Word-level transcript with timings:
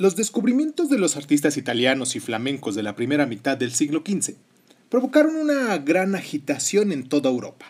Los 0.00 0.16
descubrimientos 0.16 0.88
de 0.88 0.96
los 0.96 1.18
artistas 1.18 1.58
italianos 1.58 2.16
y 2.16 2.20
flamencos 2.20 2.74
de 2.74 2.82
la 2.82 2.96
primera 2.96 3.26
mitad 3.26 3.58
del 3.58 3.70
siglo 3.70 4.02
XV 4.02 4.34
provocaron 4.88 5.36
una 5.36 5.76
gran 5.76 6.14
agitación 6.14 6.90
en 6.90 7.06
toda 7.06 7.28
Europa. 7.28 7.66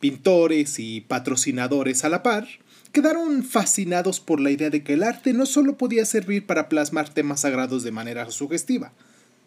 Pintores 0.00 0.78
y 0.78 1.02
patrocinadores 1.02 2.06
a 2.06 2.08
la 2.08 2.22
par 2.22 2.48
quedaron 2.90 3.44
fascinados 3.44 4.18
por 4.18 4.40
la 4.40 4.50
idea 4.50 4.70
de 4.70 4.82
que 4.82 4.94
el 4.94 5.02
arte 5.02 5.34
no 5.34 5.44
solo 5.44 5.76
podía 5.76 6.06
servir 6.06 6.46
para 6.46 6.70
plasmar 6.70 7.10
temas 7.10 7.42
sagrados 7.42 7.82
de 7.82 7.92
manera 7.92 8.30
sugestiva, 8.30 8.94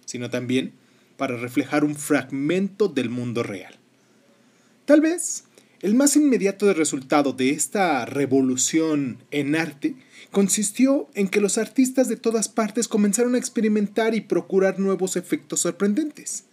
sino 0.06 0.30
también 0.30 0.74
para 1.18 1.38
reflejar 1.38 1.84
un 1.84 1.96
fragmento 1.96 2.88
del 2.88 3.10
mundo 3.10 3.42
real. 3.42 3.74
Tal 4.86 5.02
vez 5.02 5.46
el 5.82 5.96
más 5.96 6.16
inmediato 6.16 6.72
resultado 6.74 7.34
de 7.34 7.50
esta 7.50 8.06
revolución 8.06 9.18
en 9.32 9.56
arte 9.56 9.96
consistió 10.30 11.10
en 11.16 11.28
que 11.28 11.42
los 11.42 11.58
artistas 11.58 12.08
de 12.08 12.18
todas 12.18 12.50
partes 12.50 12.88
comenzaron 12.88 13.34
a 13.34 13.40
experimentar 13.40 14.14
y 14.14 14.22
procurar 14.22 14.80
nuevos 14.80 15.16
efectos 15.16 15.62
sorprendentes. 15.62 16.44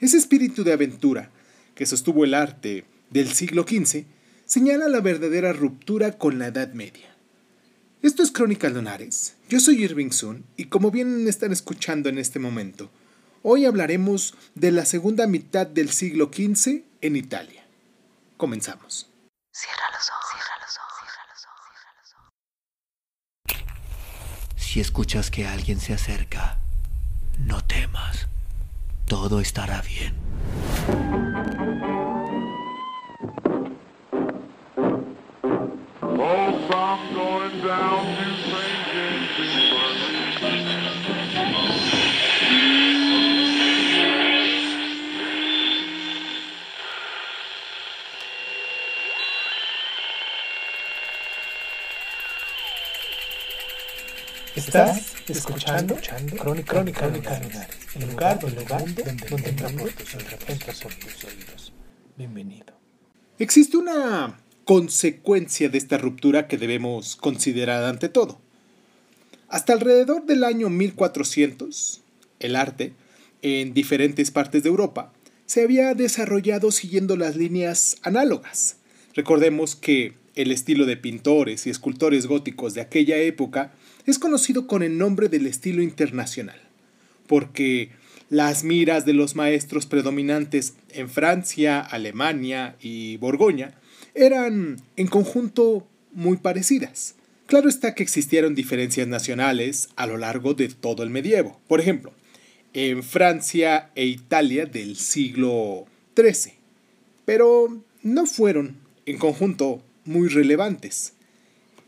Ese 0.00 0.16
espíritu 0.16 0.64
de 0.64 0.72
aventura 0.72 1.30
que 1.76 1.86
sostuvo 1.86 2.24
el 2.24 2.34
arte 2.34 2.84
del 3.10 3.32
siglo 3.32 3.64
XV 3.68 4.04
señala 4.46 4.88
la 4.88 5.00
verdadera 5.00 5.52
ruptura 5.52 6.18
con 6.18 6.38
la 6.38 6.48
Edad 6.48 6.72
Media. 6.74 7.14
Esto 8.02 8.22
es 8.22 8.32
Crónica 8.32 8.68
Lunares. 8.68 9.34
Yo 9.48 9.60
soy 9.60 9.82
Irving 9.82 10.10
Sun 10.10 10.44
y 10.56 10.64
como 10.64 10.90
bien 10.90 11.26
están 11.28 11.52
escuchando 11.52 12.08
en 12.08 12.18
este 12.18 12.40
momento, 12.40 12.90
hoy 13.42 13.64
hablaremos 13.64 14.34
de 14.56 14.72
la 14.72 14.84
segunda 14.84 15.26
mitad 15.28 15.66
del 15.66 15.90
siglo 15.90 16.30
XV 16.34 16.82
en 17.00 17.16
Italia. 17.16 17.53
Comenzamos. 18.44 19.10
Cierra 19.54 19.88
los 19.90 20.10
ojos, 20.10 20.26
cierra 20.30 20.56
los 20.60 20.76
ojos, 20.76 20.92
cierra 21.00 21.24
los 21.32 21.46
ojos, 21.46 21.64
cierra 21.80 21.94
los 22.02 22.12
ojos. 23.56 24.62
Si 24.62 24.80
escuchas 24.80 25.30
que 25.30 25.46
alguien 25.46 25.80
se 25.80 25.94
acerca, 25.94 26.58
no 27.38 27.64
temas. 27.64 28.28
Todo 29.06 29.40
estará 29.40 29.80
bien. 29.80 30.14
Estás 54.74 55.14
escuchando, 55.28 55.94
Crónica, 56.36 56.72
Crónica, 56.72 57.00
Crónica 57.06 57.68
el 57.94 58.10
lugar, 58.10 58.40
el 58.44 58.54
lugar 58.56 58.80
donde, 58.82 59.04
donde 59.30 59.48
entra 59.50 59.70
tus 59.70 61.24
oídos. 61.24 61.72
Bienvenido. 62.16 62.74
Existe 63.38 63.76
una 63.76 64.40
consecuencia 64.64 65.68
de 65.68 65.78
esta 65.78 65.96
ruptura 65.96 66.48
que 66.48 66.58
debemos 66.58 67.14
considerar 67.14 67.84
ante 67.84 68.08
todo. 68.08 68.40
Hasta 69.48 69.74
alrededor 69.74 70.26
del 70.26 70.42
año 70.42 70.68
1400, 70.70 72.02
el 72.40 72.56
arte, 72.56 72.94
en 73.42 73.74
diferentes 73.74 74.32
partes 74.32 74.64
de 74.64 74.70
Europa, 74.70 75.12
se 75.46 75.62
había 75.62 75.94
desarrollado 75.94 76.72
siguiendo 76.72 77.16
las 77.16 77.36
líneas 77.36 77.98
análogas. 78.02 78.78
Recordemos 79.14 79.76
que 79.76 80.14
el 80.34 80.50
estilo 80.50 80.84
de 80.84 80.96
pintores 80.96 81.64
y 81.64 81.70
escultores 81.70 82.26
góticos 82.26 82.74
de 82.74 82.80
aquella 82.80 83.18
época 83.18 83.72
es 84.06 84.18
conocido 84.18 84.66
con 84.66 84.82
el 84.82 84.98
nombre 84.98 85.28
del 85.28 85.46
estilo 85.46 85.82
internacional, 85.82 86.60
porque 87.26 87.90
las 88.30 88.64
miras 88.64 89.04
de 89.04 89.12
los 89.12 89.34
maestros 89.36 89.86
predominantes 89.86 90.74
en 90.90 91.08
Francia, 91.08 91.80
Alemania 91.80 92.76
y 92.80 93.16
Borgoña 93.16 93.74
eran 94.14 94.80
en 94.96 95.06
conjunto 95.06 95.86
muy 96.12 96.36
parecidas. 96.36 97.16
Claro 97.46 97.68
está 97.68 97.94
que 97.94 98.02
existieron 98.02 98.54
diferencias 98.54 99.06
nacionales 99.06 99.90
a 99.96 100.06
lo 100.06 100.16
largo 100.16 100.54
de 100.54 100.68
todo 100.68 101.02
el 101.02 101.10
medievo. 101.10 101.60
Por 101.68 101.80
ejemplo, 101.80 102.12
en 102.72 103.02
Francia 103.02 103.90
e 103.94 104.06
Italia 104.06 104.66
del 104.66 104.96
siglo 104.96 105.86
XIII, 106.16 106.54
pero 107.24 107.82
no 108.02 108.26
fueron 108.26 108.76
en 109.06 109.18
conjunto 109.18 109.82
muy 110.04 110.28
relevantes 110.28 111.14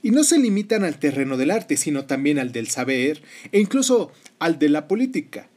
y 0.06 0.12
no 0.12 0.22
se 0.22 0.38
limitan 0.38 0.84
al 0.84 1.00
terreno 1.00 1.36
del 1.36 1.50
arte, 1.50 1.76
sino 1.76 2.04
también 2.04 2.38
al 2.38 2.52
del 2.52 2.68
saber 2.68 3.24
e 3.50 3.58
incluso 3.58 4.12
al 4.38 4.60
de 4.60 4.68
la 4.68 4.86
política. 4.86 5.48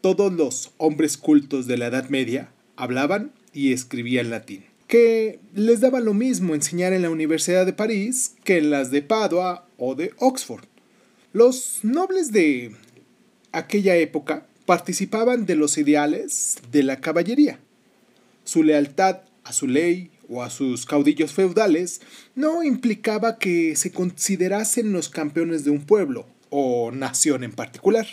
Todos 0.00 0.32
los 0.32 0.72
hombres 0.76 1.16
cultos 1.16 1.68
de 1.68 1.78
la 1.78 1.86
Edad 1.86 2.08
Media 2.08 2.50
hablaban 2.74 3.30
y 3.52 3.72
escribían 3.72 4.28
latín, 4.28 4.64
que 4.88 5.38
les 5.54 5.80
daba 5.80 6.00
lo 6.00 6.14
mismo 6.14 6.56
enseñar 6.56 6.92
en 6.92 7.02
la 7.02 7.10
Universidad 7.10 7.64
de 7.64 7.74
París 7.74 8.34
que 8.42 8.58
en 8.58 8.70
las 8.70 8.90
de 8.90 9.02
Padua 9.02 9.68
o 9.78 9.94
de 9.94 10.10
Oxford. 10.18 10.64
Los 11.32 11.78
nobles 11.84 12.32
de 12.32 12.72
aquella 13.52 13.94
época 13.94 14.48
participaban 14.66 15.46
de 15.46 15.54
los 15.54 15.78
ideales 15.78 16.56
de 16.72 16.82
la 16.82 17.00
caballería. 17.00 17.60
Su 18.42 18.64
lealtad 18.64 19.20
a 19.44 19.52
su 19.52 19.68
ley 19.68 20.10
o 20.32 20.42
a 20.42 20.50
sus 20.50 20.86
caudillos 20.86 21.32
feudales 21.32 22.00
no 22.34 22.62
implicaba 22.62 23.38
que 23.38 23.76
se 23.76 23.92
considerasen 23.92 24.92
los 24.92 25.10
campeones 25.10 25.64
de 25.64 25.70
un 25.70 25.84
pueblo 25.84 26.26
o 26.48 26.90
nación 26.90 27.44
en 27.44 27.52
particular. 27.52 28.06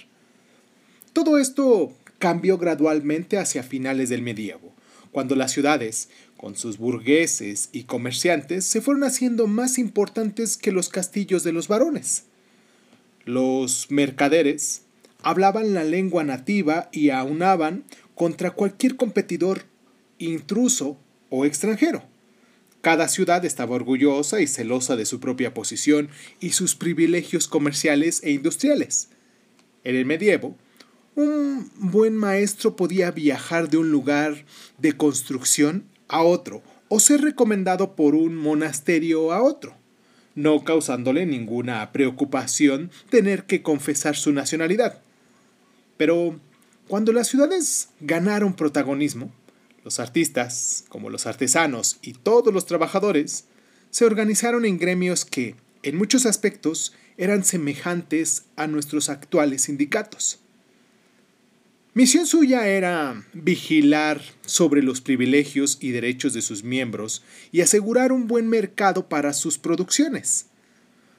Todo 1.13 1.37
esto 1.37 1.93
cambió 2.19 2.57
gradualmente 2.57 3.37
hacia 3.37 3.63
finales 3.63 4.09
del 4.09 4.21
medievo, 4.21 4.73
cuando 5.11 5.35
las 5.35 5.51
ciudades, 5.51 6.09
con 6.35 6.57
sus 6.57 6.77
burgueses 6.77 7.69
y 7.71 7.83
comerciantes, 7.83 8.65
se 8.65 8.81
fueron 8.81 9.05
haciendo 9.05 9.47
más 9.47 9.77
importantes 9.77 10.57
que 10.57 10.73
los 10.73 10.89
castillos 10.89 11.43
de 11.43 11.53
los 11.53 11.69
varones. 11.69 12.25
Los 13.23 13.89
mercaderes 13.89 14.83
hablaban 15.21 15.73
la 15.73 15.85
lengua 15.85 16.25
nativa 16.25 16.89
y 16.91 17.11
aunaban 17.11 17.85
contra 18.13 18.51
cualquier 18.51 18.97
competidor 18.97 19.63
intruso 20.17 20.97
o 21.29 21.45
extranjero. 21.45 22.08
Cada 22.81 23.09
ciudad 23.09 23.43
estaba 23.43 23.75
orgullosa 23.75 24.39
y 24.39 24.47
celosa 24.47 24.95
de 24.95 25.05
su 25.05 25.19
propia 25.19 25.53
posición 25.53 26.09
y 26.39 26.51
sus 26.51 26.75
privilegios 26.75 27.47
comerciales 27.47 28.21
e 28.23 28.31
industriales. 28.31 29.09
En 29.83 29.95
el 29.95 30.05
medievo, 30.05 30.55
un 31.15 31.69
buen 31.75 32.15
maestro 32.15 32.77
podía 32.77 33.11
viajar 33.11 33.69
de 33.69 33.77
un 33.77 33.91
lugar 33.91 34.45
de 34.77 34.93
construcción 34.93 35.83
a 36.07 36.23
otro 36.23 36.63
o 36.87 36.99
ser 36.99 37.21
recomendado 37.21 37.95
por 37.95 38.15
un 38.15 38.35
monasterio 38.35 39.33
a 39.33 39.43
otro, 39.43 39.75
no 40.35 40.63
causándole 40.63 41.25
ninguna 41.25 41.91
preocupación 41.91 42.91
tener 43.09 43.43
que 43.43 43.61
confesar 43.61 44.15
su 44.15 44.31
nacionalidad. 44.31 45.01
Pero 45.97 46.39
cuando 46.87 47.11
las 47.11 47.27
ciudades 47.27 47.89
ganaron 47.99 48.55
protagonismo, 48.55 49.31
los 49.89 49.99
artistas, 49.99 50.85
como 50.87 51.09
los 51.09 51.25
artesanos 51.25 51.97
y 52.03 52.13
todos 52.13 52.53
los 52.53 52.67
trabajadores, 52.67 53.45
se 53.89 54.05
organizaron 54.05 54.63
en 54.63 54.77
gremios 54.77 55.25
que, 55.25 55.55
en 55.81 55.97
muchos 55.97 56.27
aspectos, 56.27 56.93
eran 57.17 57.43
semejantes 57.43 58.43
a 58.55 58.67
nuestros 58.67 59.09
actuales 59.09 59.63
sindicatos. 59.63 60.41
Misión 61.95 62.27
suya 62.27 62.67
era 62.67 63.25
vigilar 63.33 64.21
sobre 64.45 64.83
los 64.83 65.01
privilegios 65.01 65.79
y 65.81 65.89
derechos 65.89 66.33
de 66.33 66.43
sus 66.43 66.63
miembros 66.63 67.23
y 67.51 67.61
asegurar 67.61 68.11
un 68.11 68.27
buen 68.27 68.47
mercado 68.47 69.09
para 69.09 69.33
sus 69.33 69.57
producciones. 69.57 70.45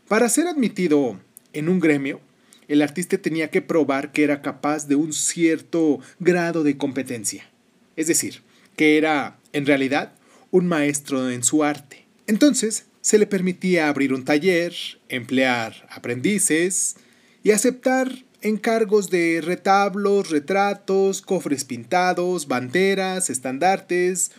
Para 0.07 0.29
ser 0.29 0.47
admitido 0.47 1.19
en 1.53 1.69
un 1.69 1.81
gremio, 1.81 2.21
el 2.69 2.83
artista 2.83 3.19
tenía 3.19 3.51
que 3.51 3.63
probar 3.63 4.13
que 4.13 4.23
era 4.23 4.43
capaz 4.43 4.87
de 4.87 4.95
un 4.95 5.13
cierto 5.13 5.99
grado 6.21 6.63
de 6.63 6.77
competencia. 6.77 7.51
Es 7.97 8.07
decir, 8.07 8.43
que 8.81 8.97
era, 8.97 9.37
en 9.53 9.67
realidad, 9.67 10.15
un 10.51 10.67
maestro 10.67 11.29
en 11.29 11.43
su 11.43 11.65
arte. 11.65 12.07
Entonces, 12.27 12.87
se 13.03 13.19
le 13.19 13.27
permitía 13.27 13.89
abrir 13.89 14.15
un 14.15 14.25
taller, 14.25 14.73
emplear 15.11 15.87
aprendices 15.91 16.97
y 17.43 17.51
aceptar 17.51 18.11
encargos 18.41 19.11
de 19.11 19.43
retablos, 19.45 20.31
retratos, 20.31 21.21
cofres 21.21 21.67
pintados, 21.67 22.49
banderas, 22.49 23.29
estandartes 23.29 24.31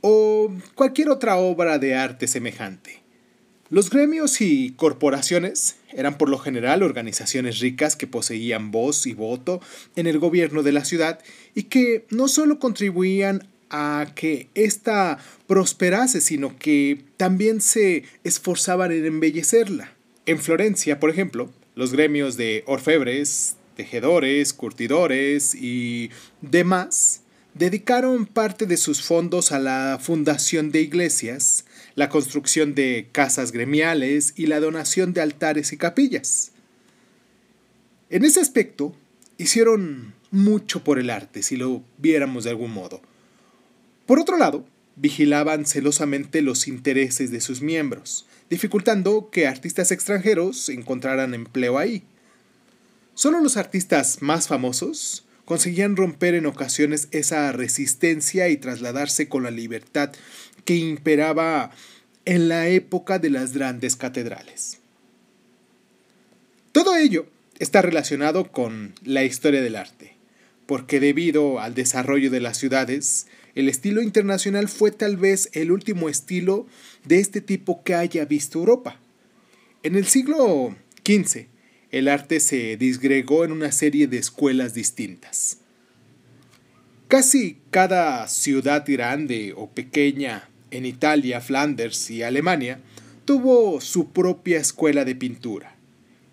o 0.00 0.50
cualquier 0.74 1.10
otra 1.10 1.36
obra 1.36 1.78
de 1.78 1.94
arte 1.94 2.28
semejante. 2.28 3.02
Los 3.68 3.90
gremios 3.90 4.40
y 4.40 4.70
corporaciones 4.70 5.76
eran 5.92 6.16
por 6.16 6.30
lo 6.30 6.38
general 6.38 6.82
organizaciones 6.82 7.58
ricas 7.60 7.96
que 7.96 8.06
poseían 8.06 8.70
voz 8.70 9.06
y 9.06 9.12
voto 9.12 9.60
en 9.96 10.06
el 10.06 10.18
gobierno 10.18 10.62
de 10.62 10.72
la 10.72 10.86
ciudad 10.86 11.18
y 11.54 11.64
que 11.64 12.06
no 12.08 12.28
solo 12.28 12.58
contribuían 12.58 13.51
a 13.72 14.12
que 14.14 14.48
ésta 14.54 15.18
prosperase, 15.46 16.20
sino 16.20 16.56
que 16.58 17.04
también 17.16 17.60
se 17.60 18.04
esforzaban 18.22 18.92
en 18.92 19.06
embellecerla. 19.06 19.92
En 20.26 20.38
Florencia, 20.38 21.00
por 21.00 21.10
ejemplo, 21.10 21.50
Los 21.74 21.90
gremios 21.90 22.36
de 22.36 22.64
orfebres, 22.66 23.56
tejedores, 23.76 24.52
curtidores 24.52 25.54
y 25.54 26.10
demás 26.42 27.22
dedicaron 27.54 28.26
parte 28.26 28.66
de 28.66 28.76
sus 28.76 29.02
fondos 29.02 29.52
a 29.52 29.58
la 29.58 29.98
fundación 30.00 30.70
de 30.70 30.82
iglesias, 30.82 31.64
la 31.94 32.08
construcción 32.08 32.74
de 32.74 33.08
casas 33.12 33.52
gremiales 33.52 34.34
y 34.36 34.46
la 34.46 34.60
donación 34.60 35.12
de 35.12 35.22
altares 35.22 35.72
y 35.72 35.76
capillas. 35.76 36.52
En 38.10 38.24
ese 38.24 38.40
aspecto, 38.40 38.94
hicieron 39.38 40.14
mucho 40.30 40.84
por 40.84 40.98
el 40.98 41.10
arte, 41.10 41.42
si 41.42 41.56
lo 41.56 41.82
viéramos 41.98 42.44
de 42.44 42.50
algún 42.50 42.72
modo. 42.72 43.00
Por 44.12 44.20
otro 44.20 44.36
lado, 44.36 44.66
vigilaban 44.96 45.64
celosamente 45.64 46.42
los 46.42 46.68
intereses 46.68 47.30
de 47.30 47.40
sus 47.40 47.62
miembros, 47.62 48.26
dificultando 48.50 49.30
que 49.30 49.46
artistas 49.46 49.90
extranjeros 49.90 50.68
encontraran 50.68 51.32
empleo 51.32 51.78
ahí. 51.78 52.02
Solo 53.14 53.40
los 53.40 53.56
artistas 53.56 54.20
más 54.20 54.48
famosos 54.48 55.24
conseguían 55.46 55.96
romper 55.96 56.34
en 56.34 56.44
ocasiones 56.44 57.08
esa 57.10 57.52
resistencia 57.52 58.50
y 58.50 58.58
trasladarse 58.58 59.30
con 59.30 59.44
la 59.44 59.50
libertad 59.50 60.12
que 60.66 60.76
imperaba 60.76 61.70
en 62.26 62.50
la 62.50 62.68
época 62.68 63.18
de 63.18 63.30
las 63.30 63.54
grandes 63.54 63.96
catedrales. 63.96 64.76
Todo 66.72 66.96
ello 66.96 67.24
está 67.58 67.80
relacionado 67.80 68.52
con 68.52 68.92
la 69.02 69.24
historia 69.24 69.62
del 69.62 69.76
arte, 69.76 70.16
porque 70.66 71.00
debido 71.00 71.60
al 71.60 71.72
desarrollo 71.74 72.30
de 72.30 72.40
las 72.40 72.58
ciudades, 72.58 73.26
el 73.54 73.68
estilo 73.68 74.02
internacional 74.02 74.68
fue 74.68 74.90
tal 74.90 75.16
vez 75.16 75.50
el 75.52 75.72
último 75.72 76.08
estilo 76.08 76.66
de 77.04 77.18
este 77.18 77.40
tipo 77.40 77.82
que 77.82 77.94
haya 77.94 78.24
visto 78.24 78.58
Europa. 78.58 78.98
En 79.82 79.96
el 79.96 80.06
siglo 80.06 80.76
XV, 81.04 81.46
el 81.90 82.08
arte 82.08 82.40
se 82.40 82.76
disgregó 82.76 83.44
en 83.44 83.52
una 83.52 83.72
serie 83.72 84.06
de 84.06 84.18
escuelas 84.18 84.72
distintas. 84.74 85.58
Casi 87.08 87.58
cada 87.70 88.26
ciudad 88.28 88.84
grande 88.86 89.52
o 89.54 89.68
pequeña 89.68 90.48
en 90.70 90.86
Italia, 90.86 91.42
Flanders 91.42 92.10
y 92.10 92.22
Alemania 92.22 92.80
tuvo 93.26 93.82
su 93.82 94.12
propia 94.12 94.58
escuela 94.58 95.04
de 95.04 95.14
pintura. 95.14 95.76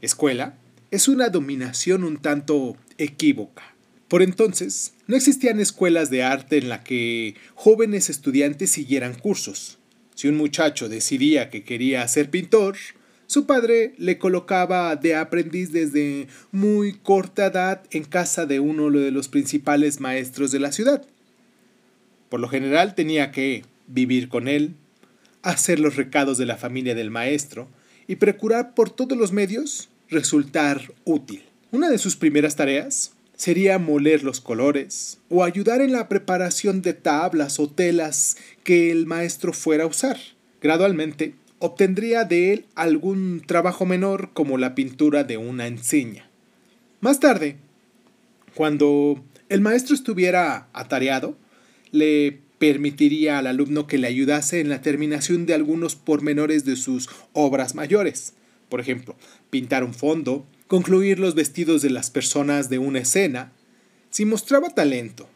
Escuela 0.01 0.57
es 0.92 1.10
una 1.10 1.27
dominación 1.27 2.06
un 2.06 2.18
tanto 2.18 2.77
equívoca. 2.98 3.75
Por 4.10 4.24
entonces, 4.24 4.94
no 5.06 5.16
existían 5.16 5.60
escuelas 5.60 6.10
de 6.10 6.24
arte 6.24 6.58
en 6.58 6.68
la 6.68 6.84
que 6.84 7.36
jóvenes 7.54 8.10
estudiantes 8.10 8.72
siguieran 8.72 9.14
cursos. 9.14 9.78
Si 10.16 10.28
un 10.28 10.36
muchacho 10.36 10.90
decidía 10.90 11.52
que 11.52 11.64
quería 11.64 12.06
ser 12.08 12.32
pintor, 12.32 12.76
su 13.28 13.46
padre 13.46 13.94
le 14.00 14.18
colocaba 14.18 14.96
de 14.96 15.16
aprendiz 15.16 15.72
desde 15.72 16.28
muy 16.52 16.94
corta 16.94 17.46
edad 17.46 17.84
en 17.92 18.04
casa 18.04 18.48
de 18.48 18.60
uno 18.60 18.90
de 18.90 19.12
los 19.12 19.28
principales 19.28 20.00
maestros 20.00 20.52
de 20.52 20.60
la 20.60 20.72
ciudad. 20.72 21.06
Por 22.30 22.40
lo 22.40 22.50
general 22.50 22.96
tenía 22.96 23.30
que 23.30 23.64
vivir 23.86 24.28
con 24.28 24.48
él, 24.48 24.74
hacer 25.44 25.80
los 25.80 25.96
recados 25.96 26.40
de 26.40 26.48
la 26.48 26.58
familia 26.58 26.96
del 26.96 27.12
maestro 27.12 27.70
y 28.08 28.16
procurar 28.16 28.74
por 28.74 28.90
todos 28.90 29.16
los 29.16 29.32
medios 29.32 29.90
resultar 30.10 30.92
útil. 31.06 31.44
Una 31.72 31.92
de 31.92 32.00
sus 32.00 32.16
primeras 32.16 32.56
tareas 32.56 33.14
sería 33.39 33.80
moler 33.80 34.21
los 34.25 34.41
colores 34.41 35.19
o 35.30 35.45
ayudar 35.45 35.80
en 35.80 35.94
la 35.94 36.09
preparación 36.09 36.81
de 36.81 36.94
tablas 36.94 37.57
o 37.57 37.69
telas 37.69 38.36
que 38.65 38.91
el 38.91 39.06
maestro 39.06 39.53
fuera 39.53 39.86
a 39.86 39.88
usar. 39.88 40.18
Gradualmente, 40.62 41.36
obtendría 41.59 42.25
de 42.25 42.51
él 42.51 42.65
algún 42.75 43.41
trabajo 43.45 43.86
menor 43.86 44.31
como 44.33 44.57
la 44.57 44.75
pintura 44.75 45.24
de 45.24 45.38
una 45.38 45.68
enseña. 45.68 46.30
Más 47.00 47.21
tarde, 47.21 47.56
cuando 48.56 49.24
el 49.47 49.62
maestro 49.62 49.95
estuviera 49.95 50.68
atareado, 50.74 51.38
le 51.91 52.39
permitiría 52.57 53.39
al 53.39 53.47
alumno 53.47 53.88
que 53.88 54.00
le 54.00 54.07
ayudase 54.07 54.59
en 54.59 54.68
la 54.68 54.81
terminación 54.81 55.45
de 55.45 55.53
algunos 55.53 55.95
pormenores 55.95 56.65
de 56.65 56.75
sus 56.75 57.09
obras 57.31 57.74
mayores. 57.74 58.33
Por 58.68 58.81
ejemplo, 58.81 59.15
pintar 59.50 59.86
un 59.86 59.94
fondo, 59.94 60.45
concluir 60.69 61.18
los 61.18 61.33
vestidos 61.33 61.81
de 61.81 61.89
las 61.89 62.12
personas 62.12 62.69
de 62.69 62.77
una 62.77 63.00
escena. 63.00 63.51
Si 64.12 64.24
mostraba 64.24 64.69
talento 64.69 65.27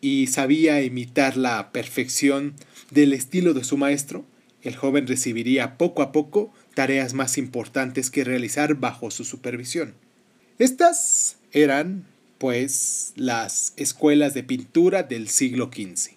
y 0.00 0.28
sabía 0.28 0.82
imitar 0.82 1.36
la 1.36 1.70
perfección 1.70 2.54
del 2.90 3.12
estilo 3.12 3.52
de 3.52 3.62
su 3.62 3.76
maestro, 3.76 4.24
el 4.62 4.74
joven 4.74 5.06
recibiría 5.06 5.76
poco 5.76 6.00
a 6.00 6.12
poco 6.12 6.50
tareas 6.74 7.12
más 7.12 7.36
importantes 7.36 8.10
que 8.10 8.24
realizar 8.24 8.74
bajo 8.74 9.10
su 9.10 9.26
supervisión. 9.26 9.92
Estas 10.58 11.36
eran, 11.52 12.06
pues, 12.38 13.12
las 13.16 13.74
escuelas 13.76 14.32
de 14.32 14.44
pintura 14.44 15.02
del 15.02 15.28
siglo 15.28 15.70
XV. 15.70 16.12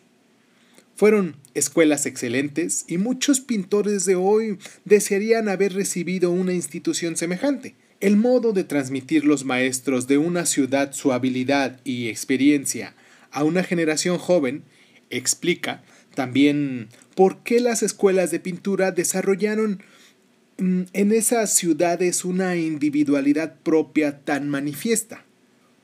Fueron 0.95 1.35
escuelas 1.53 2.05
excelentes 2.05 2.85
y 2.87 2.97
muchos 2.97 3.41
pintores 3.41 4.05
de 4.05 4.15
hoy 4.15 4.57
desearían 4.85 5.49
haber 5.49 5.73
recibido 5.73 6.31
una 6.31 6.53
institución 6.53 7.17
semejante. 7.17 7.75
El 8.03 8.17
modo 8.17 8.51
de 8.51 8.65
transmitir 8.65 9.23
los 9.23 9.45
maestros 9.45 10.07
de 10.07 10.17
una 10.17 10.45
ciudad 10.45 10.91
su 10.91 11.13
habilidad 11.13 11.79
y 11.85 12.09
experiencia 12.09 12.95
a 13.31 13.45
una 13.45 13.63
generación 13.63 14.17
joven 14.17 14.63
explica 15.09 15.81
también 16.13 16.89
por 17.15 17.43
qué 17.43 17.61
las 17.61 17.81
escuelas 17.81 18.29
de 18.29 18.41
pintura 18.41 18.91
desarrollaron 18.91 19.81
mm, 20.57 20.81
en 20.91 21.13
esas 21.13 21.55
ciudades 21.55 22.25
una 22.25 22.57
individualidad 22.57 23.55
propia 23.63 24.19
tan 24.19 24.49
manifiesta. 24.49 25.23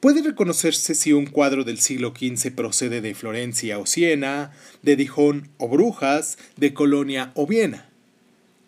Puede 0.02 0.22
reconocerse 0.22 0.96
si 0.96 1.14
un 1.14 1.26
cuadro 1.26 1.64
del 1.64 1.80
siglo 1.80 2.14
XV 2.14 2.54
procede 2.54 3.00
de 3.00 3.16
Florencia 3.16 3.80
o 3.80 3.86
Siena, 3.86 4.52
de 4.82 4.98
Dijon 4.98 5.48
o 5.58 5.70
Brujas, 5.70 6.38
de 6.58 6.74
Colonia 6.74 7.32
o 7.36 7.48
Viena. 7.48 7.90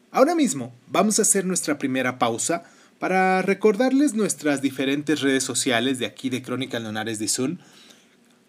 Ahora 0.09 0.36
mismo 0.36 0.74
vamos 0.88 1.19
a 1.19 1.24
hacer 1.24 1.45
nuestra 1.45 1.77
primera 1.77 2.18
pausa 2.18 2.70
para 3.01 3.42
recordarles 3.42 4.13
nuestras 4.13 4.62
diferentes 4.62 5.21
redes 5.21 5.44
sociales 5.44 5.98
de 5.98 6.06
aquí 6.06 6.30
de 6.30 6.44
Crónica 6.44 6.80
Lunares 6.80 7.18
de 7.18 7.27
Sun. 7.27 7.59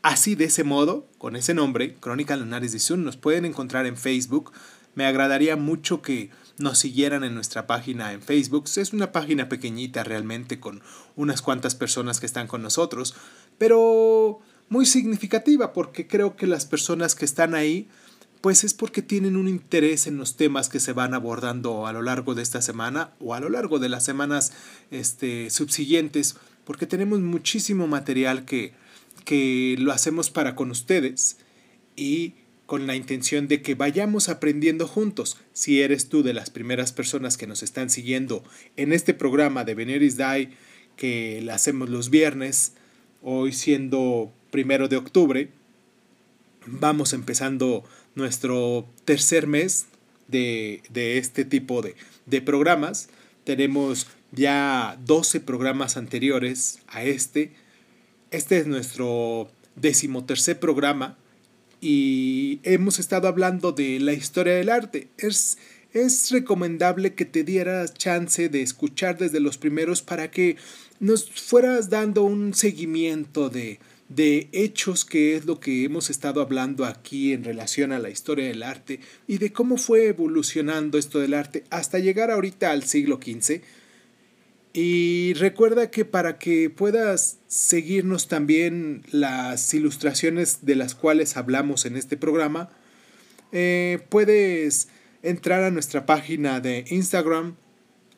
Así 0.03 0.35
de 0.35 0.45
ese 0.45 0.63
modo, 0.63 1.09
con 1.17 1.37
ese 1.37 1.55
nombre, 1.55 1.95
Crónica 1.95 2.37
Lunares 2.37 2.73
de 2.73 2.79
Sun, 2.79 3.03
nos 3.03 3.17
pueden 3.17 3.47
encontrar 3.47 3.87
en 3.87 3.97
Facebook. 3.97 4.53
Me 4.95 5.07
agradaría 5.07 5.57
mucho 5.57 6.03
que 6.03 6.29
nos 6.59 6.79
siguieran 6.79 7.25
en 7.25 7.35
nuestra 7.35 7.67
página 7.67 8.13
en 8.13 8.21
Facebook. 8.21 8.65
Es 8.77 8.93
una 8.93 9.11
página 9.11 9.49
pequeñita 9.49 10.05
realmente 10.05 10.61
con 10.61 10.83
unas 11.17 11.41
cuantas 11.41 11.75
personas 11.75 12.21
que 12.21 12.27
están 12.27 12.47
con 12.47 12.61
nosotros, 12.61 13.15
pero 13.57 14.41
muy 14.69 14.85
significativa 14.85 15.73
porque 15.73 16.07
creo 16.07 16.37
que 16.37 16.47
las 16.47 16.67
personas 16.67 17.15
que 17.15 17.25
están 17.25 17.55
ahí 17.55 17.89
pues 18.43 18.65
es 18.65 18.75
porque 18.75 19.03
tienen 19.03 19.37
un 19.37 19.49
interés 19.49 20.09
en 20.09 20.19
los 20.19 20.37
temas 20.37 20.69
que 20.69 20.81
se 20.81 20.93
van 20.93 21.15
abordando 21.15 21.87
a 21.87 21.93
lo 21.93 22.03
largo 22.03 22.35
de 22.35 22.43
esta 22.43 22.61
semana 22.61 23.13
o 23.21 23.35
a 23.35 23.41
lo 23.41 23.49
largo 23.49 23.79
de 23.79 23.89
las 23.89 24.05
semanas 24.05 24.53
este, 24.91 25.49
subsiguientes, 25.49 26.37
porque 26.65 26.87
tenemos 26.87 27.21
muchísimo 27.21 27.87
material 27.87 28.45
que, 28.45 28.73
que 29.25 29.77
lo 29.79 29.93
hacemos 29.93 30.31
para 30.31 30.57
con 30.57 30.73
ustedes 30.73 31.37
y 31.95 32.35
con 32.67 32.89
la 32.89 32.97
intención 32.97 33.47
de 33.47 33.63
que 33.63 33.77
vayamos 33.77 34.29
aprendiendo 34.29 34.89
juntos. 34.89 35.37
Si 35.53 35.81
eres 35.81 36.09
tú 36.09 36.25
de 36.25 36.35
las 36.35 36.51
primeras 36.51 36.91
personas 36.91 37.37
que 37.37 37.47
nos 37.47 37.63
están 37.63 37.91
siguiendo 37.91 38.43
en 38.77 38.93
este 38.93 39.15
programa 39.15 39.63
de 39.65 39.77
Veneris 39.77 40.17
Die, 40.17 40.51
que 40.97 41.41
lo 41.43 41.53
hacemos 41.53 41.91
los 41.91 42.11
viernes, 42.11 42.73
hoy 43.23 43.53
siendo 43.53 44.33
primero 44.51 44.89
de 44.89 44.97
octubre, 44.97 45.51
vamos 46.67 47.13
empezando 47.13 47.85
nuestro 48.15 48.87
tercer 49.05 49.47
mes 49.47 49.87
de, 50.29 50.83
este 51.19 51.45
tipo 51.45 51.83
de, 51.83 51.95
de 52.27 52.43
programas. 52.43 53.09
Tenemos 53.45 54.07
ya 54.33 54.99
12 55.05 55.41
programas 55.41 55.97
anteriores 55.97 56.81
a 56.89 57.05
este. 57.05 57.53
Este 58.31 58.59
es 58.59 58.67
nuestro 58.67 59.51
decimotercer 59.77 60.59
programa 60.59 61.19
y 61.81 62.61
hemos 62.63 62.99
estado 62.99 63.29
hablando 63.29 63.73
de 63.73 63.99
la 64.01 64.13
historia 64.13 64.55
del 64.55 64.71
arte. 64.71 65.09
Es, 65.19 65.59
es 65.93 66.31
recomendable 66.31 67.15
que 67.15 67.25
te 67.25 67.45
dieras 67.45 67.93
chance 67.95 68.49
de 68.49 68.63
escuchar 68.63 69.19
desde 69.19 69.41
los 69.41 69.59
primeros 69.59 70.01
para 70.01 70.31
que 70.31 70.57
nos 71.01 71.29
fueras 71.29 71.91
dando 71.91 72.23
un 72.23 72.55
seguimiento 72.55 73.51
de, 73.51 73.81
de 74.15 74.49
hechos 74.53 75.05
que 75.05 75.37
es 75.37 75.47
lo 75.47 75.61
que 75.61 75.85
hemos 75.85 76.11
estado 76.11 76.41
hablando 76.41 76.85
aquí 76.85 77.33
en 77.33 77.45
relación 77.45 77.93
a 77.93 77.99
la 77.99 78.11
historia 78.11 78.47
del 78.47 78.63
arte 78.63 79.01
y 79.27 79.39
de 79.39 79.53
cómo 79.53 79.77
fue 79.77 80.07
evolucionando 80.07 80.99
esto 80.99 81.19
del 81.19 81.35
arte 81.35 81.65
hasta 81.71 81.99
llegar 81.99 82.31
ahorita 82.31 82.71
al 82.71 82.85
siglo 82.85 83.21
XV 83.23 83.63
y 84.75 85.35
recuerda 85.35 85.91
que 85.91 86.05
para 86.05 86.39
que 86.39 86.71
puedas 86.71 87.39
seguirnos 87.47 88.29
también 88.29 89.03
las 89.11 89.75
ilustraciones 89.75 90.65
de 90.65 90.77
las 90.77 90.95
cuales 90.95 91.37
hablamos 91.37 91.85
en 91.85 91.97
este 91.97 92.17
programa, 92.17 92.71
eh, 93.53 94.01
puedes 94.09 94.89
entrar 95.23 95.63
a 95.63 95.71
nuestra 95.71 96.07
página 96.07 96.61
de 96.61 96.87
Instagram, 96.89 97.57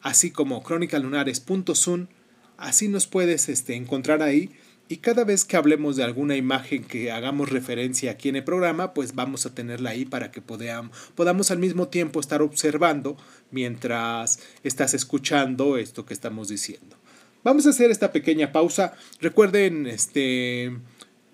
así 0.01 0.31
como 0.31 0.63
crónicalunares.sun, 0.63 2.09
así 2.57 2.87
nos 2.87 3.09
puedes 3.09 3.49
este, 3.49 3.75
encontrar 3.75 4.23
ahí 4.23 4.53
y 4.89 4.99
cada 4.99 5.25
vez 5.25 5.45
que 5.45 5.57
hablemos 5.57 5.97
de 5.97 6.05
alguna 6.05 6.37
imagen 6.37 6.85
que 6.85 7.11
hagamos 7.11 7.51
referencia 7.51 8.11
aquí 8.11 8.29
en 8.29 8.37
el 8.37 8.45
programa, 8.45 8.93
pues 8.93 9.15
vamos 9.15 9.47
a 9.47 9.55
tenerla 9.55 9.91
ahí 9.91 10.05
para 10.05 10.31
que 10.31 10.43
podamos, 10.43 10.97
podamos 11.15 11.51
al 11.51 11.59
mismo 11.59 11.89
tiempo 11.89 12.21
estar 12.21 12.43
observando 12.43 13.17
mientras 13.51 14.41
estás 14.63 14.93
escuchando 14.93 15.79
esto 15.79 16.05
que 16.05 16.13
estamos 16.13 16.49
diciendo. 16.49 16.97
Vamos 17.43 17.67
a 17.67 17.71
hacer 17.71 17.91
esta 17.91 18.13
pequeña 18.13 18.53
pausa. 18.53 18.95
Recuerden 19.21 19.87
este, 19.87 20.77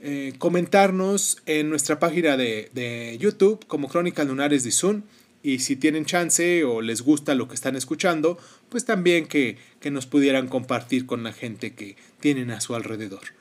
eh, 0.00 0.32
comentarnos 0.38 1.42
en 1.46 1.70
nuestra 1.70 1.98
página 1.98 2.36
de, 2.36 2.70
de 2.72 3.18
YouTube 3.18 3.66
como 3.66 3.88
Crónica 3.88 4.22
Lunares 4.24 4.62
de 4.62 4.70
Zoom 4.70 5.02
y 5.42 5.60
si 5.60 5.74
tienen 5.74 6.04
chance 6.04 6.64
o 6.64 6.82
les 6.82 7.02
gusta 7.02 7.34
lo 7.34 7.48
que 7.48 7.54
están 7.54 7.74
escuchando, 7.74 8.38
pues 8.68 8.84
también 8.84 9.26
que, 9.26 9.56
que 9.80 9.90
nos 9.90 10.06
pudieran 10.06 10.48
compartir 10.48 11.06
con 11.06 11.24
la 11.24 11.32
gente 11.32 11.74
que 11.74 11.96
tienen 12.20 12.50
a 12.50 12.60
su 12.60 12.74
alrededor. 12.74 13.39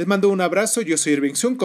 Les 0.00 0.06
mando 0.06 0.30
un 0.30 0.40
abrazo, 0.40 0.80
yo 0.80 0.96
soy 0.96 1.12
Irving 1.12 1.34
Sun, 1.34 1.58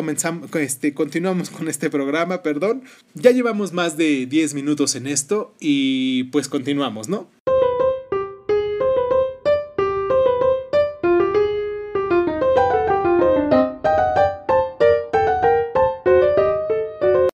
este, 0.59 0.93
continuamos 0.93 1.49
con 1.49 1.69
este 1.69 1.89
programa, 1.89 2.43
perdón. 2.43 2.83
Ya 3.13 3.31
llevamos 3.31 3.71
más 3.71 3.95
de 3.95 4.25
10 4.25 4.55
minutos 4.55 4.95
en 4.95 5.07
esto 5.07 5.55
y 5.61 6.25
pues 6.33 6.49
continuamos, 6.49 7.07
¿no? 7.07 7.29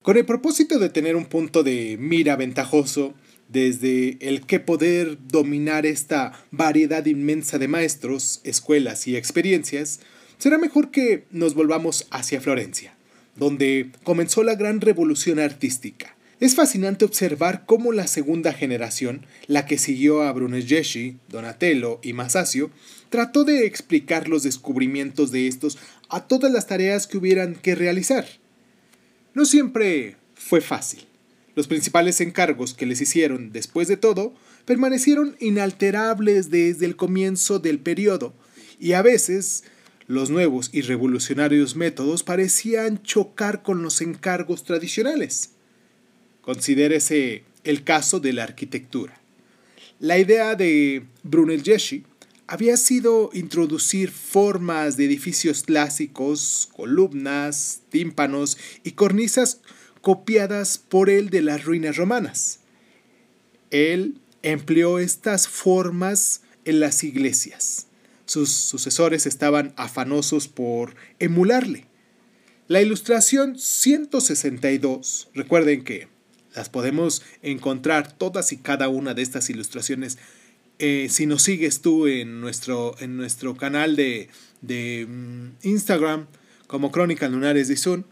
Con 0.03 0.17
el 0.17 0.25
propósito 0.27 0.77
de 0.77 0.89
tener 0.89 1.15
un 1.15 1.25
punto 1.25 1.63
de 1.63 1.97
mira 1.99 2.35
ventajoso, 2.35 3.15
desde 3.49 4.19
el 4.21 4.45
que 4.45 4.59
poder 4.59 5.17
dominar 5.27 5.87
esta 5.87 6.33
variedad 6.51 7.03
inmensa 7.07 7.57
de 7.57 7.67
maestros, 7.67 8.39
escuelas 8.43 9.07
y 9.07 9.15
experiencias, 9.17 9.99
será 10.41 10.57
mejor 10.57 10.89
que 10.89 11.25
nos 11.29 11.53
volvamos 11.53 12.07
hacia 12.09 12.41
Florencia, 12.41 12.95
donde 13.35 13.91
comenzó 14.01 14.41
la 14.41 14.55
gran 14.55 14.81
revolución 14.81 15.37
artística. 15.37 16.15
Es 16.39 16.55
fascinante 16.55 17.05
observar 17.05 17.65
cómo 17.67 17.91
la 17.91 18.07
segunda 18.07 18.51
generación, 18.51 19.27
la 19.45 19.67
que 19.67 19.77
siguió 19.77 20.23
a 20.23 20.31
Brunelleschi, 20.31 21.17
Donatello 21.29 21.99
y 22.01 22.13
Masaccio, 22.13 22.71
trató 23.11 23.43
de 23.43 23.67
explicar 23.67 24.27
los 24.27 24.41
descubrimientos 24.41 25.31
de 25.31 25.47
estos 25.47 25.77
a 26.09 26.25
todas 26.25 26.51
las 26.51 26.65
tareas 26.65 27.05
que 27.05 27.19
hubieran 27.19 27.53
que 27.53 27.75
realizar. 27.75 28.25
No 29.35 29.45
siempre 29.45 30.15
fue 30.33 30.59
fácil. 30.59 31.05
Los 31.53 31.67
principales 31.67 32.19
encargos 32.19 32.73
que 32.73 32.87
les 32.87 32.99
hicieron, 32.99 33.51
después 33.51 33.87
de 33.87 33.97
todo, 33.97 34.33
permanecieron 34.65 35.35
inalterables 35.39 36.49
desde 36.49 36.87
el 36.87 36.95
comienzo 36.95 37.59
del 37.59 37.77
periodo, 37.77 38.33
y 38.79 38.93
a 38.93 39.03
veces 39.03 39.65
los 40.11 40.29
nuevos 40.29 40.69
y 40.73 40.81
revolucionarios 40.81 41.77
métodos 41.77 42.23
parecían 42.23 43.01
chocar 43.01 43.63
con 43.63 43.81
los 43.81 44.01
encargos 44.01 44.65
tradicionales. 44.65 45.51
Considérese 46.41 47.45
el 47.63 47.85
caso 47.85 48.19
de 48.19 48.33
la 48.33 48.43
arquitectura. 48.43 49.21
La 49.99 50.19
idea 50.19 50.55
de 50.55 51.05
Brunelleschi 51.23 52.03
había 52.45 52.75
sido 52.75 53.29
introducir 53.31 54.11
formas 54.11 54.97
de 54.97 55.05
edificios 55.05 55.63
clásicos, 55.63 56.69
columnas, 56.75 57.79
tímpanos 57.89 58.57
y 58.83 58.91
cornisas 58.91 59.61
copiadas 60.01 60.77
por 60.77 61.09
él 61.09 61.29
de 61.29 61.41
las 61.41 61.63
ruinas 61.63 61.95
romanas. 61.95 62.59
Él 63.69 64.19
empleó 64.41 64.99
estas 64.99 65.47
formas 65.47 66.41
en 66.65 66.81
las 66.81 67.05
iglesias. 67.05 67.87
Sus 68.31 68.49
sucesores 68.49 69.25
estaban 69.25 69.73
afanosos 69.75 70.47
por 70.47 70.95
emularle. 71.19 71.85
La 72.69 72.81
ilustración 72.81 73.59
162, 73.59 75.27
recuerden 75.33 75.83
que 75.83 76.07
las 76.55 76.69
podemos 76.69 77.23
encontrar 77.41 78.13
todas 78.13 78.53
y 78.53 78.57
cada 78.57 78.87
una 78.87 79.13
de 79.13 79.21
estas 79.21 79.49
ilustraciones 79.49 80.17
eh, 80.79 81.07
si 81.09 81.25
nos 81.25 81.41
sigues 81.41 81.81
tú 81.81 82.07
en 82.07 82.39
nuestro, 82.39 82.95
en 83.01 83.17
nuestro 83.17 83.57
canal 83.57 83.97
de, 83.97 84.29
de 84.61 85.07
mm, 85.09 85.67
Instagram 85.67 86.27
como 86.67 86.89
Crónica 86.89 87.27
Lunares 87.27 87.67
de 87.67 87.75
Sun, 87.75 88.05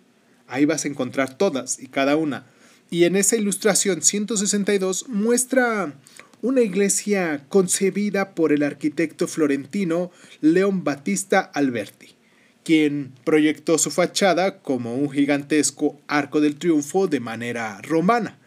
ahí 0.47 0.65
vas 0.65 0.83
a 0.83 0.89
encontrar 0.89 1.37
todas 1.37 1.79
y 1.79 1.87
cada 1.87 2.17
una. 2.17 2.45
Y 2.91 3.05
en 3.05 3.15
esa 3.15 3.37
ilustración 3.37 4.01
162 4.01 5.07
muestra 5.07 5.93
una 6.41 6.61
iglesia 6.61 7.45
concebida 7.49 8.33
por 8.33 8.53
el 8.53 8.63
arquitecto 8.63 9.27
florentino 9.27 10.11
León 10.41 10.83
Battista 10.83 11.39
Alberti, 11.39 12.15
quien 12.63 13.11
proyectó 13.23 13.77
su 13.77 13.91
fachada 13.91 14.59
como 14.59 14.95
un 14.95 15.09
gigantesco 15.11 15.99
arco 16.07 16.39
del 16.39 16.55
triunfo 16.55 17.07
de 17.07 17.19
manera 17.19 17.81
romana. 17.81 18.37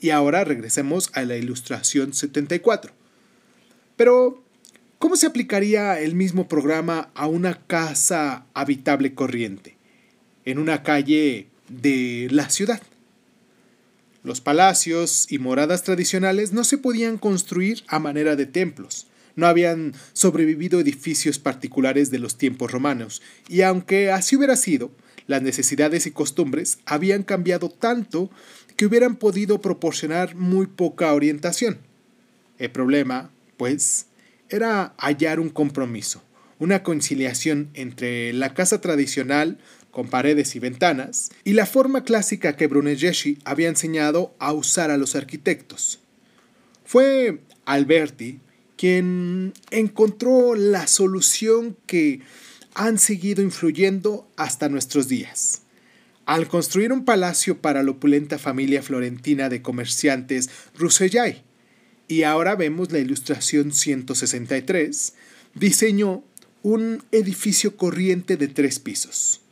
Y 0.00 0.10
ahora 0.10 0.44
regresemos 0.44 1.10
a 1.12 1.22
la 1.24 1.36
ilustración 1.36 2.14
74. 2.14 2.92
Pero, 3.96 4.42
¿cómo 4.98 5.14
se 5.14 5.26
aplicaría 5.26 6.00
el 6.00 6.14
mismo 6.14 6.48
programa 6.48 7.10
a 7.14 7.26
una 7.26 7.60
casa 7.66 8.46
habitable 8.54 9.14
corriente, 9.14 9.76
en 10.46 10.58
una 10.58 10.82
calle 10.82 11.48
de 11.68 12.28
la 12.30 12.48
ciudad? 12.48 12.80
Los 14.22 14.40
palacios 14.40 15.26
y 15.30 15.38
moradas 15.38 15.82
tradicionales 15.82 16.52
no 16.52 16.64
se 16.64 16.76
podían 16.76 17.16
construir 17.16 17.82
a 17.88 17.98
manera 17.98 18.36
de 18.36 18.46
templos. 18.46 19.06
No 19.34 19.46
habían 19.46 19.94
sobrevivido 20.12 20.80
edificios 20.80 21.38
particulares 21.38 22.10
de 22.10 22.18
los 22.18 22.36
tiempos 22.36 22.70
romanos, 22.70 23.22
y 23.48 23.62
aunque 23.62 24.10
así 24.10 24.36
hubiera 24.36 24.56
sido, 24.56 24.90
las 25.26 25.42
necesidades 25.42 26.06
y 26.06 26.10
costumbres 26.10 26.78
habían 26.84 27.22
cambiado 27.22 27.70
tanto 27.70 28.30
que 28.76 28.86
hubieran 28.86 29.16
podido 29.16 29.60
proporcionar 29.60 30.34
muy 30.34 30.66
poca 30.66 31.14
orientación. 31.14 31.78
El 32.58 32.70
problema 32.70 33.30
pues, 33.56 34.06
era 34.48 34.94
hallar 34.98 35.40
un 35.40 35.48
compromiso, 35.48 36.22
una 36.58 36.82
conciliación 36.82 37.70
entre 37.74 38.32
la 38.32 38.52
casa 38.52 38.80
tradicional 38.80 39.58
con 39.90 40.08
paredes 40.08 40.54
y 40.56 40.58
ventanas 40.58 41.30
y 41.44 41.52
la 41.52 41.66
forma 41.66 42.04
clásica 42.04 42.56
que 42.56 42.66
Brunelleschi 42.66 43.38
había 43.44 43.68
enseñado 43.68 44.34
a 44.38 44.52
usar 44.52 44.90
a 44.90 44.96
los 44.96 45.16
arquitectos. 45.16 46.00
Fue 46.84 47.40
Alberti 47.64 48.40
quien 48.76 49.52
encontró 49.70 50.54
la 50.54 50.86
solución 50.86 51.76
que 51.86 52.20
han 52.74 52.98
seguido 52.98 53.42
influyendo 53.42 54.26
hasta 54.36 54.68
nuestros 54.68 55.06
días. 55.06 55.62
Al 56.24 56.48
construir 56.48 56.92
un 56.92 57.04
palacio 57.04 57.58
para 57.60 57.82
la 57.82 57.90
opulenta 57.90 58.38
familia 58.38 58.82
florentina 58.82 59.48
de 59.48 59.62
comerciantes 59.62 60.48
Rusellai, 60.78 61.42
y 62.08 62.22
ahora 62.22 62.56
vemos 62.56 62.90
la 62.90 62.98
ilustración 62.98 63.72
163, 63.72 65.12
diseñó 65.54 66.24
un 66.62 67.02
edificio 67.12 67.76
corriente 67.76 68.36
de 68.36 68.48
tres 68.48 68.78
pisos. 68.78 69.42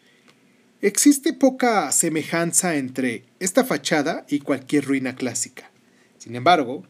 Existe 0.80 1.32
poca 1.32 1.90
semejanza 1.90 2.76
entre 2.76 3.24
esta 3.40 3.64
fachada 3.64 4.24
y 4.28 4.38
cualquier 4.38 4.84
ruina 4.84 5.16
clásica. 5.16 5.72
Sin 6.18 6.36
embargo, 6.36 6.84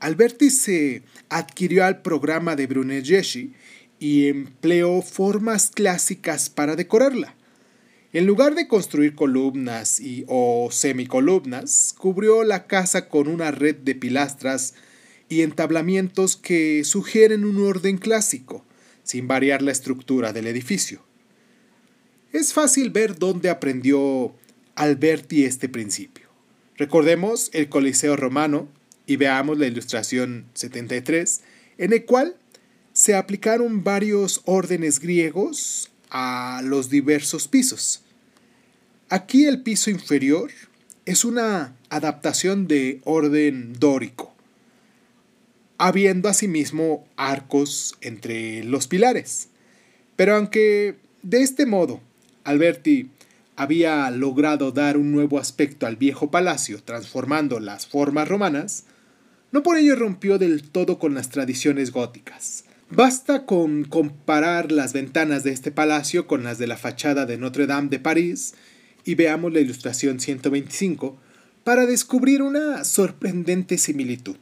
Alberti 0.00 0.48
se 0.48 1.02
adquirió 1.28 1.84
al 1.84 2.00
programa 2.00 2.56
de 2.56 2.66
Brunelleschi 2.66 3.52
y 3.98 4.28
empleó 4.28 5.02
formas 5.02 5.70
clásicas 5.74 6.48
para 6.48 6.74
decorarla. 6.74 7.34
En 8.14 8.24
lugar 8.24 8.54
de 8.54 8.66
construir 8.66 9.14
columnas 9.14 10.00
y 10.00 10.24
o 10.26 10.70
semicolumnas, 10.70 11.94
cubrió 11.98 12.44
la 12.44 12.66
casa 12.66 13.10
con 13.10 13.28
una 13.28 13.50
red 13.50 13.76
de 13.76 13.94
pilastras 13.94 14.72
y 15.28 15.42
entablamientos 15.42 16.38
que 16.38 16.82
sugieren 16.84 17.44
un 17.44 17.62
orden 17.62 17.98
clásico, 17.98 18.64
sin 19.02 19.28
variar 19.28 19.60
la 19.60 19.72
estructura 19.72 20.32
del 20.32 20.46
edificio. 20.46 21.04
Es 22.34 22.52
fácil 22.52 22.90
ver 22.90 23.16
dónde 23.16 23.48
aprendió 23.48 24.34
Alberti 24.74 25.44
este 25.44 25.68
principio. 25.68 26.26
Recordemos 26.76 27.48
el 27.52 27.68
Coliseo 27.68 28.16
romano 28.16 28.66
y 29.06 29.14
veamos 29.14 29.56
la 29.56 29.68
ilustración 29.68 30.46
73, 30.54 31.42
en 31.78 31.92
el 31.92 32.04
cual 32.04 32.36
se 32.92 33.14
aplicaron 33.14 33.84
varios 33.84 34.42
órdenes 34.46 34.98
griegos 34.98 35.92
a 36.10 36.60
los 36.64 36.90
diversos 36.90 37.46
pisos. 37.46 38.02
Aquí 39.10 39.44
el 39.46 39.62
piso 39.62 39.90
inferior 39.90 40.50
es 41.04 41.24
una 41.24 41.76
adaptación 41.88 42.66
de 42.66 43.00
orden 43.04 43.74
dórico 43.78 44.34
habiendo 45.78 46.28
asimismo 46.28 47.06
arcos 47.14 47.94
entre 48.00 48.64
los 48.64 48.88
pilares. 48.88 49.50
Pero 50.16 50.34
aunque 50.34 50.96
de 51.22 51.42
este 51.42 51.64
modo 51.64 52.00
Alberti 52.44 53.10
había 53.56 54.10
logrado 54.10 54.70
dar 54.70 54.96
un 54.96 55.12
nuevo 55.12 55.38
aspecto 55.38 55.86
al 55.86 55.96
viejo 55.96 56.30
palacio 56.30 56.82
transformando 56.82 57.60
las 57.60 57.86
formas 57.86 58.28
romanas, 58.28 58.84
No 59.52 59.62
por 59.62 59.76
ello 59.78 59.94
rompió 59.94 60.36
del 60.36 60.68
todo 60.68 60.98
con 60.98 61.14
las 61.14 61.28
tradiciones 61.28 61.92
góticas. 61.92 62.64
Basta 62.90 63.46
con 63.46 63.84
comparar 63.84 64.72
las 64.72 64.92
ventanas 64.92 65.44
de 65.44 65.52
este 65.52 65.70
palacio 65.70 66.26
con 66.26 66.42
las 66.42 66.58
de 66.58 66.66
la 66.66 66.76
fachada 66.76 67.24
de 67.24 67.38
Notre 67.38 67.66
Dame 67.66 67.88
de 67.88 68.00
París 68.00 68.54
y 69.04 69.14
veamos 69.14 69.52
la 69.52 69.60
ilustración 69.60 70.20
125 70.20 71.16
para 71.62 71.86
descubrir 71.86 72.42
una 72.42 72.84
sorprendente 72.84 73.78
similitud. 73.78 74.36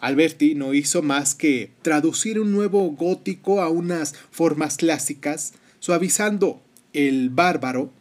Alberti 0.00 0.54
no 0.54 0.74
hizo 0.74 1.02
más 1.02 1.34
que 1.34 1.72
traducir 1.82 2.38
un 2.38 2.52
nuevo 2.52 2.90
gótico 2.90 3.62
a 3.62 3.68
unas 3.68 4.14
formas 4.30 4.76
clásicas, 4.76 5.54
suavizando 5.80 6.61
el 6.92 7.30
bárbaro, 7.30 7.92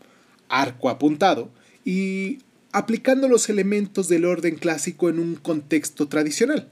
arco 0.49 0.89
apuntado, 0.89 1.51
y 1.85 2.39
aplicando 2.71 3.27
los 3.27 3.49
elementos 3.49 4.07
del 4.07 4.25
orden 4.25 4.55
clásico 4.55 5.09
en 5.09 5.19
un 5.19 5.35
contexto 5.35 6.07
tradicional. 6.07 6.69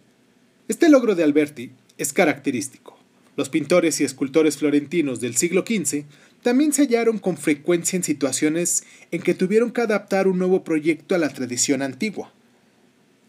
Este 0.68 0.90
logro 0.90 1.16
de 1.16 1.24
Alberti 1.24 1.72
es 1.98 2.14
característico. 2.14 2.98
Los 3.36 3.50
pintores 3.50 4.00
y 4.00 4.04
escultores 4.04 4.58
florentinos 4.58 5.20
del 5.20 5.36
siglo 5.36 5.64
XV 5.68 6.04
también 6.42 6.74
se 6.74 6.84
hallaron 6.84 7.20
con 7.20 7.38
frecuencia 7.38 7.98
en 7.98 8.04
situaciones 8.04 8.84
en 9.12 9.22
que 9.22 9.34
tuvieron 9.34 9.72
que 9.72 9.82
adaptar 9.82 10.28
un 10.28 10.38
nuevo 10.38 10.64
proyecto 10.64 11.16
a 11.16 11.18
la 11.18 11.30
tradición 11.30 11.82
antigua. 11.82 12.34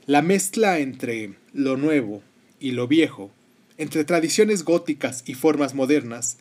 La 0.07 0.23
mezcla 0.23 0.79
entre 0.79 1.35
lo 1.53 1.77
nuevo 1.77 2.23
y 2.59 2.73
lo 2.73 2.89
viejo, 2.89 3.31
entre 3.79 4.05
tradiciones 4.05 4.65
góticas 4.65 5.23
y 5.27 5.35
formas 5.35 5.75
modernas, 5.75 6.39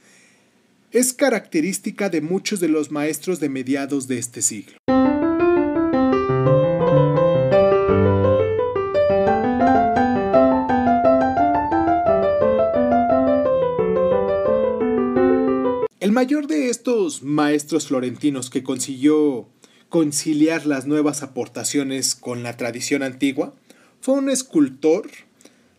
es 0.92 1.14
característica 1.14 2.10
de 2.10 2.22
muchos 2.22 2.60
de 2.60 2.68
los 2.68 2.90
maestros 2.90 3.40
de 3.40 3.50
mediados 3.50 4.08
de 4.08 4.18
este 4.18 4.42
siglo. 4.42 4.78
El 16.00 16.12
mayor 16.12 16.48
de 16.48 16.70
estos 16.70 17.22
maestros 17.22 17.88
florentinos 17.88 18.50
que 18.50 18.64
consiguió 18.64 19.48
conciliar 19.90 20.66
las 20.66 20.88
nuevas 20.88 21.22
aportaciones 21.22 22.16
con 22.16 22.42
la 22.42 22.58
tradición 22.58 23.04
antigua 23.04 23.54
fue 24.02 24.16
un 24.16 24.30
escultor 24.30 25.08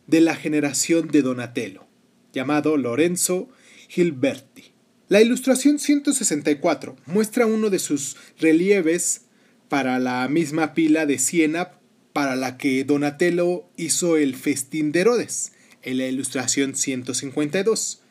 de 0.07 0.21
la 0.21 0.37
generación 0.37 1.09
de 1.09 1.23
Donatello, 1.23 1.85
llamado 2.33 2.77
Lorenzo 2.77 3.49
Gilberti. 3.89 4.70
La 5.11 5.21
ilustración 5.21 5.81
164 5.81 6.95
muestra 7.07 7.45
uno 7.45 7.69
de 7.69 7.81
sus 7.81 8.17
relieves 8.39 9.23
para 9.69 9.99
la 9.99 10.29
misma 10.29 10.73
pila 10.73 11.05
de 11.05 11.19
Siena 11.19 11.73
para 12.13 12.37
la 12.37 12.57
que 12.57 12.85
Donatello 12.85 13.65
hizo 13.77 14.17
el 14.17 14.37
festín 14.37 14.93
de 14.93 15.01
Herodes, 15.01 15.51
en 15.83 15.99
la 15.99 16.07
ilustración 16.07 16.77
152. 16.77 18.03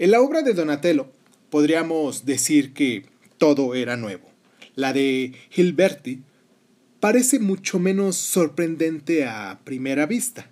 En 0.00 0.10
la 0.10 0.20
obra 0.20 0.42
de 0.42 0.52
Donatello 0.52 1.12
podríamos 1.48 2.26
decir 2.26 2.72
que 2.72 3.06
todo 3.38 3.76
era 3.76 3.96
nuevo. 3.96 4.28
La 4.74 4.92
de 4.92 5.32
Gilberti 5.50 6.22
parece 6.98 7.38
mucho 7.38 7.78
menos 7.78 8.16
sorprendente 8.16 9.26
a 9.26 9.60
primera 9.62 10.06
vista. 10.06 10.50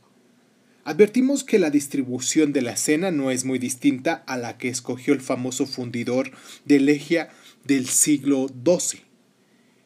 Advertimos 0.84 1.44
que 1.44 1.58
la 1.58 1.70
distribución 1.70 2.52
de 2.52 2.60
la 2.60 2.72
escena 2.72 3.10
no 3.10 3.30
es 3.30 3.46
muy 3.46 3.58
distinta 3.58 4.22
a 4.26 4.36
la 4.36 4.58
que 4.58 4.68
escogió 4.68 5.14
el 5.14 5.20
famoso 5.22 5.66
fundidor 5.66 6.30
de 6.66 6.78
Legia 6.78 7.30
del 7.64 7.88
siglo 7.88 8.48
XII. 8.48 9.00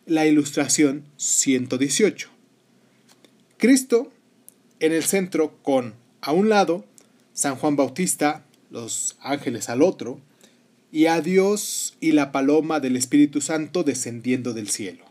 La 0.07 0.27
ilustración 0.27 1.05
118. 1.17 2.29
Cristo 3.59 4.13
en 4.81 4.93
el 4.93 5.05
centro 5.05 5.57
con, 5.63 5.95
a 6.21 6.33
un 6.33 6.49
lado, 6.49 6.85
San 7.33 7.55
Juan 7.55 7.77
Bautista, 7.77 8.45
los 8.71 9.17
ángeles 9.21 9.69
al 9.69 9.83
otro, 9.83 10.21
y 10.91 11.07
a 11.07 11.21
Dios 11.21 11.97
y 12.01 12.13
la 12.13 12.33
paloma 12.33 12.81
del 12.81 12.97
Espíritu 12.97 13.41
Santo 13.41 13.85
descendiendo 13.85 14.53
del 14.53 14.69
cielo. 14.69 15.05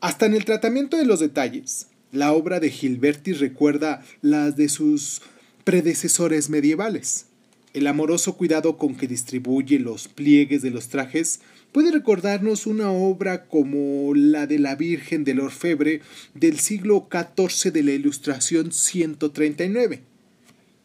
Hasta 0.00 0.26
en 0.26 0.34
el 0.34 0.44
tratamiento 0.44 0.96
de 0.96 1.04
los 1.04 1.20
detalles, 1.20 1.88
la 2.14 2.32
obra 2.32 2.60
de 2.60 2.70
Gilberti 2.70 3.32
recuerda 3.32 4.02
las 4.22 4.56
de 4.56 4.68
sus 4.68 5.20
predecesores 5.64 6.48
medievales. 6.48 7.26
El 7.72 7.88
amoroso 7.88 8.36
cuidado 8.36 8.78
con 8.78 8.94
que 8.94 9.08
distribuye 9.08 9.80
los 9.80 10.06
pliegues 10.06 10.62
de 10.62 10.70
los 10.70 10.88
trajes 10.88 11.40
puede 11.72 11.90
recordarnos 11.90 12.68
una 12.68 12.92
obra 12.92 13.46
como 13.46 14.14
la 14.14 14.46
de 14.46 14.60
la 14.60 14.76
Virgen 14.76 15.24
del 15.24 15.40
Orfebre 15.40 16.00
del 16.34 16.60
siglo 16.60 17.08
XIV 17.10 17.72
de 17.72 17.82
la 17.82 17.90
Ilustración 17.90 18.70
139. 18.70 20.02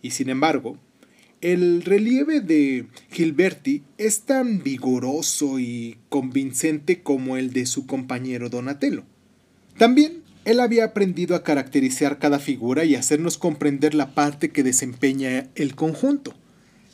Y 0.01 0.11
sin 0.11 0.29
embargo, 0.29 0.79
el 1.41 1.83
relieve 1.83 2.41
de 2.41 2.87
Gilberti 3.11 3.83
es 3.99 4.21
tan 4.21 4.63
vigoroso 4.63 5.59
y 5.59 5.97
convincente 6.09 7.03
como 7.03 7.37
el 7.37 7.53
de 7.53 7.67
su 7.67 7.85
compañero 7.85 8.49
Donatello. 8.49 9.03
También 9.77 10.23
él 10.49 10.59
había 10.59 10.85
aprendido 10.85 11.35
a 11.35 11.43
caracterizar 11.43 12.17
cada 12.17 12.39
figura 12.39 12.83
y 12.83 12.95
hacernos 12.95 13.37
comprender 13.37 13.93
la 13.93 14.15
parte 14.15 14.49
que 14.49 14.63
desempeña 14.63 15.47
el 15.53 15.75
conjunto. 15.75 16.33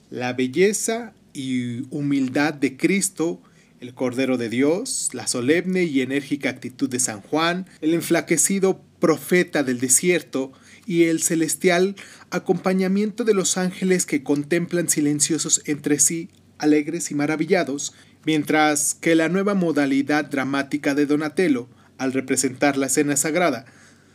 La 0.10 0.34
belleza 0.34 1.13
y 1.34 1.84
humildad 1.89 2.54
de 2.54 2.76
Cristo, 2.76 3.41
el 3.80 3.94
Cordero 3.94 4.38
de 4.38 4.50
Dios, 4.50 5.10
la 5.13 5.26
solemne 5.28 5.84
y 5.84 6.02
enérgica 6.02 6.50
actitud 6.50 6.89
de 6.89 7.00
San 7.00 7.22
Juan, 7.22 7.65
el 7.80 7.94
enflaquecido 7.94 8.82
profeta 9.00 9.63
del 9.63 9.80
desierto, 9.80 10.52
y 10.86 11.06
el 11.06 11.22
celestial 11.22 11.96
acompañamiento 12.30 13.24
de 13.24 13.34
los 13.34 13.58
ángeles 13.58 14.06
que 14.06 14.22
contemplan 14.22 14.89
silenciosos 14.89 15.62
entre 15.65 16.00
sí, 16.00 16.30
alegres 16.58 17.10
y 17.10 17.15
maravillados, 17.15 17.94
mientras 18.26 18.96
que 18.96 19.15
la 19.15 19.30
nueva 19.30 19.56
modalidad 19.56 20.26
dramática 20.26 20.94
de 20.94 21.06
Donatello, 21.06 21.68
al 21.97 22.13
representar 22.13 22.77
la 22.77 22.88
escena 22.88 23.15
sagrada, 23.15 23.65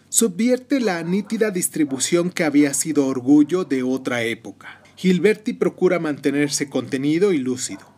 subvierte 0.08 0.80
la 0.80 1.02
nítida 1.02 1.50
distribución 1.50 2.30
que 2.30 2.44
había 2.44 2.74
sido 2.74 3.06
orgullo 3.06 3.64
de 3.64 3.82
otra 3.82 4.22
época. 4.22 4.82
Gilberti 4.96 5.54
procura 5.54 5.98
mantenerse 5.98 6.68
contenido 6.68 7.32
y 7.32 7.38
lúcido. 7.38 7.90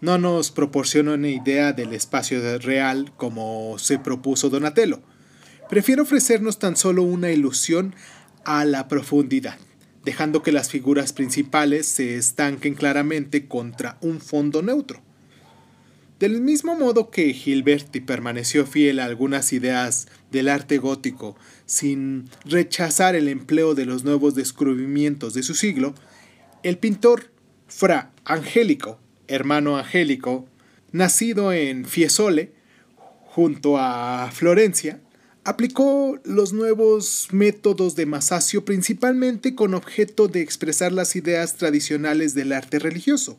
No 0.00 0.18
nos 0.18 0.50
proporciona 0.50 1.14
una 1.14 1.28
idea 1.28 1.72
del 1.72 1.92
espacio 1.92 2.58
real 2.58 3.12
como 3.16 3.78
se 3.78 3.98
propuso 3.98 4.50
Donatello. 4.50 5.00
Prefiere 5.68 6.02
ofrecernos 6.02 6.58
tan 6.58 6.76
solo 6.76 7.02
una 7.02 7.30
ilusión 7.30 7.94
a 8.44 8.64
la 8.64 8.88
profundidad, 8.88 9.56
dejando 10.04 10.42
que 10.42 10.52
las 10.52 10.70
figuras 10.70 11.12
principales 11.12 11.86
se 11.86 12.16
estanquen 12.16 12.74
claramente 12.74 13.46
contra 13.46 13.98
un 14.00 14.20
fondo 14.20 14.62
neutro. 14.62 15.02
Del 16.20 16.42
mismo 16.42 16.76
modo 16.76 17.10
que 17.10 17.32
Gilberti 17.32 18.00
permaneció 18.00 18.66
fiel 18.66 19.00
a 19.00 19.06
algunas 19.06 19.54
ideas 19.54 20.06
del 20.30 20.50
arte 20.50 20.76
gótico 20.76 21.34
sin 21.64 22.28
rechazar 22.44 23.16
el 23.16 23.26
empleo 23.26 23.74
de 23.74 23.86
los 23.86 24.04
nuevos 24.04 24.34
descubrimientos 24.34 25.32
de 25.32 25.42
su 25.42 25.54
siglo, 25.54 25.94
el 26.62 26.76
pintor 26.76 27.30
Fra 27.68 28.12
Angélico, 28.26 29.00
hermano 29.28 29.78
Angélico, 29.78 30.46
nacido 30.92 31.54
en 31.54 31.86
Fiesole, 31.86 32.52
junto 33.24 33.78
a 33.78 34.30
Florencia, 34.30 35.00
aplicó 35.44 36.20
los 36.24 36.52
nuevos 36.52 37.28
métodos 37.30 37.96
de 37.96 38.04
Masaccio 38.04 38.66
principalmente 38.66 39.54
con 39.54 39.72
objeto 39.72 40.28
de 40.28 40.42
expresar 40.42 40.92
las 40.92 41.16
ideas 41.16 41.56
tradicionales 41.56 42.34
del 42.34 42.52
arte 42.52 42.78
religioso. 42.78 43.38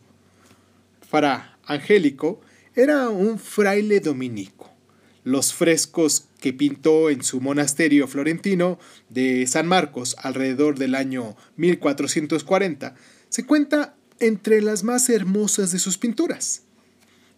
Para 1.12 1.60
Angélico 1.68 2.42
era 2.76 3.10
un 3.10 3.38
fraile 3.38 4.00
dominico. 4.00 4.72
Los 5.24 5.54
frescos 5.54 6.28
que 6.40 6.54
pintó 6.54 7.10
en 7.10 7.24
su 7.24 7.42
monasterio 7.42 8.08
florentino 8.08 8.80
de 9.10 9.46
San 9.46 9.68
Marcos 9.68 10.16
alrededor 10.20 10.80
del 10.80 10.96
año 10.96 11.36
1440 11.58 12.96
se 13.30 13.46
cuenta 13.46 13.96
entre 14.20 14.62
las 14.62 14.84
más 14.84 15.10
hermosas 15.10 15.72
de 15.72 15.80
sus 15.80 15.98
pinturas. 15.98 16.64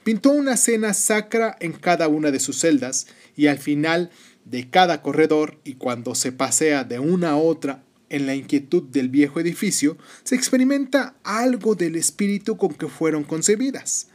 Pintó 0.04 0.32
una 0.32 0.56
cena 0.56 0.94
sacra 0.94 1.58
en 1.60 1.74
cada 1.74 2.08
una 2.08 2.30
de 2.30 2.40
sus 2.40 2.60
celdas 2.60 3.08
y 3.36 3.48
al 3.48 3.58
final 3.58 4.12
de 4.46 4.70
cada 4.70 5.02
corredor 5.02 5.60
y 5.64 5.76
cuando 5.76 6.14
se 6.14 6.32
pasea 6.32 6.84
de 6.84 7.00
una 7.00 7.32
a 7.32 7.38
otra 7.38 7.84
en 8.10 8.28
la 8.28 8.36
inquietud 8.36 8.84
del 8.84 9.10
viejo 9.10 9.40
edificio, 9.40 9.98
se 10.24 10.36
experimenta 10.36 11.16
algo 11.24 11.74
del 11.74 11.96
espíritu 11.96 12.58
con 12.58 12.76
que 12.76 12.88
fueron 12.88 13.24
concebidas. 13.24 14.10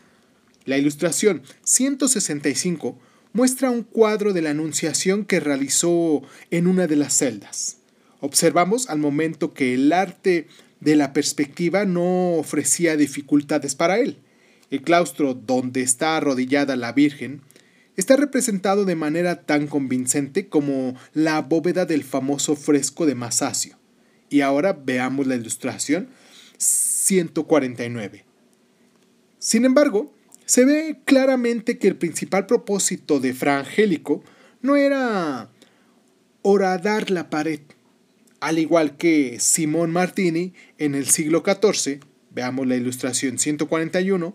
La 0.68 0.76
ilustración 0.76 1.40
165 1.64 2.98
muestra 3.33 3.70
un 3.70 3.85
cuadro 3.85 4.35
de 4.35 4.42
la 4.42 4.50
Anunciación 4.50 5.24
que 5.24 5.40
realizó 5.40 6.20
en 6.50 6.66
una 6.66 6.87
de 6.87 6.96
las 6.96 7.14
celdas. 7.16 7.78
Observamos 8.20 8.90
al 8.90 8.98
momento 8.98 9.54
que 9.54 9.72
el 9.72 9.90
arte 9.94 10.46
de 10.81 10.94
la 10.94 11.14
perspectiva 11.14 11.87
no 11.87 12.35
ofrecía 12.35 12.98
dificultades 12.98 13.74
para 13.74 13.98
él. 13.98 14.18
El 14.70 14.83
claustro 14.83 15.33
donde 15.33 15.81
está 15.81 16.18
arrodillada 16.18 16.76
la 16.76 16.92
Virgen 16.92 17.40
está 17.96 18.16
representado 18.16 18.85
de 18.85 18.94
manera 18.94 19.46
tan 19.46 19.68
convincente 19.68 20.50
como 20.50 20.96
la 21.14 21.40
bóveda 21.40 21.87
del 21.87 22.04
famoso 22.04 22.57
fresco 22.57 23.07
de 23.07 23.14
Masaccio. 23.14 23.78
Y 24.28 24.42
ahora 24.42 24.74
veamos 24.74 25.26
la 25.26 25.37
ilustración 25.37 26.11
149. 26.59 28.26
Sin 29.38 29.64
embargo, 29.64 30.12
se 30.48 30.64
ve 30.64 31.00
claramente 31.04 31.76
que 31.76 31.88
el 31.88 31.96
principal 31.96 32.46
propósito 32.46 33.20
de 33.20 33.34
Fra 33.34 33.58
Angélico 33.58 34.24
no 34.62 34.76
era 34.76 35.50
horadar 36.40 37.11
la 37.11 37.28
pared, 37.28 37.61
al 38.40 38.58
igual 38.58 38.96
que 38.96 39.37
Simón 39.40 39.90
Martini 39.90 40.54
en 40.78 40.94
el 40.94 41.06
siglo 41.06 41.44
XIV, 41.44 42.00
veamos 42.30 42.66
la 42.66 42.76
ilustración 42.76 43.38
141, 43.38 44.34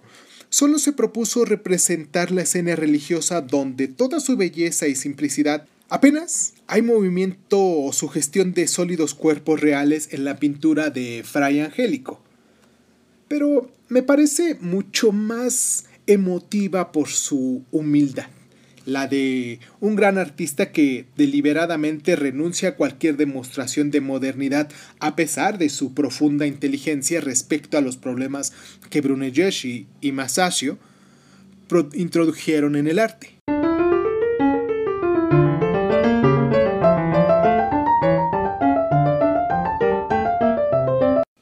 solo 0.49 0.77
se 0.77 0.93
propuso 0.93 1.45
representar 1.45 2.29
la 2.29 2.43
escena 2.43 2.75
religiosa 2.75 3.41
donde 3.41 3.87
toda 3.87 4.19
su 4.19 4.37
belleza 4.37 4.85
y 4.87 4.93
simplicidad 4.93 5.65
apenas 5.89 6.53
hay 6.67 6.83
movimiento 6.83 7.59
o 7.59 7.91
sugestión 7.91 8.53
de 8.53 8.67
sólidos 8.67 9.15
cuerpos 9.15 9.61
reales 9.61 10.09
en 10.11 10.25
la 10.25 10.37
pintura 10.37 10.91
de 10.91 11.23
Fray 11.25 11.61
Angélico. 11.61 12.21
Pero 13.27 13.71
me 13.89 14.03
parece 14.03 14.57
mucho 14.61 15.11
más 15.11 15.85
emotiva 16.07 16.91
por 16.91 17.09
su 17.09 17.63
humildad 17.71 18.27
la 18.85 19.07
de 19.07 19.59
un 19.79 19.95
gran 19.95 20.17
artista 20.17 20.71
que 20.71 21.05
deliberadamente 21.15 22.15
renuncia 22.15 22.69
a 22.69 22.75
cualquier 22.75 23.17
demostración 23.17 23.91
de 23.91 24.01
modernidad 24.01 24.69
a 24.99 25.15
pesar 25.15 25.57
de 25.57 25.69
su 25.69 25.93
profunda 25.93 26.47
inteligencia 26.47 27.21
respecto 27.21 27.77
a 27.77 27.81
los 27.81 27.97
problemas 27.97 28.53
que 28.89 29.01
Brunelleschi 29.01 29.87
y 30.01 30.11
Masaccio 30.11 30.77
introdujeron 31.93 32.75
en 32.75 32.87
el 32.87 32.99
arte. 32.99 33.37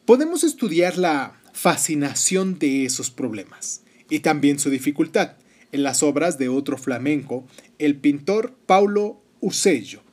Podemos 0.05 0.43
estudiar 0.43 0.97
la 0.97 1.33
fascinación 1.53 2.59
de 2.59 2.85
esos 2.85 3.09
problemas 3.09 3.80
y 4.11 4.19
también 4.19 4.59
su 4.59 4.69
dificultad 4.69 5.37
en 5.71 5.83
las 5.83 6.03
obras 6.03 6.37
de 6.37 6.49
otro 6.49 6.77
flamenco, 6.77 7.47
el 7.79 7.95
pintor 7.95 8.53
Paulo 8.65 9.23
Usello, 9.39 10.03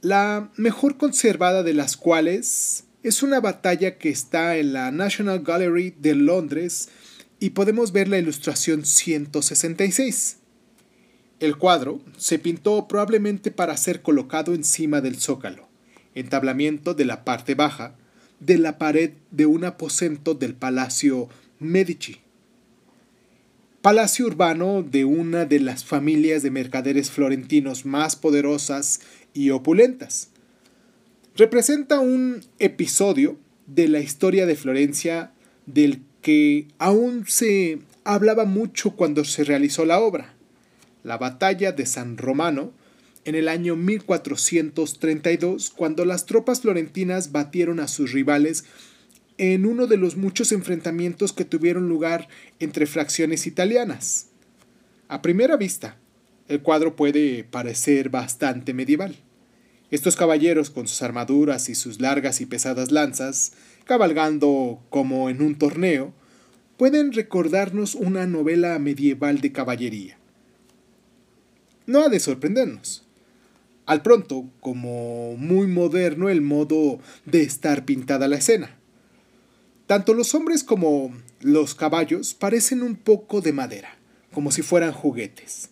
la 0.00 0.50
mejor 0.56 0.96
conservada 0.96 1.62
de 1.62 1.74
las 1.74 1.98
cuales 1.98 2.84
es 3.02 3.22
una 3.22 3.40
batalla 3.40 3.98
que 3.98 4.08
está 4.08 4.56
en 4.56 4.72
la 4.72 4.90
National 4.90 5.40
Gallery 5.40 5.94
de 5.98 6.14
Londres 6.14 6.88
y 7.38 7.50
podemos 7.50 7.92
ver 7.92 8.08
la 8.08 8.18
ilustración 8.18 8.86
166. 8.86 10.38
El 11.40 11.58
cuadro 11.58 12.00
se 12.16 12.38
pintó 12.38 12.88
probablemente 12.88 13.50
para 13.50 13.76
ser 13.76 14.00
colocado 14.00 14.54
encima 14.54 15.02
del 15.02 15.16
zócalo, 15.16 15.68
entablamiento 16.14 16.94
de 16.94 17.04
la 17.04 17.24
parte 17.26 17.54
baja 17.54 17.94
de 18.40 18.56
la 18.56 18.78
pared 18.78 19.12
de 19.30 19.44
un 19.44 19.64
aposento 19.64 20.32
del 20.32 20.54
Palacio 20.54 21.28
Medici 21.58 22.22
palacio 23.88 24.26
urbano 24.26 24.82
de 24.82 25.06
una 25.06 25.46
de 25.46 25.60
las 25.60 25.82
familias 25.82 26.42
de 26.42 26.50
mercaderes 26.50 27.10
florentinos 27.10 27.86
más 27.86 28.16
poderosas 28.16 29.00
y 29.32 29.48
opulentas. 29.48 30.28
Representa 31.34 31.98
un 31.98 32.44
episodio 32.58 33.38
de 33.66 33.88
la 33.88 34.00
historia 34.00 34.44
de 34.44 34.56
Florencia 34.56 35.32
del 35.64 36.02
que 36.20 36.68
aún 36.76 37.24
se 37.26 37.78
hablaba 38.04 38.44
mucho 38.44 38.90
cuando 38.90 39.24
se 39.24 39.42
realizó 39.42 39.86
la 39.86 40.00
obra, 40.00 40.34
la 41.02 41.16
batalla 41.16 41.72
de 41.72 41.86
San 41.86 42.18
Romano, 42.18 42.72
en 43.24 43.36
el 43.36 43.48
año 43.48 43.74
1432, 43.74 45.70
cuando 45.70 46.04
las 46.04 46.26
tropas 46.26 46.60
florentinas 46.60 47.32
batieron 47.32 47.80
a 47.80 47.88
sus 47.88 48.12
rivales 48.12 48.66
en 49.38 49.66
uno 49.66 49.86
de 49.86 49.96
los 49.96 50.16
muchos 50.16 50.50
enfrentamientos 50.50 51.32
que 51.32 51.44
tuvieron 51.44 51.88
lugar 51.88 52.28
entre 52.58 52.86
fracciones 52.86 53.46
italianas. 53.46 54.26
A 55.06 55.22
primera 55.22 55.56
vista, 55.56 55.96
el 56.48 56.60
cuadro 56.60 56.96
puede 56.96 57.44
parecer 57.44 58.10
bastante 58.10 58.74
medieval. 58.74 59.16
Estos 59.90 60.16
caballeros 60.16 60.70
con 60.70 60.88
sus 60.88 61.02
armaduras 61.02 61.68
y 61.68 61.74
sus 61.74 62.00
largas 62.00 62.40
y 62.40 62.46
pesadas 62.46 62.90
lanzas, 62.90 63.52
cabalgando 63.84 64.82
como 64.90 65.30
en 65.30 65.40
un 65.40 65.56
torneo, 65.56 66.12
pueden 66.76 67.12
recordarnos 67.12 67.94
una 67.94 68.26
novela 68.26 68.78
medieval 68.78 69.40
de 69.40 69.52
caballería. 69.52 70.18
No 71.86 72.02
ha 72.02 72.08
de 72.08 72.20
sorprendernos. 72.20 73.04
Al 73.86 74.02
pronto, 74.02 74.50
como 74.60 75.36
muy 75.36 75.66
moderno 75.66 76.28
el 76.28 76.42
modo 76.42 76.98
de 77.24 77.42
estar 77.42 77.86
pintada 77.86 78.28
la 78.28 78.36
escena. 78.36 78.77
Tanto 79.88 80.12
los 80.12 80.34
hombres 80.34 80.64
como 80.64 81.14
los 81.40 81.74
caballos 81.74 82.34
parecen 82.34 82.82
un 82.82 82.94
poco 82.94 83.40
de 83.40 83.54
madera, 83.54 83.96
como 84.34 84.52
si 84.52 84.60
fueran 84.60 84.92
juguetes. 84.92 85.70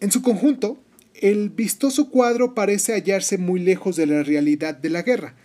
En 0.00 0.10
su 0.10 0.20
conjunto, 0.20 0.78
el 1.14 1.48
vistoso 1.48 2.10
cuadro 2.10 2.56
parece 2.56 2.94
hallarse 2.94 3.38
muy 3.38 3.60
lejos 3.60 3.94
de 3.94 4.06
la 4.06 4.24
realidad 4.24 4.74
de 4.74 4.90
la 4.90 5.02
guerra, 5.02 5.36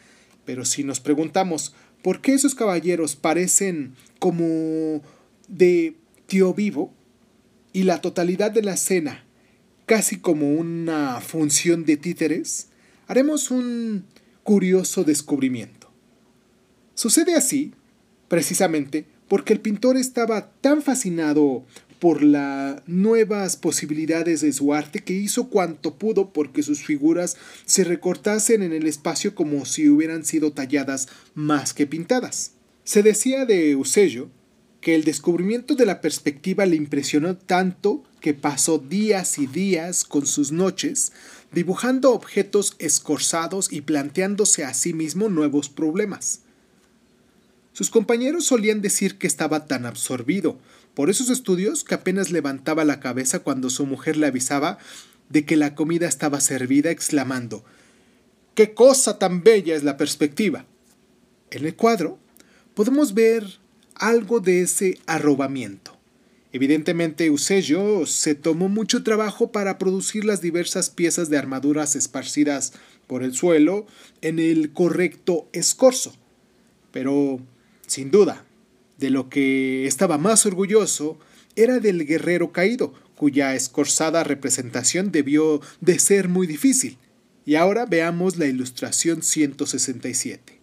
pero 0.45 0.65
si 0.65 0.83
nos 0.83 0.99
preguntamos 0.99 1.75
por 2.01 2.21
qué 2.21 2.33
esos 2.33 2.55
caballeros 2.55 3.15
parecen 3.15 3.93
como 4.17 5.03
de 5.47 5.95
tío 6.25 6.55
vivo 6.55 6.91
y 7.71 7.83
la 7.83 8.01
totalidad 8.01 8.49
de 8.49 8.63
la 8.63 8.73
escena 8.73 9.25
casi 9.85 10.17
como 10.17 10.51
una 10.51 11.21
función 11.21 11.85
de 11.85 11.97
títeres, 11.97 12.69
haremos 13.05 13.51
un 13.51 14.05
curioso 14.41 15.03
descubrimiento. 15.03 15.82
Sucede 16.95 17.35
así, 17.35 17.73
precisamente, 18.27 19.05
porque 19.27 19.53
el 19.53 19.59
pintor 19.59 19.97
estaba 19.97 20.51
tan 20.61 20.81
fascinado 20.81 21.63
por 21.99 22.21
las 22.21 22.81
nuevas 22.85 23.55
posibilidades 23.55 24.41
de 24.41 24.51
su 24.51 24.73
arte 24.73 24.99
que 24.99 25.13
hizo 25.13 25.47
cuanto 25.47 25.95
pudo 25.95 26.33
porque 26.33 26.61
sus 26.61 26.83
figuras 26.83 27.37
se 27.65 27.85
recortasen 27.85 28.61
en 28.61 28.73
el 28.73 28.87
espacio 28.87 29.35
como 29.35 29.65
si 29.65 29.87
hubieran 29.87 30.25
sido 30.25 30.51
talladas 30.51 31.07
más 31.33 31.73
que 31.73 31.87
pintadas. 31.87 32.51
Se 32.83 33.03
decía 33.03 33.45
de 33.45 33.71
Eusello 33.71 34.29
que 34.81 34.95
el 34.95 35.05
descubrimiento 35.05 35.75
de 35.75 35.85
la 35.85 36.01
perspectiva 36.01 36.65
le 36.65 36.75
impresionó 36.75 37.37
tanto 37.37 38.03
que 38.19 38.33
pasó 38.33 38.79
días 38.79 39.39
y 39.39 39.47
días 39.47 40.03
con 40.03 40.25
sus 40.25 40.51
noches 40.51 41.13
dibujando 41.53 42.11
objetos 42.11 42.75
escorzados 42.79 43.71
y 43.71 43.79
planteándose 43.79 44.65
a 44.65 44.73
sí 44.73 44.93
mismo 44.93 45.29
nuevos 45.29 45.69
problemas. 45.69 46.41
Sus 47.73 47.89
compañeros 47.89 48.45
solían 48.45 48.81
decir 48.81 49.17
que 49.17 49.27
estaba 49.27 49.65
tan 49.65 49.85
absorbido 49.85 50.59
por 50.93 51.09
esos 51.09 51.29
estudios 51.29 51.83
que 51.83 51.95
apenas 51.95 52.29
levantaba 52.29 52.85
la 52.85 52.99
cabeza 52.99 53.39
cuando 53.39 53.71
su 53.71 53.87
mujer 53.87 54.15
le 54.15 54.27
avisaba 54.27 54.77
de 55.29 55.43
que 55.43 55.57
la 55.57 55.73
comida 55.73 56.07
estaba 56.07 56.39
servida, 56.39 56.91
exclamando 56.91 57.63
¡Qué 58.53 58.75
cosa 58.75 59.17
tan 59.17 59.43
bella 59.43 59.75
es 59.75 59.83
la 59.83 59.97
perspectiva! 59.97 60.67
En 61.49 61.65
el 61.65 61.75
cuadro 61.75 62.19
podemos 62.75 63.15
ver 63.15 63.43
algo 63.95 64.39
de 64.39 64.61
ese 64.61 64.99
arrobamiento. 65.07 65.97
Evidentemente 66.51 67.25
Eusebio 67.25 68.05
se 68.05 68.35
tomó 68.35 68.69
mucho 68.69 69.03
trabajo 69.03 69.51
para 69.51 69.79
producir 69.79 70.23
las 70.23 70.41
diversas 70.41 70.91
piezas 70.91 71.29
de 71.31 71.39
armaduras 71.39 71.95
esparcidas 71.95 72.73
por 73.07 73.23
el 73.23 73.33
suelo 73.33 73.87
en 74.21 74.37
el 74.37 74.71
correcto 74.71 75.47
escorzo. 75.51 76.13
Pero 76.91 77.39
sin 77.87 78.11
duda, 78.11 78.45
de 78.97 79.09
lo 79.09 79.29
que 79.29 79.85
estaba 79.85 80.17
más 80.17 80.45
orgulloso 80.45 81.17
era 81.55 81.79
del 81.79 82.05
guerrero 82.05 82.51
caído, 82.51 82.93
cuya 83.15 83.55
escorzada 83.55 84.23
representación 84.23 85.11
debió 85.11 85.61
de 85.81 85.99
ser 85.99 86.29
muy 86.29 86.47
difícil. 86.47 86.97
Y 87.45 87.55
ahora 87.55 87.85
veamos 87.85 88.37
la 88.37 88.45
ilustración 88.45 89.21
167. 89.21 90.59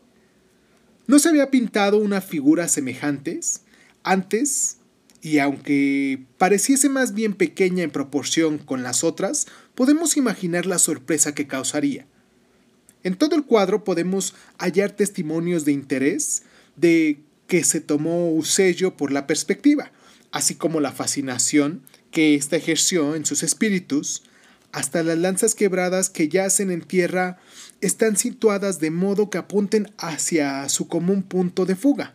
¿No 1.06 1.18
se 1.18 1.28
había 1.28 1.50
pintado 1.50 1.98
una 1.98 2.20
figura 2.20 2.68
semejante 2.68 3.40
antes? 4.02 4.78
Y 5.22 5.38
aunque 5.38 6.22
pareciese 6.38 6.88
más 6.88 7.12
bien 7.12 7.34
pequeña 7.34 7.82
en 7.82 7.90
proporción 7.90 8.58
con 8.58 8.82
las 8.82 9.04
otras, 9.04 9.46
podemos 9.74 10.16
imaginar 10.16 10.66
la 10.66 10.78
sorpresa 10.78 11.34
que 11.34 11.46
causaría. 11.46 12.06
En 13.02 13.16
todo 13.16 13.36
el 13.36 13.44
cuadro 13.44 13.84
podemos 13.84 14.34
hallar 14.58 14.92
testimonios 14.92 15.64
de 15.64 15.72
interés, 15.72 16.42
de 16.80 17.20
que 17.46 17.64
se 17.64 17.80
tomó 17.80 18.30
Usello 18.32 18.96
por 18.96 19.12
la 19.12 19.26
perspectiva, 19.26 19.92
así 20.32 20.54
como 20.54 20.80
la 20.80 20.92
fascinación 20.92 21.82
que 22.10 22.34
ésta 22.34 22.56
ejerció 22.56 23.14
en 23.14 23.26
sus 23.26 23.42
espíritus, 23.42 24.22
hasta 24.72 25.02
las 25.02 25.18
lanzas 25.18 25.54
quebradas 25.54 26.10
que 26.10 26.28
yacen 26.28 26.70
en 26.70 26.82
tierra 26.82 27.38
están 27.80 28.16
situadas 28.16 28.78
de 28.78 28.90
modo 28.90 29.30
que 29.30 29.38
apunten 29.38 29.92
hacia 29.98 30.68
su 30.68 30.86
común 30.86 31.22
punto 31.22 31.66
de 31.66 31.74
fuga. 31.74 32.14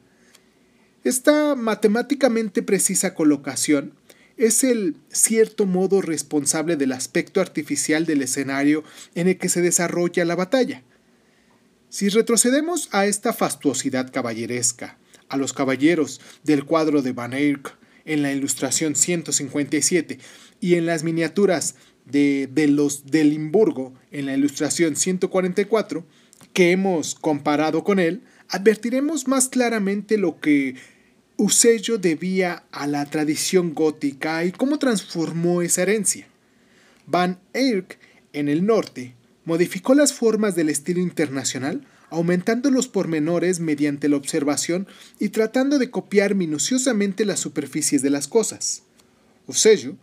Esta 1.04 1.56
matemáticamente 1.56 2.64
precisa 2.64 3.14
colocación 3.14 3.94
es 4.38 4.64
el 4.64 4.96
cierto 5.10 5.66
modo 5.66 6.02
responsable 6.02 6.78
del 6.78 6.92
aspecto 6.92 7.42
artificial 7.42 8.06
del 8.06 8.22
escenario 8.22 8.84
en 9.16 9.28
el 9.28 9.38
que 9.38 9.50
se 9.50 9.62
desarrolla 9.62 10.26
la 10.26 10.36
batalla. 10.36 10.84
Si 11.96 12.10
retrocedemos 12.10 12.90
a 12.92 13.06
esta 13.06 13.32
fastuosidad 13.32 14.12
caballeresca, 14.12 14.98
a 15.30 15.38
los 15.38 15.54
caballeros 15.54 16.20
del 16.44 16.66
cuadro 16.66 17.02
de 17.02 17.14
Van 17.14 17.32
Eyck 17.32 17.74
en 18.04 18.22
la 18.22 18.34
ilustración 18.34 18.98
157 18.98 20.20
y 20.60 20.76
en 20.76 20.88
las 20.88 21.06
miniaturas 21.06 21.76
de, 22.04 22.50
los 22.68 23.06
de 23.06 23.24
Limburgo 23.24 23.94
en 24.12 24.26
la 24.26 24.34
ilustración 24.34 24.98
144, 24.98 26.06
que 26.52 26.72
hemos 26.72 27.16
comparado 27.16 27.86
con 27.86 28.00
él, 28.00 28.24
advertiremos 28.50 29.30
más 29.30 29.48
claramente 29.48 30.18
lo 30.18 30.42
que 30.42 30.76
Usello 31.38 31.98
debía 31.98 32.66
a 32.74 32.88
la 32.88 33.06
tradición 33.06 33.74
gótica 33.74 34.44
y 34.44 34.52
cómo 34.52 34.80
transformó 34.80 35.62
esa 35.62 35.84
herencia. 35.84 36.28
Van 37.08 37.40
Eyck, 37.54 37.98
en 38.34 38.50
el 38.50 38.66
norte, 38.66 39.16
modificó 39.46 39.94
las 39.94 40.14
formas 40.14 40.56
del 40.56 40.70
estilo 40.70 41.00
internacional, 41.00 41.86
aumentando 42.10 42.70
los 42.72 42.88
pormenores 42.88 43.60
mediante 43.60 44.10
la 44.10 44.18
observación 44.18 44.88
y 45.20 45.30
tratando 45.30 45.80
de 45.80 45.90
copiar 45.90 46.36
minuciosamente 46.36 47.26
las 47.26 47.40
superficies 47.40 48.02
de 48.02 48.10
las 48.10 48.28
cosas. 48.28 48.84
Usello 49.48 49.96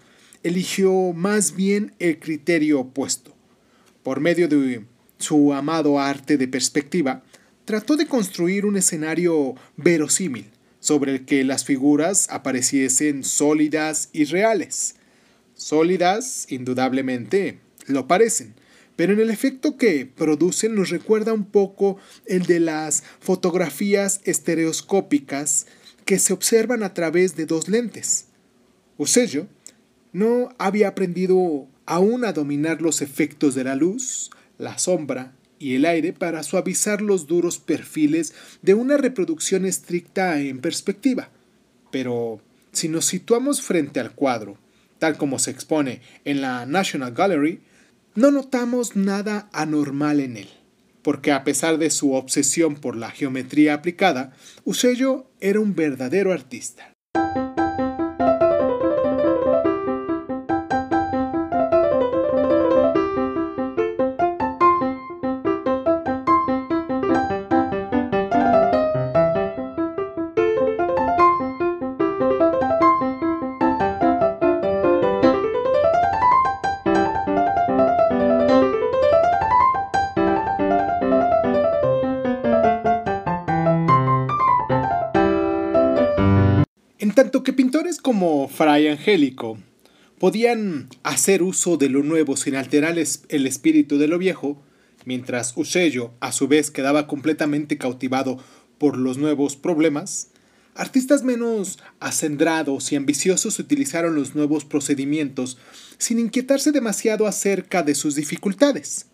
eligió 0.42 1.12
más 1.12 1.55
bien 1.55 1.94
el 1.98 2.18
criterio 2.18 2.81
opuesto. 2.81 3.35
Por 4.02 4.20
medio 4.20 4.48
de 4.48 4.85
su 5.18 5.52
amado 5.52 6.00
arte 6.00 6.37
de 6.37 6.48
perspectiva, 6.48 7.22
trató 7.64 7.96
de 7.96 8.07
construir 8.07 8.66
un 8.66 8.76
escenario 8.76 9.55
verosímil, 9.76 10.50
sobre 10.81 11.12
el 11.12 11.24
que 11.24 11.44
las 11.44 11.64
figuras 11.64 12.26
apareciesen 12.28 13.22
sólidas 13.22 14.09
y 14.12 14.24
reales. 14.24 14.96
Sólidas, 15.55 16.46
indudablemente, 16.48 17.61
lo 17.87 18.09
parecen, 18.09 18.55
pero 18.96 19.12
en 19.12 19.20
el 19.20 19.31
efecto 19.31 19.76
que 19.76 20.07
producen 20.07 20.74
nos 20.74 20.90
recuerda 20.90 21.33
un 21.33 21.44
poco 21.44 21.98
el 22.26 22.44
de 22.44 22.61
las 22.61 23.02
fotografías 23.20 24.20
estereoscópicas 24.24 25.66
que 26.05 26.18
se 26.18 26.33
observan 26.33 26.83
a 26.83 26.94
través 26.94 27.37
de 27.37 27.46
dos 27.46 27.68
lentes. 27.68 28.26
Usello 28.98 29.46
no 30.12 30.50
había 30.59 30.88
aprendido 30.88 31.68
aún 31.87 32.24
a 32.24 32.33
dominar 32.33 32.83
los 32.83 33.02
efectos 33.02 33.55
de 33.55 33.64
la 33.64 33.76
luz, 33.76 34.31
la 34.59 34.78
sombra 34.78 35.35
y 35.59 35.74
el 35.74 35.85
aire 35.85 36.12
para 36.12 36.42
suavizar 36.42 37.00
los 37.00 37.26
duros 37.26 37.59
perfiles 37.59 38.35
de 38.62 38.74
una 38.74 38.96
reproducción 38.96 39.64
estricta 39.64 40.40
en 40.40 40.61
perspectiva. 40.61 41.31
Pero 41.90 42.40
si 42.72 42.88
nos 42.88 43.07
situamos 43.07 43.62
frente 43.62 44.00
al 44.00 44.12
cuadro, 44.12 44.59
tal 44.98 45.16
como 45.16 45.38
se 45.38 45.50
expone 45.50 46.00
en 46.24 46.40
la 46.40 46.66
National 46.66 47.12
Gallery, 47.12 47.61
no 48.14 48.31
notamos 48.31 48.96
nada 48.96 49.48
anormal 49.53 50.20
en 50.20 50.37
él, 50.37 50.48
porque 51.03 51.33
a 51.33 51.44
pesar 51.44 51.79
de 51.79 51.90
su 51.90 52.12
obsesión 52.12 52.75
por 52.75 52.96
la 52.96 53.11
geometría 53.11 53.75
aplicada, 53.75 54.33
Usello 54.64 55.31
era 55.40 55.61
un 55.61 55.75
verdadero 55.75 56.33
artista. 56.33 56.92
Tanto 87.32 87.44
que 87.44 87.54
pintores 87.54 87.96
como 87.96 88.46
Fray 88.46 88.88
Angélico 88.88 89.56
podían 90.18 90.90
hacer 91.02 91.42
uso 91.42 91.78
de 91.78 91.88
lo 91.88 92.02
nuevo 92.02 92.36
sin 92.36 92.56
alterar 92.56 92.98
el 92.98 93.46
espíritu 93.46 93.96
de 93.96 94.06
lo 94.06 94.18
viejo, 94.18 94.62
mientras 95.06 95.56
Usello 95.56 96.12
a 96.20 96.30
su 96.30 96.46
vez 96.46 96.70
quedaba 96.70 97.06
completamente 97.06 97.78
cautivado 97.78 98.36
por 98.76 98.98
los 98.98 99.16
nuevos 99.16 99.56
problemas, 99.56 100.28
artistas 100.74 101.22
menos 101.22 101.78
acendrados 102.00 102.92
y 102.92 102.96
ambiciosos 102.96 103.58
utilizaron 103.58 104.14
los 104.14 104.34
nuevos 104.34 104.66
procedimientos 104.66 105.56
sin 105.96 106.18
inquietarse 106.18 106.70
demasiado 106.70 107.26
acerca 107.26 107.82
de 107.82 107.94
sus 107.94 108.14
dificultades. 108.14 109.06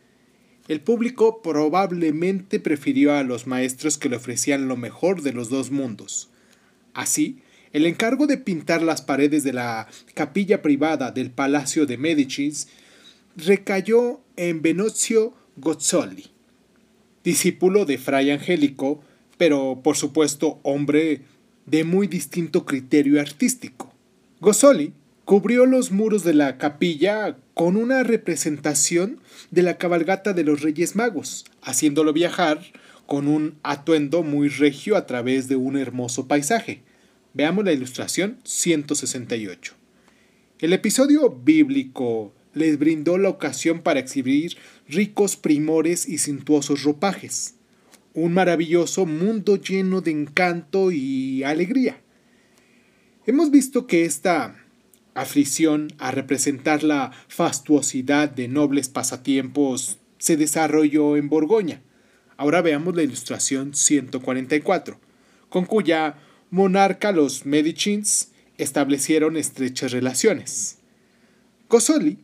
El 0.66 0.80
público 0.80 1.40
probablemente 1.40 2.58
prefirió 2.58 3.14
a 3.14 3.22
los 3.22 3.46
maestros 3.46 3.96
que 3.96 4.08
le 4.08 4.16
ofrecían 4.16 4.66
lo 4.66 4.76
mejor 4.76 5.22
de 5.22 5.32
los 5.32 5.50
dos 5.50 5.70
mundos. 5.70 6.30
Así, 6.94 7.42
el 7.72 7.86
encargo 7.86 8.26
de 8.26 8.38
pintar 8.38 8.82
las 8.82 9.02
paredes 9.02 9.44
de 9.44 9.52
la 9.52 9.88
capilla 10.14 10.62
privada 10.62 11.10
del 11.10 11.30
Palacio 11.30 11.86
de 11.86 11.98
Medicis 11.98 12.68
recayó 13.36 14.20
en 14.36 14.62
Venozio 14.62 15.34
Gozzoli, 15.56 16.26
discípulo 17.24 17.84
de 17.84 17.98
Fray 17.98 18.30
Angélico, 18.30 19.02
pero 19.36 19.80
por 19.82 19.96
supuesto 19.96 20.60
hombre 20.62 21.22
de 21.66 21.84
muy 21.84 22.06
distinto 22.06 22.64
criterio 22.64 23.20
artístico. 23.20 23.92
Gozzoli 24.40 24.92
cubrió 25.24 25.66
los 25.66 25.90
muros 25.90 26.24
de 26.24 26.32
la 26.32 26.56
capilla 26.56 27.36
con 27.54 27.76
una 27.76 28.02
representación 28.02 29.20
de 29.50 29.62
la 29.62 29.76
cabalgata 29.76 30.32
de 30.32 30.44
los 30.44 30.62
Reyes 30.62 30.96
Magos, 30.96 31.44
haciéndolo 31.60 32.12
viajar 32.12 32.60
con 33.06 33.28
un 33.28 33.58
atuendo 33.62 34.22
muy 34.22 34.48
regio 34.48 34.96
a 34.96 35.06
través 35.06 35.48
de 35.48 35.56
un 35.56 35.76
hermoso 35.76 36.28
paisaje. 36.28 36.82
Veamos 37.38 37.64
la 37.64 37.72
ilustración 37.72 38.40
168. 38.42 39.74
El 40.58 40.72
episodio 40.72 41.30
bíblico 41.30 42.34
les 42.52 42.80
brindó 42.80 43.16
la 43.16 43.28
ocasión 43.28 43.82
para 43.82 44.00
exhibir 44.00 44.56
ricos 44.88 45.36
primores 45.36 46.08
y 46.08 46.18
suntuosos 46.18 46.82
ropajes, 46.82 47.54
un 48.12 48.34
maravilloso 48.34 49.06
mundo 49.06 49.54
lleno 49.54 50.00
de 50.00 50.10
encanto 50.10 50.90
y 50.90 51.44
alegría. 51.44 52.00
Hemos 53.24 53.52
visto 53.52 53.86
que 53.86 54.04
esta 54.04 54.56
aflicción 55.14 55.92
a 55.98 56.10
representar 56.10 56.82
la 56.82 57.12
fastuosidad 57.28 58.28
de 58.28 58.48
nobles 58.48 58.88
pasatiempos 58.88 60.00
se 60.18 60.36
desarrolló 60.36 61.16
en 61.16 61.28
Borgoña. 61.28 61.82
Ahora 62.36 62.62
veamos 62.62 62.96
la 62.96 63.04
ilustración 63.04 63.76
144, 63.76 64.98
con 65.50 65.66
cuya 65.66 66.16
monarca 66.50 67.12
los 67.12 67.46
Medicins 67.46 68.28
establecieron 68.56 69.36
estrechas 69.36 69.92
relaciones. 69.92 70.78
Cosoli 71.68 72.18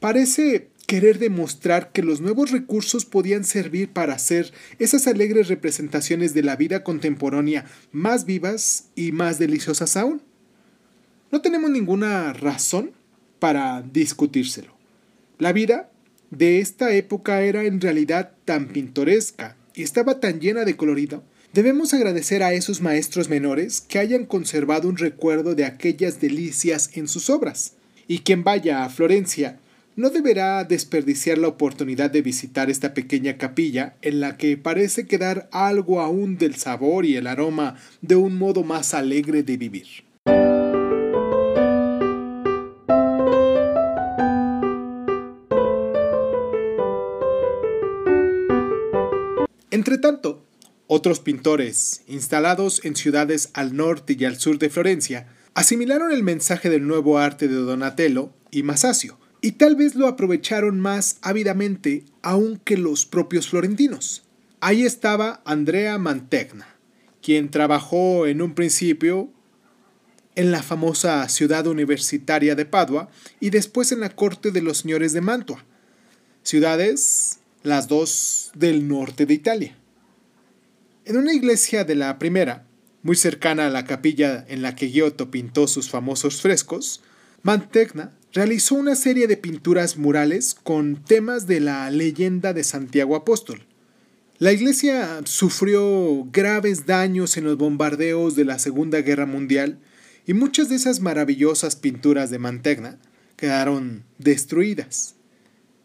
parece 0.00 0.68
querer 0.86 1.18
demostrar 1.18 1.92
que 1.92 2.02
los 2.02 2.22
nuevos 2.22 2.50
recursos 2.50 3.04
podían 3.04 3.44
servir 3.44 3.90
para 3.90 4.14
hacer 4.14 4.52
esas 4.78 5.06
alegres 5.06 5.48
representaciones 5.48 6.32
de 6.32 6.42
la 6.42 6.56
vida 6.56 6.82
contemporánea 6.82 7.66
más 7.92 8.24
vivas 8.24 8.88
y 8.94 9.12
más 9.12 9.38
deliciosas 9.38 9.98
aún. 9.98 10.22
No 11.30 11.42
tenemos 11.42 11.70
ninguna 11.70 12.32
razón 12.32 12.92
para 13.38 13.82
discutírselo. 13.82 14.72
La 15.38 15.52
vida 15.52 15.90
de 16.30 16.60
esta 16.60 16.92
época 16.94 17.42
era 17.42 17.64
en 17.64 17.82
realidad 17.82 18.32
tan 18.46 18.68
pintoresca 18.68 19.56
y 19.74 19.82
estaba 19.82 20.20
tan 20.20 20.40
llena 20.40 20.64
de 20.64 20.76
colorido 20.76 21.22
Debemos 21.54 21.94
agradecer 21.94 22.42
a 22.42 22.52
esos 22.52 22.82
maestros 22.82 23.30
menores 23.30 23.80
que 23.80 23.98
hayan 23.98 24.26
conservado 24.26 24.86
un 24.86 24.98
recuerdo 24.98 25.54
de 25.54 25.64
aquellas 25.64 26.20
delicias 26.20 26.90
en 26.92 27.08
sus 27.08 27.30
obras. 27.30 27.72
Y 28.06 28.18
quien 28.18 28.44
vaya 28.44 28.84
a 28.84 28.90
Florencia 28.90 29.58
no 29.96 30.10
deberá 30.10 30.62
desperdiciar 30.64 31.38
la 31.38 31.48
oportunidad 31.48 32.10
de 32.10 32.20
visitar 32.20 32.68
esta 32.68 32.92
pequeña 32.92 33.38
capilla 33.38 33.96
en 34.02 34.20
la 34.20 34.36
que 34.36 34.58
parece 34.58 35.06
quedar 35.06 35.48
algo 35.50 36.00
aún 36.00 36.36
del 36.36 36.54
sabor 36.56 37.06
y 37.06 37.16
el 37.16 37.26
aroma 37.26 37.76
de 38.02 38.16
un 38.16 38.36
modo 38.36 38.62
más 38.62 38.92
alegre 38.92 39.42
de 39.42 39.56
vivir. 39.56 39.86
Entretanto, 49.70 50.44
otros 50.88 51.20
pintores, 51.20 52.02
instalados 52.08 52.84
en 52.84 52.96
ciudades 52.96 53.50
al 53.52 53.76
norte 53.76 54.16
y 54.18 54.24
al 54.24 54.38
sur 54.38 54.58
de 54.58 54.70
Florencia, 54.70 55.28
asimilaron 55.54 56.10
el 56.10 56.22
mensaje 56.22 56.70
del 56.70 56.86
nuevo 56.86 57.18
arte 57.18 57.46
de 57.46 57.54
Donatello 57.54 58.32
y 58.50 58.62
Masaccio, 58.62 59.18
y 59.40 59.52
tal 59.52 59.76
vez 59.76 59.94
lo 59.94 60.08
aprovecharon 60.08 60.80
más 60.80 61.18
ávidamente 61.22 62.04
aún 62.22 62.56
que 62.64 62.76
los 62.76 63.04
propios 63.06 63.48
florentinos. 63.48 64.24
Ahí 64.60 64.84
estaba 64.84 65.42
Andrea 65.44 65.98
Mantegna, 65.98 66.66
quien 67.22 67.50
trabajó 67.50 68.26
en 68.26 68.42
un 68.42 68.54
principio 68.54 69.30
en 70.34 70.50
la 70.50 70.62
famosa 70.62 71.28
ciudad 71.28 71.66
universitaria 71.66 72.54
de 72.54 72.64
Padua 72.64 73.10
y 73.40 73.50
después 73.50 73.92
en 73.92 74.00
la 74.00 74.10
corte 74.10 74.50
de 74.52 74.62
los 74.62 74.78
señores 74.78 75.12
de 75.12 75.20
Mantua, 75.20 75.64
ciudades 76.42 77.40
las 77.62 77.88
dos 77.88 78.52
del 78.54 78.88
norte 78.88 79.26
de 79.26 79.34
Italia. 79.34 79.77
En 81.08 81.16
una 81.16 81.32
iglesia 81.32 81.84
de 81.84 81.94
la 81.94 82.18
primera, 82.18 82.66
muy 83.02 83.16
cercana 83.16 83.68
a 83.68 83.70
la 83.70 83.86
capilla 83.86 84.44
en 84.46 84.60
la 84.60 84.76
que 84.76 84.90
Giotto 84.90 85.30
pintó 85.30 85.66
sus 85.66 85.88
famosos 85.88 86.42
frescos, 86.42 87.00
Mantegna 87.42 88.12
realizó 88.34 88.74
una 88.74 88.94
serie 88.94 89.26
de 89.26 89.38
pinturas 89.38 89.96
murales 89.96 90.54
con 90.54 91.02
temas 91.02 91.46
de 91.46 91.60
la 91.60 91.90
leyenda 91.90 92.52
de 92.52 92.62
Santiago 92.62 93.16
Apóstol. 93.16 93.64
La 94.38 94.52
iglesia 94.52 95.22
sufrió 95.24 96.26
graves 96.30 96.84
daños 96.84 97.38
en 97.38 97.44
los 97.44 97.56
bombardeos 97.56 98.36
de 98.36 98.44
la 98.44 98.58
Segunda 98.58 99.00
Guerra 99.00 99.24
Mundial 99.24 99.78
y 100.26 100.34
muchas 100.34 100.68
de 100.68 100.74
esas 100.74 101.00
maravillosas 101.00 101.74
pinturas 101.76 102.28
de 102.28 102.38
Mantegna 102.38 102.98
quedaron 103.38 104.04
destruidas. 104.18 105.14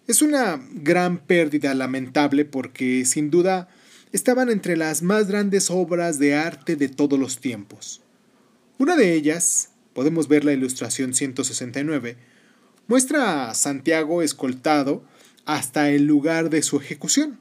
Es 0.05 0.21
una 0.21 0.62
gran 0.73 1.17
pérdida 1.17 1.73
lamentable 1.75 2.43
porque 2.43 3.05
sin 3.05 3.29
duda 3.29 3.69
estaban 4.13 4.49
entre 4.49 4.78
las 4.78 5.02
más 5.02 5.28
grandes 5.28 5.69
obras 5.69 6.19
de 6.19 6.36
arte 6.36 6.76
de 6.78 6.88
todos 6.88 7.19
los 7.19 7.39
tiempos. 7.39 8.02
Una 8.78 8.95
de 8.95 9.13
ellas, 9.13 9.71
podemos 9.93 10.28
ver 10.28 10.45
la 10.45 10.54
ilustración 10.54 11.13
169, 11.13 12.15
muestra 12.88 13.49
a 13.49 13.54
Santiago 13.56 14.21
escoltado 14.21 15.04
hasta 15.45 15.89
el 15.89 16.06
lugar 16.06 16.52
de 16.52 16.62
su 16.62 16.78
ejecución. 16.78 17.39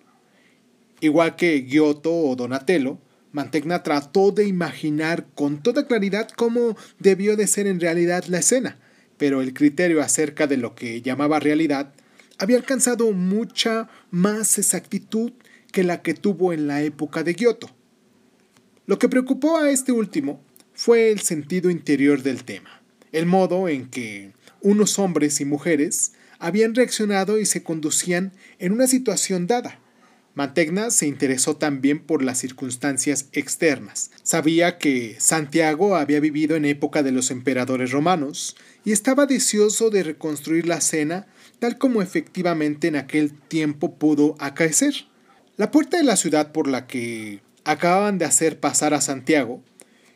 Igual 1.00 1.36
que 1.36 1.66
Giotto 1.68 2.12
o 2.12 2.34
Donatello, 2.36 2.98
Mantegna 3.32 3.82
trató 3.82 4.30
de 4.30 4.46
imaginar 4.46 5.26
con 5.34 5.62
toda 5.62 5.86
claridad 5.86 6.28
cómo 6.36 6.76
debió 6.98 7.36
de 7.36 7.46
ser 7.46 7.66
en 7.66 7.80
realidad 7.80 8.24
la 8.28 8.38
escena, 8.38 8.78
pero 9.18 9.42
el 9.42 9.52
criterio 9.52 10.00
acerca 10.00 10.46
de 10.46 10.56
lo 10.56 10.74
que 10.74 11.02
llamaba 11.02 11.38
realidad 11.38 11.92
había 12.38 12.56
alcanzado 12.56 13.12
mucha 13.12 13.88
más 14.10 14.58
exactitud 14.58 15.32
que 15.72 15.82
la 15.82 16.02
que 16.02 16.14
tuvo 16.14 16.52
en 16.52 16.68
la 16.68 16.82
época 16.82 17.22
de 17.24 17.34
Giotto. 17.34 17.70
Lo 18.86 18.98
que 18.98 19.08
preocupó 19.08 19.58
a 19.58 19.70
este 19.70 19.90
último 19.90 20.40
fue 20.74 21.10
el 21.10 21.20
sentido 21.20 21.70
interior 21.70 22.22
del 22.22 22.44
tema, 22.44 22.82
el 23.10 23.26
modo 23.26 23.68
en 23.68 23.88
que 23.88 24.32
unos 24.60 24.98
hombres 24.98 25.40
y 25.40 25.44
mujeres 25.44 26.12
habían 26.38 26.74
reaccionado 26.74 27.38
y 27.38 27.46
se 27.46 27.62
conducían 27.62 28.32
en 28.58 28.72
una 28.72 28.86
situación 28.86 29.46
dada. 29.46 29.78
Mantegna 30.34 30.90
se 30.90 31.06
interesó 31.06 31.56
también 31.56 32.00
por 32.00 32.22
las 32.22 32.38
circunstancias 32.38 33.26
externas. 33.32 34.10
Sabía 34.22 34.78
que 34.78 35.16
Santiago 35.20 35.94
había 35.94 36.20
vivido 36.20 36.56
en 36.56 36.64
época 36.64 37.02
de 37.02 37.12
los 37.12 37.30
emperadores 37.30 37.90
romanos 37.92 38.56
y 38.84 38.92
estaba 38.92 39.26
deseoso 39.26 39.90
de 39.90 40.02
reconstruir 40.02 40.66
la 40.66 40.78
escena 40.78 41.26
tal 41.58 41.78
como 41.78 42.02
efectivamente 42.02 42.88
en 42.88 42.96
aquel 42.96 43.32
tiempo 43.32 43.94
pudo 43.96 44.34
acaecer. 44.40 45.11
La 45.58 45.70
puerta 45.70 45.98
de 45.98 46.04
la 46.04 46.16
ciudad 46.16 46.50
por 46.50 46.66
la 46.66 46.86
que 46.86 47.42
acababan 47.64 48.16
de 48.16 48.24
hacer 48.24 48.58
pasar 48.58 48.94
a 48.94 49.02
Santiago 49.02 49.62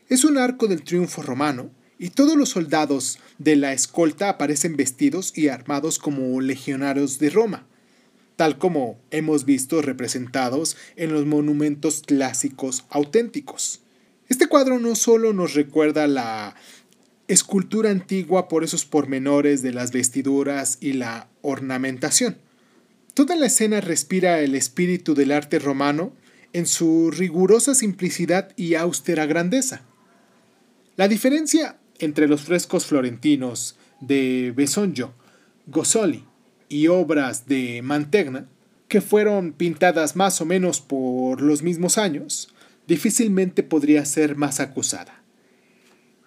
es 0.09 0.23
un 0.23 0.39
arco 0.39 0.67
del 0.67 0.83
triunfo 0.83 1.21
romano 1.21 1.69
y 1.99 2.09
todos 2.09 2.35
los 2.35 2.49
soldados 2.49 3.19
de 3.37 3.55
la 3.55 3.71
escolta 3.71 4.29
aparecen 4.29 4.75
vestidos 4.75 5.37
y 5.37 5.49
armados 5.49 5.99
como 5.99 6.41
legionarios 6.41 7.19
de 7.19 7.29
Roma, 7.29 7.67
tal 8.35 8.57
como 8.57 8.99
hemos 9.11 9.45
visto 9.45 9.83
representados 9.83 10.75
en 10.95 11.13
los 11.13 11.27
monumentos 11.27 12.01
clásicos 12.03 12.85
auténticos. 12.89 13.81
Este 14.29 14.47
cuadro 14.47 14.79
no 14.79 14.95
solo 14.95 15.33
nos 15.33 15.53
recuerda 15.53 16.07
la 16.07 16.55
escultura 17.27 17.91
antigua 17.91 18.47
por 18.47 18.63
esos 18.63 18.85
pormenores 18.85 19.61
de 19.61 19.71
las 19.71 19.91
vestiduras 19.91 20.79
y 20.81 20.93
la 20.93 21.29
ornamentación, 21.43 22.39
Toda 23.17 23.35
la 23.35 23.47
escena 23.47 23.81
respira 23.81 24.41
el 24.41 24.53
espíritu 24.53 25.15
del 25.15 25.31
arte 25.31 25.57
romano 25.57 26.13
en 26.53 26.67
su 26.67 27.09
rigurosa 27.09 27.73
simplicidad 27.73 28.53
y 28.55 28.75
austera 28.75 29.25
grandeza. 29.25 29.81
La 30.97 31.07
diferencia 31.07 31.79
entre 31.97 32.27
los 32.27 32.41
frescos 32.41 32.85
florentinos 32.85 33.75
de 34.01 34.53
Besonjo, 34.55 35.15
Gozzoli 35.65 36.25
y 36.69 36.89
obras 36.89 37.47
de 37.47 37.81
Mantegna, 37.81 38.47
que 38.87 39.01
fueron 39.01 39.53
pintadas 39.53 40.15
más 40.15 40.39
o 40.39 40.45
menos 40.45 40.79
por 40.79 41.41
los 41.41 41.63
mismos 41.63 41.97
años, 41.97 42.53
difícilmente 42.85 43.63
podría 43.63 44.05
ser 44.05 44.35
más 44.35 44.59
acusada. 44.59 45.23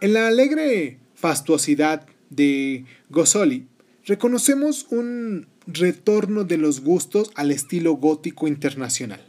En 0.00 0.12
la 0.12 0.26
alegre 0.26 0.98
fastuosidad 1.14 2.05
de 2.31 2.85
Gozzoli 3.11 3.68
reconocemos 4.07 4.88
un 4.90 5.46
retorno 5.74 6.44
de 6.44 6.59
los 6.59 6.80
gustos 6.80 7.30
al 7.35 7.50
estilo 7.50 7.94
gótico 7.94 8.48
internacional. 8.48 9.20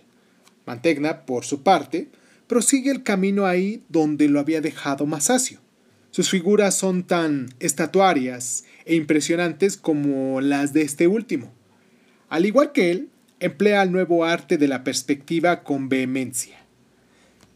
Mantegna, 0.66 1.26
por 1.26 1.46
su 1.46 1.64
parte, 1.64 2.10
prosigue 2.48 2.92
el 2.92 3.04
camino 3.04 3.46
ahí 3.46 3.84
donde 3.90 4.28
lo 4.28 4.40
había 4.40 4.62
dejado 4.62 5.06
Masaccio. 5.06 5.60
Sus 6.12 6.30
figuras 6.30 6.76
son 6.76 7.04
tan 7.04 7.50
estatuarias 7.60 8.66
e 8.86 8.96
impresionantes 8.96 9.78
como 9.78 10.42
las 10.42 10.74
de 10.74 10.82
este 10.82 11.08
último. 11.08 11.52
Al 12.28 12.46
igual 12.46 12.74
que 12.74 12.92
él, 12.92 13.10
emplea 13.40 13.82
el 13.84 13.92
nuevo 13.92 14.26
arte 14.26 14.58
de 14.58 14.68
la 14.68 14.84
perspectiva 14.84 15.64
con 15.64 15.90
vehemencia. 15.90 16.58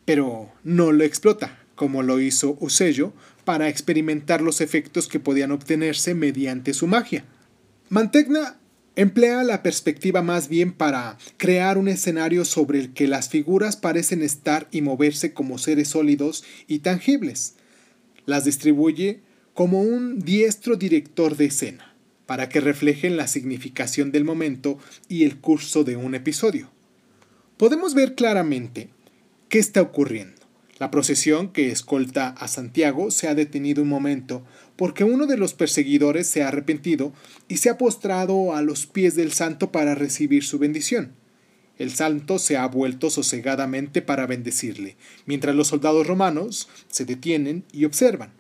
Pero 0.06 0.52
no 0.64 0.92
lo 0.92 1.04
explota, 1.04 1.60
como 1.76 2.02
lo 2.02 2.20
hizo 2.20 2.58
Usello, 2.60 3.14
para 3.44 3.70
experimentar 3.70 4.42
los 4.42 4.62
efectos 4.62 5.08
que 5.08 5.20
podían 5.20 5.52
obtenerse 5.52 6.16
mediante 6.16 6.74
su 6.74 6.88
magia. 6.88 7.26
Mantegna 7.90 8.58
Emplea 8.98 9.44
la 9.44 9.62
perspectiva 9.62 10.22
más 10.22 10.48
bien 10.48 10.72
para 10.72 11.18
crear 11.36 11.78
un 11.78 11.90
escenario 11.90 12.46
sobre 12.46 12.80
el 12.80 12.94
que 12.94 13.08
las 13.08 13.28
figuras 13.28 13.76
parecen 13.76 14.22
estar 14.22 14.70
y 14.72 14.82
moverse 14.82 15.34
como 15.34 15.58
seres 15.58 15.90
sólidos 15.90 16.46
y 16.68 16.80
tangibles. 16.80 17.56
Las 18.26 18.46
distribuye 18.46 19.20
como 19.54 19.82
un 19.82 20.20
diestro 20.20 20.78
director 20.78 21.36
de 21.36 21.46
escena, 21.46 21.94
para 22.26 22.48
que 22.48 22.62
reflejen 22.62 23.18
la 23.18 23.28
significación 23.28 24.14
del 24.14 24.24
momento 24.24 24.80
y 25.10 25.26
el 25.26 25.40
curso 25.40 25.84
de 25.84 25.98
un 25.98 26.16
episodio. 26.16 26.72
Podemos 27.58 27.96
ver 27.96 28.16
claramente 28.16 28.90
qué 29.50 29.60
está 29.60 29.82
ocurriendo. 29.82 30.35
La 30.78 30.92
procesión 30.92 31.54
que 31.54 31.72
escolta 31.72 32.30
a 32.30 32.50
Santiago 32.50 33.10
se 33.10 33.30
ha 33.30 33.36
detenido 33.36 33.82
un 33.82 33.88
momento 33.88 34.44
porque 34.76 35.06
uno 35.06 35.26
de 35.26 35.38
los 35.38 35.54
perseguidores 35.54 36.28
se 36.28 36.44
ha 36.44 36.50
arrepentido 36.50 37.14
y 37.48 37.58
se 37.58 37.70
ha 37.70 37.78
postrado 37.78 38.54
a 38.54 38.62
los 38.62 38.86
pies 38.86 39.16
del 39.16 39.32
santo 39.32 39.72
para 39.72 39.96
recibir 39.96 40.44
su 40.44 40.60
bendición. 40.60 41.14
El 41.78 41.92
santo 41.92 42.40
se 42.40 42.58
ha 42.58 42.68
vuelto 42.68 43.10
sosegadamente 43.10 44.02
para 44.02 44.28
bendecirle, 44.28 44.98
mientras 45.26 45.56
los 45.56 45.68
soldados 45.68 46.08
romanos 46.08 46.68
se 46.90 47.06
detienen 47.06 47.64
y 47.72 47.86
observan, 47.86 48.32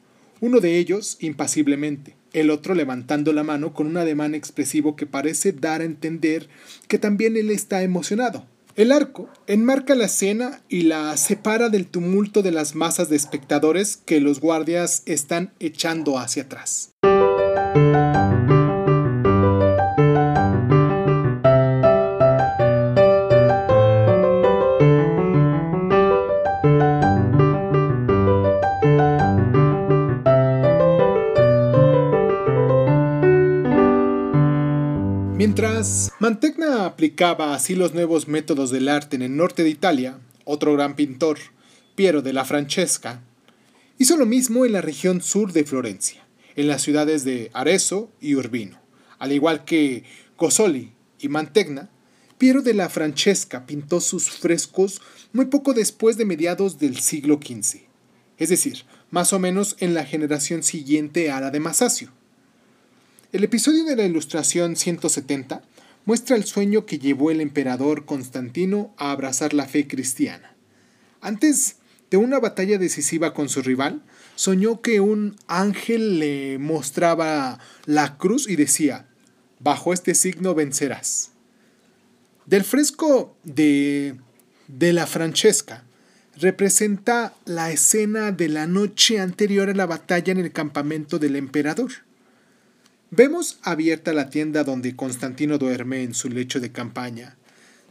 uno 0.41 0.60
de 0.60 0.78
ellos 0.78 1.17
impasiblemente, 1.21 2.15
el 2.34 2.50
otro 2.50 2.76
levantando 2.76 3.32
la 3.32 3.43
mano 3.43 3.74
con 3.74 3.88
un 3.88 3.95
ademán 3.95 4.36
expresivo 4.36 4.98
que 4.98 5.06
parece 5.06 5.54
dar 5.54 5.80
a 5.80 5.86
entender 5.86 6.50
que 6.89 7.00
también 7.00 7.38
él 7.38 7.50
está 7.50 7.82
emocionado. 7.82 8.45
El 8.76 8.92
arco 8.92 9.30
enmarca 9.48 9.96
la 9.96 10.04
escena 10.04 10.62
y 10.68 10.82
la 10.82 11.16
separa 11.16 11.70
del 11.70 11.88
tumulto 11.88 12.42
de 12.42 12.52
las 12.52 12.76
masas 12.76 13.08
de 13.08 13.16
espectadores 13.16 13.96
que 13.96 14.20
los 14.20 14.42
guardias 14.42 15.02
están 15.06 15.54
echando 15.62 16.20
hacia 16.20 16.44
atrás. 16.44 16.92
Mientras 35.38 36.12
Mantegna 36.20 36.64
aplicaba 36.86 37.54
así 37.54 37.75
los 37.75 37.94
nuevos 37.94 38.27
métodos 38.27 38.71
del 38.71 38.88
arte 38.88 39.15
en 39.15 39.21
el 39.21 39.36
norte 39.36 39.63
de 39.63 39.69
Italia, 39.69 40.19
otro 40.46 40.73
gran 40.73 40.96
pintor, 40.96 41.38
Piero 41.96 42.21
de 42.21 42.33
la 42.33 42.46
Francesca, 42.46 43.21
hizo 43.98 44.17
lo 44.17 44.25
mismo 44.25 44.65
en 44.65 44.73
la 44.73 44.81
región 44.81 45.21
sur 45.21 45.54
de 45.54 45.63
Florencia, 45.63 46.25
en 46.56 46.67
las 46.67 46.81
ciudades 46.81 47.23
de 47.23 47.52
Arezzo 47.54 48.12
y 48.19 48.36
Urbino. 48.36 48.79
Al 49.19 49.31
igual 49.31 49.65
que 49.65 50.04
Gozzoli 50.38 50.92
y 51.19 51.29
Mantegna, 51.29 51.90
Piero 52.38 52.62
de 52.62 52.73
la 52.73 52.90
Francesca 52.90 53.65
pintó 53.65 54.02
sus 54.02 54.29
frescos 54.29 55.02
muy 55.31 55.46
poco 55.46 55.73
después 55.73 56.17
de 56.17 56.25
mediados 56.25 56.79
del 56.79 57.00
siglo 57.00 57.40
XV, 57.42 57.81
es 58.38 58.50
decir, 58.50 58.83
más 59.10 59.31
o 59.31 59.40
menos 59.40 59.77
en 59.79 59.94
la 59.94 60.06
generación 60.06 60.63
siguiente 60.63 61.31
a 61.31 61.40
la 61.40 61.52
de 61.52 61.62
Masaccio. 61.62 62.12
El 63.31 63.44
episodio 63.44 63.86
de 63.86 63.96
la 63.96 64.04
Ilustración 64.04 64.75
170 64.75 65.62
muestra 66.06 66.35
el 66.35 66.45
sueño 66.45 66.85
que 66.85 66.99
llevó 66.99 67.31
el 67.31 67.41
emperador 67.41 68.06
Constantino 68.06 68.93
a 68.97 69.12
abrazar 69.12 69.53
la 69.53 69.65
fe 69.65 69.87
cristiana. 69.87 70.56
Antes 71.21 71.77
de 72.12 72.17
una 72.17 72.39
batalla 72.39 72.77
decisiva 72.77 73.33
con 73.33 73.49
su 73.49 73.62
rival, 73.62 74.03
soñó 74.35 74.81
que 74.81 74.99
un 74.99 75.35
ángel 75.47 76.19
le 76.19 76.60
mostraba 76.60 77.60
la 77.85 78.17
cruz 78.17 78.47
y 78.47 78.56
decía, 78.56 79.08
bajo 79.60 79.93
este 79.93 80.13
signo 80.13 80.53
vencerás. 80.53 81.31
Del 82.45 82.63
fresco 82.63 83.35
de, 83.43 84.15
de 84.67 84.93
la 84.93 85.08
Francesca 85.08 85.83
representa 86.37 87.33
la 87.45 87.71
escena 87.71 88.31
de 88.31 88.49
la 88.49 88.67
noche 88.67 89.19
anterior 89.19 89.69
a 89.69 89.73
la 89.73 89.87
batalla 89.87 90.31
en 90.31 90.39
el 90.39 90.51
campamento 90.51 91.17
del 91.17 91.35
emperador. 91.37 91.91
Vemos 93.12 93.60
abierta 93.62 94.13
la 94.13 94.29
tienda 94.29 94.63
donde 94.63 94.95
Constantino 94.95 95.58
duerme 95.58 96.03
en 96.03 96.13
su 96.13 96.29
lecho 96.29 96.60
de 96.60 96.71
campaña. 96.71 97.37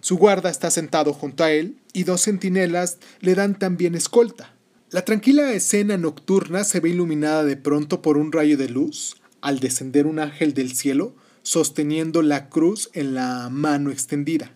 Su 0.00 0.18
guarda 0.18 0.50
está 0.50 0.70
sentado 0.70 1.12
junto 1.12 1.44
a 1.44 1.52
él 1.52 1.76
y 1.92 2.04
dos 2.04 2.22
centinelas 2.22 2.98
le 3.20 3.34
dan 3.34 3.58
también 3.58 3.94
escolta. 3.94 4.54
La 4.90 5.04
tranquila 5.04 5.52
escena 5.52 5.96
nocturna 5.96 6.64
se 6.64 6.80
ve 6.80 6.90
iluminada 6.90 7.44
de 7.44 7.56
pronto 7.56 8.02
por 8.02 8.18
un 8.18 8.32
rayo 8.32 8.56
de 8.56 8.68
luz 8.68 9.16
al 9.40 9.60
descender 9.60 10.06
un 10.06 10.18
ángel 10.18 10.52
del 10.52 10.74
cielo 10.74 11.14
sosteniendo 11.42 12.22
la 12.22 12.48
cruz 12.48 12.90
en 12.92 13.14
la 13.14 13.48
mano 13.50 13.90
extendida. 13.90 14.52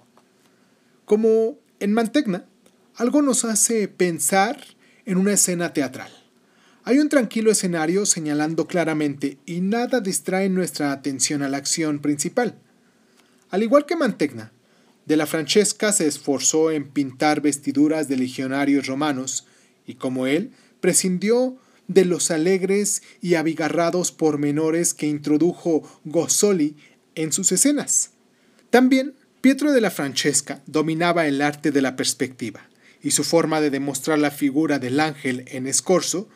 Como 1.04 1.59
en 1.80 1.92
Mantegna, 1.92 2.46
algo 2.96 3.22
nos 3.22 3.44
hace 3.44 3.88
pensar 3.88 4.64
en 5.06 5.18
una 5.18 5.32
escena 5.32 5.72
teatral. 5.72 6.18
Hay 6.89 7.01
un 7.01 7.11
tranquilo 7.11 7.51
escenario 7.51 8.07
señalando 8.07 8.66
claramente 8.66 9.36
y 9.45 9.61
nada 9.61 10.01
distrae 10.01 10.49
nuestra 10.49 10.91
atención 10.91 11.43
a 11.43 11.49
la 11.51 11.59
acción 11.59 11.99
principal. 11.99 12.59
Al 13.51 13.62
igual 13.62 13.84
que 13.84 13.95
Mantegna, 13.95 14.53
de 15.05 15.18
la 15.18 15.26
Francesca 15.26 15.93
se 15.93 16.07
esforzó 16.07 16.70
en 16.70 16.89
pintar 16.89 17.43
vestiduras 17.43 18.09
de 18.09 18.16
legionarios 18.16 18.86
romanos 18.86 19.47
y 19.86 19.97
como 19.97 20.26
él, 20.26 20.53
prescindió 20.80 21.59
de 21.89 22.07
los 22.07 22.30
alegres 22.30 23.03
y 23.20 23.34
abigarrados 23.34 24.11
pormenores 24.11 24.95
que 24.95 25.09
introdujo 25.09 25.82
Gozzoli 26.07 26.74
en 27.16 27.34
sus 27.34 27.53
escenas. 27.53 28.12
También 28.70 29.12
Pietro 29.43 29.72
de 29.72 29.82
la 29.82 29.91
Francesca 29.91 30.62
dominaba 30.64 31.26
el 31.26 31.43
arte 31.43 31.70
de 31.70 31.82
la 31.82 31.97
perspectiva 31.97 32.66
y 33.03 33.11
su 33.11 33.24
forma 33.24 33.61
de 33.61 33.68
demostrar 33.68 34.18
la 34.18 34.30
figura 34.30 34.78
del 34.78 35.01
ángel 35.01 35.45
en 35.49 35.66
escorzo 35.66 36.30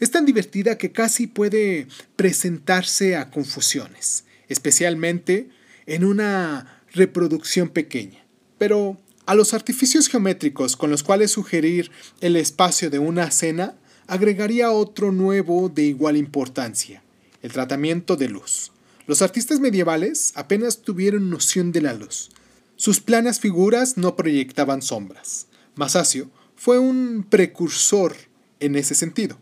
es 0.00 0.10
tan 0.10 0.26
divertida 0.26 0.78
que 0.78 0.92
casi 0.92 1.26
puede 1.26 1.86
presentarse 2.16 3.16
a 3.16 3.30
confusiones, 3.30 4.24
especialmente 4.48 5.50
en 5.86 6.04
una 6.04 6.82
reproducción 6.92 7.68
pequeña. 7.68 8.24
Pero 8.58 9.00
a 9.26 9.34
los 9.34 9.54
artificios 9.54 10.08
geométricos 10.08 10.76
con 10.76 10.90
los 10.90 11.02
cuales 11.02 11.32
sugerir 11.32 11.90
el 12.20 12.36
espacio 12.36 12.90
de 12.90 12.98
una 12.98 13.24
escena 13.24 13.74
agregaría 14.06 14.70
otro 14.70 15.12
nuevo 15.12 15.68
de 15.68 15.82
igual 15.82 16.16
importancia, 16.16 17.02
el 17.42 17.52
tratamiento 17.52 18.16
de 18.16 18.28
luz. 18.28 18.72
Los 19.06 19.22
artistas 19.22 19.60
medievales 19.60 20.32
apenas 20.34 20.82
tuvieron 20.82 21.30
noción 21.30 21.72
de 21.72 21.82
la 21.82 21.94
luz. 21.94 22.30
Sus 22.76 23.00
planas 23.00 23.40
figuras 23.40 23.96
no 23.96 24.16
proyectaban 24.16 24.82
sombras. 24.82 25.46
Masaccio 25.74 26.30
fue 26.56 26.78
un 26.78 27.26
precursor 27.28 28.16
en 28.60 28.76
ese 28.76 28.94
sentido. 28.94 29.38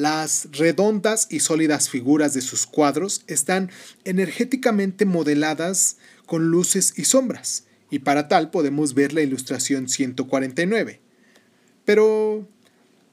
Las 0.00 0.48
redondas 0.52 1.26
y 1.28 1.40
sólidas 1.40 1.90
figuras 1.90 2.32
de 2.32 2.40
sus 2.40 2.64
cuadros 2.64 3.22
están 3.26 3.70
energéticamente 4.04 5.04
modeladas 5.04 5.98
con 6.24 6.50
luces 6.50 6.94
y 6.96 7.04
sombras, 7.04 7.64
y 7.90 7.98
para 7.98 8.26
tal 8.26 8.50
podemos 8.50 8.94
ver 8.94 9.12
la 9.12 9.20
ilustración 9.20 9.90
149. 9.90 11.02
Pero 11.84 12.48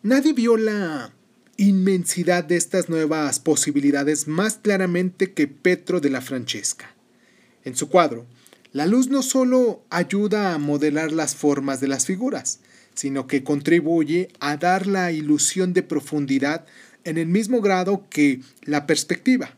nadie 0.01 0.31
vio 0.31 0.55
la 0.55 1.13
inmensidad 1.57 2.45
de 2.45 2.55
estas 2.55 2.87
nuevas 2.87 3.41
posibilidades 3.41 4.29
más 4.29 4.55
claramente 4.55 5.33
que 5.33 5.49
Petro 5.49 5.99
de 5.99 6.09
la 6.09 6.21
Francesca. 6.21 6.95
En 7.65 7.75
su 7.75 7.89
cuadro, 7.89 8.25
la 8.71 8.85
luz 8.85 9.09
no 9.09 9.23
solo 9.23 9.83
ayuda 9.89 10.53
a 10.53 10.57
modelar 10.57 11.11
las 11.11 11.35
formas 11.35 11.81
de 11.81 11.89
las 11.89 12.05
figuras, 12.05 12.61
sino 12.97 13.27
que 13.27 13.43
contribuye 13.43 14.27
a 14.41 14.57
dar 14.57 14.87
la 14.87 15.13
ilusión 15.13 15.71
de 15.71 15.83
profundidad 15.83 16.65
en 17.05 17.17
el 17.17 17.27
mismo 17.27 17.61
grado 17.61 18.05
que 18.09 18.41
la 18.63 18.85
perspectiva. 18.85 19.55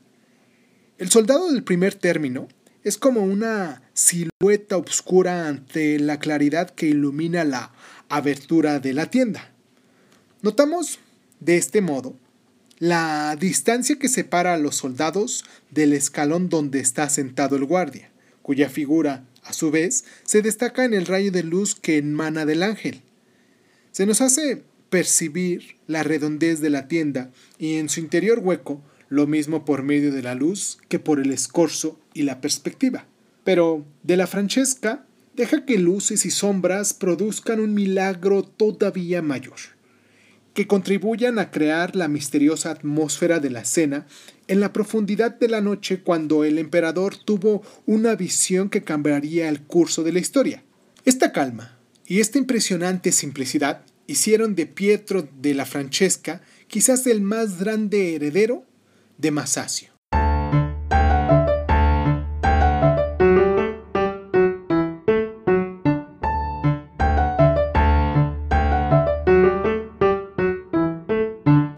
El 0.99 1.09
soldado 1.09 1.51
del 1.51 1.63
primer 1.63 1.95
término 1.95 2.47
es 2.83 2.97
como 2.97 3.23
una 3.23 3.81
silueta 3.93 4.77
oscura 4.77 5.47
ante 5.47 5.97
la 5.97 6.19
claridad 6.19 6.69
que 6.69 6.87
ilumina 6.87 7.43
la 7.43 7.71
abertura 8.09 8.79
de 8.79 8.93
la 8.93 9.07
tienda. 9.07 9.51
Notamos, 10.41 10.99
de 11.39 11.57
este 11.57 11.81
modo, 11.81 12.15
la 12.77 13.35
distancia 13.39 13.97
que 13.97 14.09
separa 14.09 14.53
a 14.53 14.57
los 14.57 14.75
soldados 14.75 15.43
del 15.71 15.93
escalón 15.93 16.49
donde 16.49 16.79
está 16.79 17.09
sentado 17.09 17.55
el 17.55 17.65
guardia 17.65 18.11
cuya 18.49 18.67
figura, 18.67 19.25
a 19.43 19.53
su 19.53 19.69
vez, 19.69 20.05
se 20.23 20.41
destaca 20.41 20.83
en 20.83 20.95
el 20.95 21.05
rayo 21.05 21.31
de 21.31 21.43
luz 21.43 21.75
que 21.75 21.97
emana 21.99 22.47
del 22.47 22.63
ángel. 22.63 23.03
Se 23.99 24.05
nos 24.05 24.21
hace 24.21 24.63
percibir 24.89 25.75
la 25.85 26.03
redondez 26.03 26.61
de 26.61 26.69
la 26.69 26.87
tienda 26.87 27.31
y 27.57 27.75
en 27.75 27.89
su 27.89 27.99
interior 27.99 28.39
hueco 28.39 28.81
lo 29.09 29.27
mismo 29.27 29.65
por 29.65 29.83
medio 29.83 30.13
de 30.13 30.21
la 30.21 30.35
luz 30.35 30.77
que 30.87 30.99
por 30.99 31.19
el 31.19 31.33
escorzo 31.33 31.99
y 32.13 32.21
la 32.21 32.39
perspectiva. 32.39 33.07
Pero 33.43 33.85
de 34.03 34.15
la 34.15 34.25
Francesca 34.25 35.05
deja 35.35 35.65
que 35.65 35.77
luces 35.77 36.25
y 36.25 36.31
sombras 36.31 36.93
produzcan 36.93 37.59
un 37.59 37.73
milagro 37.73 38.43
todavía 38.43 39.21
mayor 39.21 39.59
que 40.53 40.65
contribuyan 40.65 41.37
a 41.37 41.51
crear 41.51 41.97
la 41.97 42.07
misteriosa 42.07 42.71
atmósfera 42.71 43.41
de 43.41 43.49
la 43.49 43.59
escena 43.59 44.07
en 44.47 44.61
la 44.61 44.71
profundidad 44.71 45.37
de 45.37 45.49
la 45.49 45.59
noche 45.59 46.03
cuando 46.03 46.45
el 46.45 46.57
emperador 46.57 47.17
tuvo 47.17 47.63
una 47.85 48.15
visión 48.15 48.69
que 48.69 48.81
cambiaría 48.81 49.49
el 49.49 49.61
curso 49.61 50.03
de 50.03 50.13
la 50.13 50.19
historia. 50.19 50.63
Esta 51.03 51.33
calma 51.33 51.75
y 52.09 52.21
esta 52.21 52.39
impresionante 52.39 53.11
simplicidad 53.11 53.83
hicieron 54.10 54.55
de 54.55 54.66
Pietro 54.66 55.30
de 55.39 55.53
la 55.53 55.68
Francesca 55.68 56.41
quizás 56.68 57.05
el 57.05 57.22
más 57.22 57.60
grande 57.60 58.16
heredero 58.16 58.66
de 59.20 59.30
Masaccio. 59.30 59.91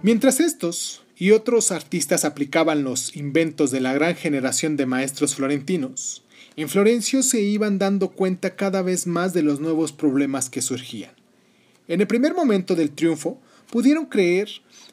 Mientras 0.02 0.40
estos 0.40 1.04
y 1.18 1.32
otros 1.32 1.72
artistas 1.72 2.24
aplicaban 2.24 2.84
los 2.84 3.16
inventos 3.18 3.72
de 3.72 3.82
la 3.82 3.94
gran 3.94 4.16
generación 4.16 4.78
de 4.78 4.86
maestros 4.86 5.36
florentinos, 5.36 6.24
en 6.56 6.70
Florencio 6.70 7.24
se 7.24 7.42
iban 7.42 7.78
dando 7.78 8.10
cuenta 8.10 8.56
cada 8.56 8.82
vez 8.82 9.06
más 9.06 9.34
de 9.34 9.44
los 9.44 9.60
nuevos 9.60 9.92
problemas 9.92 10.50
que 10.50 10.62
surgían. 10.62 11.21
En 11.92 12.00
el 12.00 12.08
primer 12.08 12.34
momento 12.34 12.74
del 12.74 12.92
triunfo, 12.92 13.42
pudieron 13.70 14.06
creer 14.06 14.48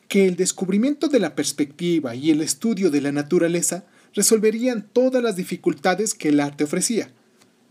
que 0.09 0.27
el 0.27 0.35
descubrimiento 0.35 1.07
de 1.07 1.21
la 1.21 1.37
perspectiva 1.37 2.17
y 2.17 2.33
el 2.33 2.41
estudio 2.41 2.91
de 2.91 3.01
la 3.01 3.13
naturaleza 3.13 3.85
resolverían 4.15 4.85
todas 4.93 5.23
las 5.23 5.37
dificultades 5.37 6.13
que 6.13 6.31
el 6.31 6.41
arte 6.41 6.65
ofrecía. 6.65 7.13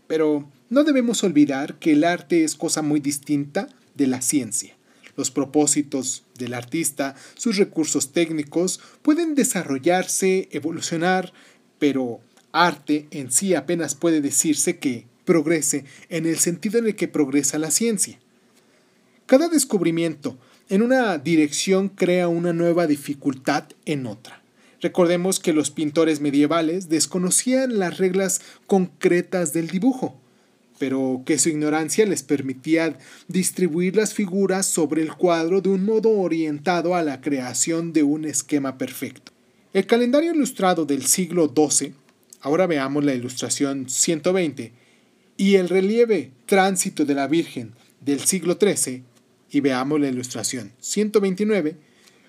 Pero 0.06 0.50
no 0.70 0.82
debemos 0.82 1.22
olvidar 1.24 1.78
que 1.78 1.92
el 1.92 2.04
arte 2.04 2.42
es 2.42 2.54
cosa 2.54 2.80
muy 2.80 3.00
distinta 3.00 3.68
de 3.94 4.06
la 4.06 4.22
ciencia 4.22 4.78
los 5.18 5.30
propósitos 5.32 6.24
del 6.38 6.54
artista, 6.54 7.16
sus 7.34 7.56
recursos 7.56 8.12
técnicos 8.12 8.80
pueden 9.02 9.34
desarrollarse, 9.34 10.48
evolucionar, 10.52 11.32
pero 11.80 12.20
arte 12.52 13.08
en 13.10 13.32
sí 13.32 13.54
apenas 13.54 13.96
puede 13.96 14.20
decirse 14.20 14.78
que 14.78 15.06
progrese 15.24 15.84
en 16.08 16.24
el 16.24 16.38
sentido 16.38 16.78
en 16.78 16.86
el 16.86 16.94
que 16.94 17.08
progresa 17.08 17.58
la 17.58 17.72
ciencia. 17.72 18.20
Cada 19.28 19.50
descubrimiento 19.50 20.38
en 20.70 20.80
una 20.80 21.18
dirección 21.18 21.90
crea 21.90 22.28
una 22.28 22.54
nueva 22.54 22.86
dificultad 22.86 23.64
en 23.84 24.06
otra. 24.06 24.42
Recordemos 24.80 25.38
que 25.38 25.52
los 25.52 25.70
pintores 25.70 26.22
medievales 26.22 26.88
desconocían 26.88 27.78
las 27.78 27.98
reglas 27.98 28.40
concretas 28.66 29.52
del 29.52 29.68
dibujo 29.68 30.18
pero 30.78 31.22
que 31.26 31.38
su 31.38 31.48
ignorancia 31.48 32.06
les 32.06 32.22
permitía 32.22 32.96
distribuir 33.26 33.96
las 33.96 34.14
figuras 34.14 34.66
sobre 34.66 35.02
el 35.02 35.12
cuadro 35.12 35.60
de 35.60 35.70
un 35.70 35.84
modo 35.84 36.10
orientado 36.10 36.94
a 36.94 37.02
la 37.02 37.20
creación 37.20 37.92
de 37.92 38.04
un 38.04 38.24
esquema 38.24 38.78
perfecto. 38.78 39.32
El 39.74 39.86
calendario 39.86 40.32
ilustrado 40.32 40.86
del 40.86 41.04
siglo 41.04 41.52
XII, 41.54 41.94
ahora 42.40 42.66
veamos 42.66 43.04
la 43.04 43.14
ilustración 43.14 43.88
120, 43.88 44.72
y 45.36 45.54
el 45.56 45.68
relieve 45.68 46.30
tránsito 46.46 47.04
de 47.04 47.14
la 47.14 47.26
Virgen 47.26 47.72
del 48.00 48.20
siglo 48.20 48.56
XIII, 48.60 49.02
y 49.50 49.60
veamos 49.60 50.00
la 50.00 50.08
ilustración 50.08 50.72
129, 50.80 51.76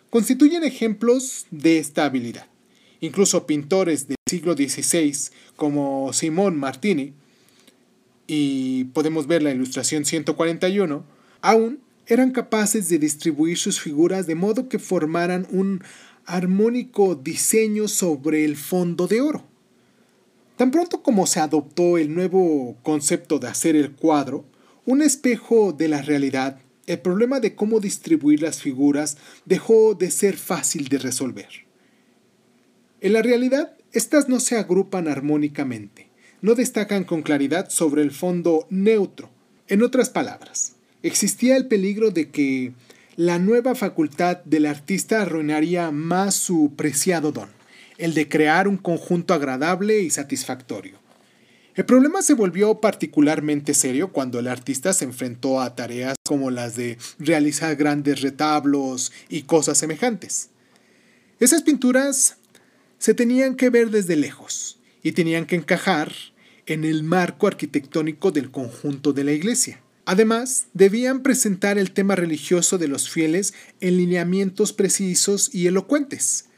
constituyen 0.09 0.63
ejemplos 0.63 1.45
de 1.51 1.80
esta 1.80 2.05
habilidad. 2.05 2.47
Incluso 3.01 3.45
pintores 3.45 4.07
del 4.07 4.17
siglo 4.28 4.53
XVI 4.53 5.15
como 5.55 6.11
Simón 6.13 6.57
Martini 6.57 7.13
y 8.28 8.86
podemos 8.86 9.28
ver 9.28 9.41
la 9.41 9.51
ilustración 9.51 10.05
141, 10.05 11.03
aún 11.41 11.80
eran 12.05 12.32
capaces 12.32 12.89
de 12.89 12.99
distribuir 12.99 13.57
sus 13.57 13.80
figuras 13.80 14.28
de 14.28 14.36
modo 14.36 14.70
que 14.70 14.80
formaran 14.80 15.47
un 15.51 15.84
armónico 16.26 17.15
diseño 17.15 17.88
sobre 17.88 18.45
el 18.45 18.55
fondo 18.55 19.07
de 19.07 19.22
oro. 19.22 19.43
Tan 20.57 20.72
pronto 20.72 21.01
como 21.01 21.26
se 21.26 21.39
adoptó 21.39 21.97
el 21.97 22.13
nuevo 22.13 22.78
concepto 22.84 23.39
de 23.39 23.47
hacer 23.47 23.76
el 23.76 23.91
cuadro, 23.91 24.45
un 24.86 25.01
espejo 25.01 25.72
de 25.72 25.88
la 25.88 26.01
realidad, 26.01 26.59
el 26.90 27.00
problema 27.00 27.40
de 27.40 27.56
cómo 27.56 27.80
distribuir 27.80 28.42
las 28.42 28.62
figuras 28.62 29.18
dejó 29.46 29.94
de 29.94 30.12
ser 30.12 30.36
fácil 30.36 30.88
de 30.90 30.98
resolver. 30.98 31.48
En 33.00 33.14
la 33.14 33.22
realidad, 33.22 33.74
estas 33.94 34.28
no 34.28 34.40
se 34.40 34.58
agrupan 34.58 35.08
armónicamente, 35.08 36.10
no 36.42 36.56
destacan 36.56 37.04
con 37.04 37.22
claridad 37.22 37.70
sobre 37.70 38.02
el 38.02 38.12
fondo 38.12 38.68
neutro. 38.70 39.30
En 39.68 39.84
otras 39.84 40.10
palabras, 40.10 40.74
existía 41.04 41.56
el 41.56 41.68
peligro 41.68 42.12
de 42.12 42.30
que 42.30 42.74
la 43.16 43.40
nueva 43.40 43.76
facultad 43.76 44.44
del 44.44 44.66
artista 44.66 45.22
arruinaría 45.22 45.92
más 45.92 46.36
su 46.36 46.74
preciado 46.76 47.32
don 47.32 47.60
el 48.00 48.14
de 48.14 48.30
crear 48.30 48.68
un 48.68 48.78
conjunto 48.78 49.34
agradable 49.34 50.00
y 50.00 50.10
satisfactorio. 50.10 50.99
El 51.80 51.86
problema 51.86 52.21
se 52.21 52.34
volvió 52.34 52.82
particularmente 52.82 53.73
serio 53.73 54.11
cuando 54.11 54.38
el 54.38 54.49
artista 54.49 54.91
se 54.91 55.05
enfrentó 55.05 55.61
a 55.61 55.75
tareas 55.75 56.17
como 56.27 56.51
las 56.51 56.75
de 56.75 56.97
realizar 57.19 57.77
grandes 57.77 58.19
retablos 58.19 59.13
y 59.30 59.43
cosas 59.43 59.77
semejantes. 59.77 60.49
Esas 61.39 61.61
pinturas 61.61 62.36
se 62.97 63.13
tenían 63.13 63.55
que 63.55 63.69
ver 63.69 63.91
desde 63.91 64.17
lejos 64.17 64.77
y 65.03 65.13
tenían 65.13 65.45
que 65.45 65.55
encajar 65.55 66.11
en 66.65 66.84
el 66.84 67.03
marco 67.03 67.47
arquitectónico 67.47 68.32
del 68.32 68.51
conjunto 68.51 69.13
de 69.13 69.23
la 69.23 69.32
iglesia. 69.32 69.80
Además, 70.03 70.65
debían 70.73 71.23
presentar 71.23 71.77
el 71.77 71.91
tema 71.91 72.17
religioso 72.17 72.77
de 72.77 72.89
los 72.89 73.09
fieles 73.09 73.53
en 73.80 73.95
lineamientos 73.95 74.73
precisos 74.73 75.55
y 75.55 75.67
elocuentes, 75.67 76.49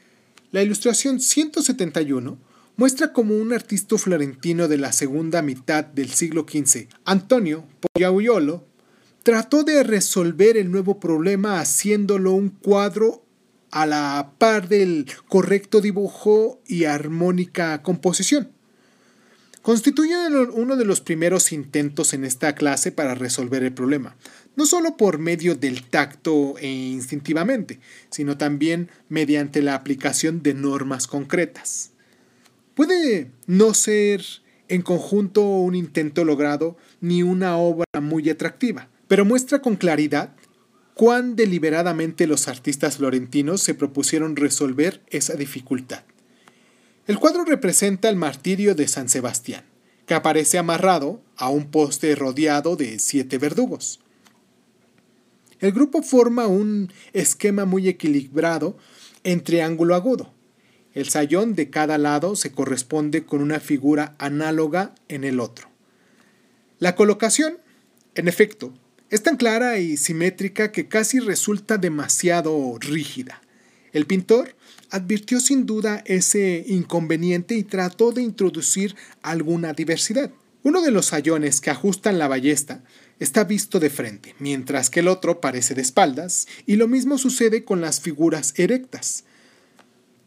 la 0.50 0.64
ilustración 0.64 1.20
171 1.20 2.38
muestra 2.76 3.12
como 3.12 3.36
un 3.36 3.52
artista 3.52 3.98
florentino 3.98 4.68
de 4.68 4.78
la 4.78 4.92
segunda 4.92 5.42
mitad 5.42 5.84
del 5.84 6.10
siglo 6.10 6.46
XV, 6.48 6.88
Antonio 7.04 7.66
Pollaiuolo, 7.80 8.66
trató 9.22 9.62
de 9.62 9.82
resolver 9.82 10.56
el 10.56 10.70
nuevo 10.70 10.98
problema 10.98 11.60
haciéndolo 11.60 12.32
un 12.32 12.50
cuadro 12.50 13.24
a 13.70 13.86
la 13.86 14.32
par 14.38 14.68
del 14.68 15.06
correcto 15.28 15.80
dibujo 15.80 16.60
y 16.66 16.84
armónica 16.84 17.82
composición. 17.82 18.52
Constituye 19.62 20.16
uno 20.54 20.76
de 20.76 20.84
los 20.84 21.00
primeros 21.00 21.52
intentos 21.52 22.14
en 22.14 22.24
esta 22.24 22.56
clase 22.56 22.90
para 22.90 23.14
resolver 23.14 23.62
el 23.62 23.72
problema, 23.72 24.16
no 24.56 24.66
solo 24.66 24.96
por 24.96 25.18
medio 25.18 25.54
del 25.54 25.84
tacto 25.84 26.58
e 26.58 26.68
instintivamente, 26.68 27.78
sino 28.10 28.36
también 28.36 28.90
mediante 29.08 29.62
la 29.62 29.76
aplicación 29.76 30.42
de 30.42 30.54
normas 30.54 31.06
concretas. 31.06 31.91
Puede 32.84 33.30
no 33.46 33.74
ser 33.74 34.24
en 34.66 34.82
conjunto 34.82 35.40
un 35.40 35.76
intento 35.76 36.24
logrado 36.24 36.76
ni 37.00 37.22
una 37.22 37.56
obra 37.56 38.00
muy 38.00 38.28
atractiva, 38.28 38.88
pero 39.06 39.24
muestra 39.24 39.62
con 39.62 39.76
claridad 39.76 40.34
cuán 40.94 41.36
deliberadamente 41.36 42.26
los 42.26 42.48
artistas 42.48 42.96
florentinos 42.96 43.62
se 43.62 43.74
propusieron 43.74 44.34
resolver 44.34 45.00
esa 45.10 45.34
dificultad. 45.34 46.02
El 47.06 47.20
cuadro 47.20 47.44
representa 47.44 48.08
el 48.08 48.16
martirio 48.16 48.74
de 48.74 48.88
San 48.88 49.08
Sebastián, 49.08 49.62
que 50.04 50.14
aparece 50.14 50.58
amarrado 50.58 51.22
a 51.36 51.50
un 51.50 51.70
poste 51.70 52.16
rodeado 52.16 52.74
de 52.74 52.98
siete 52.98 53.38
verdugos. 53.38 54.00
El 55.60 55.70
grupo 55.70 56.02
forma 56.02 56.48
un 56.48 56.92
esquema 57.12 57.64
muy 57.64 57.86
equilibrado 57.86 58.76
en 59.22 59.44
triángulo 59.44 59.94
agudo. 59.94 60.34
El 60.94 61.08
sayón 61.08 61.54
de 61.54 61.70
cada 61.70 61.96
lado 61.96 62.36
se 62.36 62.52
corresponde 62.52 63.24
con 63.24 63.40
una 63.40 63.60
figura 63.60 64.14
análoga 64.18 64.94
en 65.08 65.24
el 65.24 65.40
otro. 65.40 65.68
La 66.78 66.94
colocación, 66.94 67.58
en 68.14 68.28
efecto, 68.28 68.74
es 69.08 69.22
tan 69.22 69.36
clara 69.36 69.78
y 69.78 69.96
simétrica 69.96 70.72
que 70.72 70.88
casi 70.88 71.18
resulta 71.18 71.78
demasiado 71.78 72.76
rígida. 72.78 73.42
El 73.92 74.06
pintor 74.06 74.54
advirtió 74.90 75.40
sin 75.40 75.66
duda 75.66 76.02
ese 76.06 76.64
inconveniente 76.66 77.54
y 77.54 77.62
trató 77.62 78.12
de 78.12 78.22
introducir 78.22 78.96
alguna 79.22 79.72
diversidad. 79.74 80.30
Uno 80.62 80.80
de 80.80 80.90
los 80.90 81.06
sayones 81.06 81.60
que 81.60 81.70
ajustan 81.70 82.18
la 82.18 82.28
ballesta 82.28 82.82
está 83.18 83.44
visto 83.44 83.80
de 83.80 83.90
frente, 83.90 84.34
mientras 84.38 84.90
que 84.90 85.00
el 85.00 85.08
otro 85.08 85.40
parece 85.40 85.74
de 85.74 85.82
espaldas, 85.82 86.46
y 86.66 86.76
lo 86.76 86.88
mismo 86.88 87.18
sucede 87.18 87.64
con 87.64 87.80
las 87.80 88.00
figuras 88.00 88.54
erectas. 88.56 89.24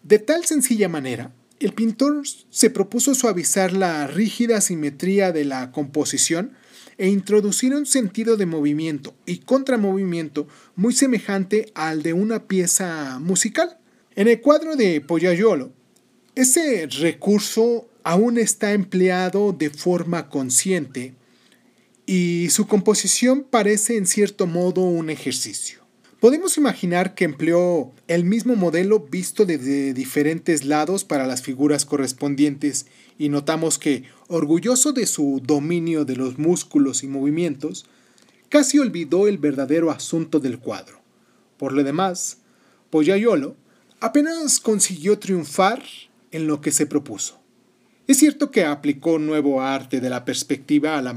De 0.06 0.20
tal 0.20 0.46
sencilla 0.46 0.88
manera, 0.88 1.34
el 1.60 1.74
pintor 1.74 2.22
se 2.52 2.70
propuso 2.70 3.16
suavizar 3.16 3.74
la 3.74 4.06
rígida 4.06 4.62
simetría 4.62 5.32
de 5.32 5.46
la 5.46 5.72
composición 5.72 6.52
e 7.00 7.10
introducir 7.10 7.74
un 7.74 7.88
sentido 7.88 8.38
de 8.38 8.46
movimiento 8.46 9.16
y 9.26 9.40
contramovimiento 9.40 10.48
muy 10.76 10.94
semejante 10.94 11.72
al 11.74 12.04
de 12.04 12.14
una 12.14 12.44
pieza 12.44 13.18
musical. 13.20 13.80
En 14.16 14.28
el 14.28 14.42
cuadro 14.42 14.76
de 14.76 15.02
Pollaiolo, 15.02 15.72
ese 16.36 16.86
recurso 16.86 17.90
aún 18.04 18.38
está 18.38 18.74
empleado 18.74 19.54
de 19.54 19.72
forma 19.72 20.30
consciente 20.30 21.16
y 22.06 22.50
su 22.52 22.68
composición 22.68 23.44
parece 23.50 23.98
en 23.98 24.06
cierto 24.06 24.46
modo 24.46 24.82
un 24.82 25.10
ejercicio. 25.10 25.85
Podemos 26.26 26.58
imaginar 26.58 27.14
que 27.14 27.24
empleó 27.24 27.92
el 28.08 28.24
mismo 28.24 28.56
modelo 28.56 29.00
visto 29.00 29.46
desde 29.46 29.94
diferentes 29.94 30.66
lados 30.66 31.04
para 31.04 31.28
las 31.28 31.44
figuras 31.44 31.86
correspondientes 31.86 32.88
y 33.20 33.30
notamos 33.30 33.78
que, 33.78 34.06
orgulloso 34.28 34.92
de 34.92 35.06
su 35.06 35.40
dominio 35.46 36.04
de 36.04 36.16
los 36.16 36.40
músculos 36.40 37.04
y 37.04 37.08
movimientos, 37.08 37.86
casi 38.50 38.80
olvidó 38.80 39.28
el 39.28 39.38
verdadero 39.38 39.92
asunto 39.92 40.40
del 40.40 40.58
cuadro. 40.58 41.00
Por 41.58 41.74
lo 41.74 41.84
demás, 41.84 42.40
Pollaiolo 42.90 43.56
apenas 44.00 44.60
consiguió 44.60 45.20
triunfar 45.20 45.84
en 46.32 46.48
lo 46.48 46.60
que 46.60 46.72
se 46.72 46.88
propuso. 46.88 47.40
Es 48.08 48.18
cierto 48.18 48.50
que 48.50 48.66
aplicó 48.66 49.20
nuevo 49.20 49.62
arte 49.62 50.02
de 50.02 50.10
la 50.10 50.26
perspectiva 50.26 50.98
a 50.98 51.04
la, 51.04 51.16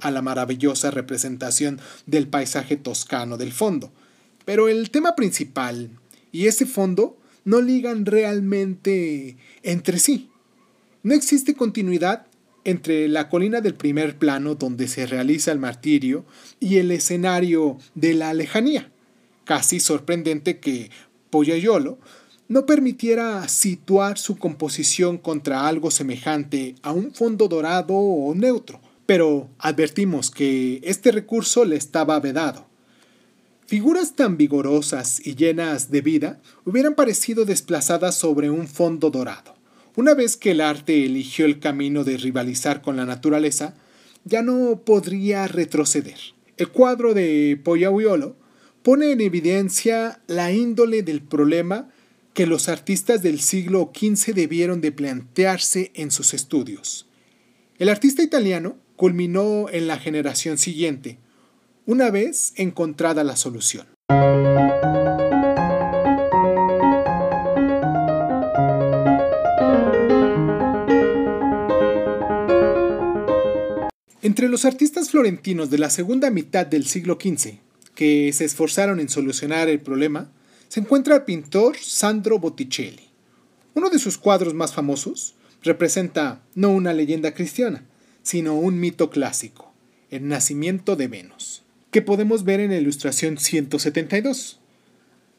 a 0.00 0.10
la, 0.10 0.22
maravillosa 0.22 0.90
representación 0.90 1.78
del 2.06 2.26
paisaje 2.28 2.78
toscano 2.78 3.36
del 3.36 3.52
fondo, 3.52 3.92
pero 4.46 4.68
el 4.70 4.90
tema 4.90 5.14
principal 5.14 5.90
y 6.32 6.46
ese 6.46 6.64
fondo 6.64 7.18
no 7.44 7.60
ligan 7.60 8.06
realmente 8.06 9.36
entre 9.62 9.98
sí. 9.98 10.30
No 11.02 11.12
existe 11.12 11.54
continuidad 11.54 12.26
entre 12.64 13.08
la 13.08 13.28
colina 13.28 13.60
del 13.60 13.74
primer 13.74 14.18
plano 14.18 14.54
donde 14.54 14.88
se 14.88 15.06
realiza 15.06 15.52
el 15.52 15.58
martirio 15.58 16.24
y 16.58 16.78
el 16.78 16.90
escenario 16.90 17.78
de 17.94 18.14
la 18.14 18.32
lejanía. 18.34 18.90
Casi 19.44 19.78
sorprendente 19.78 20.58
que 20.58 20.90
Pollaiolo 21.30 21.98
no 22.48 22.66
permitiera 22.66 23.46
situar 23.48 24.18
su 24.18 24.36
composición 24.36 25.18
contra 25.18 25.66
algo 25.68 25.90
semejante 25.90 26.74
a 26.82 26.92
un 26.92 27.12
fondo 27.12 27.48
dorado 27.48 27.94
o 27.94 28.34
neutro, 28.34 28.80
pero 29.06 29.48
advertimos 29.58 30.30
que 30.30 30.80
este 30.84 31.12
recurso 31.12 31.64
le 31.64 31.76
estaba 31.76 32.18
vedado. 32.20 32.65
Figuras 33.66 34.14
tan 34.14 34.36
vigorosas 34.36 35.20
y 35.26 35.34
llenas 35.34 35.90
de 35.90 36.00
vida 36.00 36.40
hubieran 36.64 36.94
parecido 36.94 37.44
desplazadas 37.44 38.14
sobre 38.14 38.48
un 38.48 38.68
fondo 38.68 39.10
dorado. 39.10 39.56
Una 39.96 40.14
vez 40.14 40.36
que 40.36 40.52
el 40.52 40.60
arte 40.60 41.04
eligió 41.04 41.46
el 41.46 41.58
camino 41.58 42.04
de 42.04 42.16
rivalizar 42.16 42.80
con 42.80 42.96
la 42.96 43.04
naturaleza, 43.04 43.74
ya 44.24 44.42
no 44.42 44.82
podría 44.84 45.48
retroceder. 45.48 46.18
El 46.56 46.68
cuadro 46.68 47.12
de 47.12 47.60
Pollaiuolo 47.64 48.36
pone 48.84 49.10
en 49.10 49.20
evidencia 49.20 50.20
la 50.28 50.52
índole 50.52 51.02
del 51.02 51.20
problema 51.20 51.90
que 52.34 52.46
los 52.46 52.68
artistas 52.68 53.20
del 53.20 53.40
siglo 53.40 53.90
XV 53.92 54.32
debieron 54.32 54.80
de 54.80 54.92
plantearse 54.92 55.90
en 55.94 56.12
sus 56.12 56.34
estudios. 56.34 57.08
El 57.78 57.88
artista 57.88 58.22
italiano 58.22 58.76
culminó 58.94 59.66
en 59.70 59.88
la 59.88 59.98
generación 59.98 60.56
siguiente, 60.56 61.18
una 61.86 62.10
vez 62.10 62.52
encontrada 62.56 63.22
la 63.22 63.36
solución. 63.36 63.86
Entre 74.20 74.48
los 74.48 74.64
artistas 74.64 75.10
florentinos 75.10 75.70
de 75.70 75.78
la 75.78 75.88
segunda 75.88 76.30
mitad 76.30 76.66
del 76.66 76.86
siglo 76.86 77.18
XV, 77.20 77.60
que 77.94 78.32
se 78.32 78.44
esforzaron 78.44 78.98
en 78.98 79.08
solucionar 79.08 79.68
el 79.68 79.80
problema, 79.80 80.32
se 80.66 80.80
encuentra 80.80 81.14
el 81.14 81.22
pintor 81.22 81.76
Sandro 81.76 82.40
Botticelli. 82.40 83.08
Uno 83.74 83.90
de 83.90 84.00
sus 84.00 84.18
cuadros 84.18 84.54
más 84.54 84.74
famosos 84.74 85.36
representa 85.62 86.42
no 86.56 86.70
una 86.70 86.92
leyenda 86.92 87.32
cristiana, 87.32 87.84
sino 88.24 88.56
un 88.56 88.80
mito 88.80 89.08
clásico, 89.08 89.72
el 90.10 90.26
nacimiento 90.26 90.96
de 90.96 91.06
Venus, 91.06 91.62
que 91.90 92.02
podemos 92.02 92.44
ver 92.44 92.60
en 92.60 92.70
la 92.70 92.78
ilustración 92.78 93.38
172. 93.38 94.60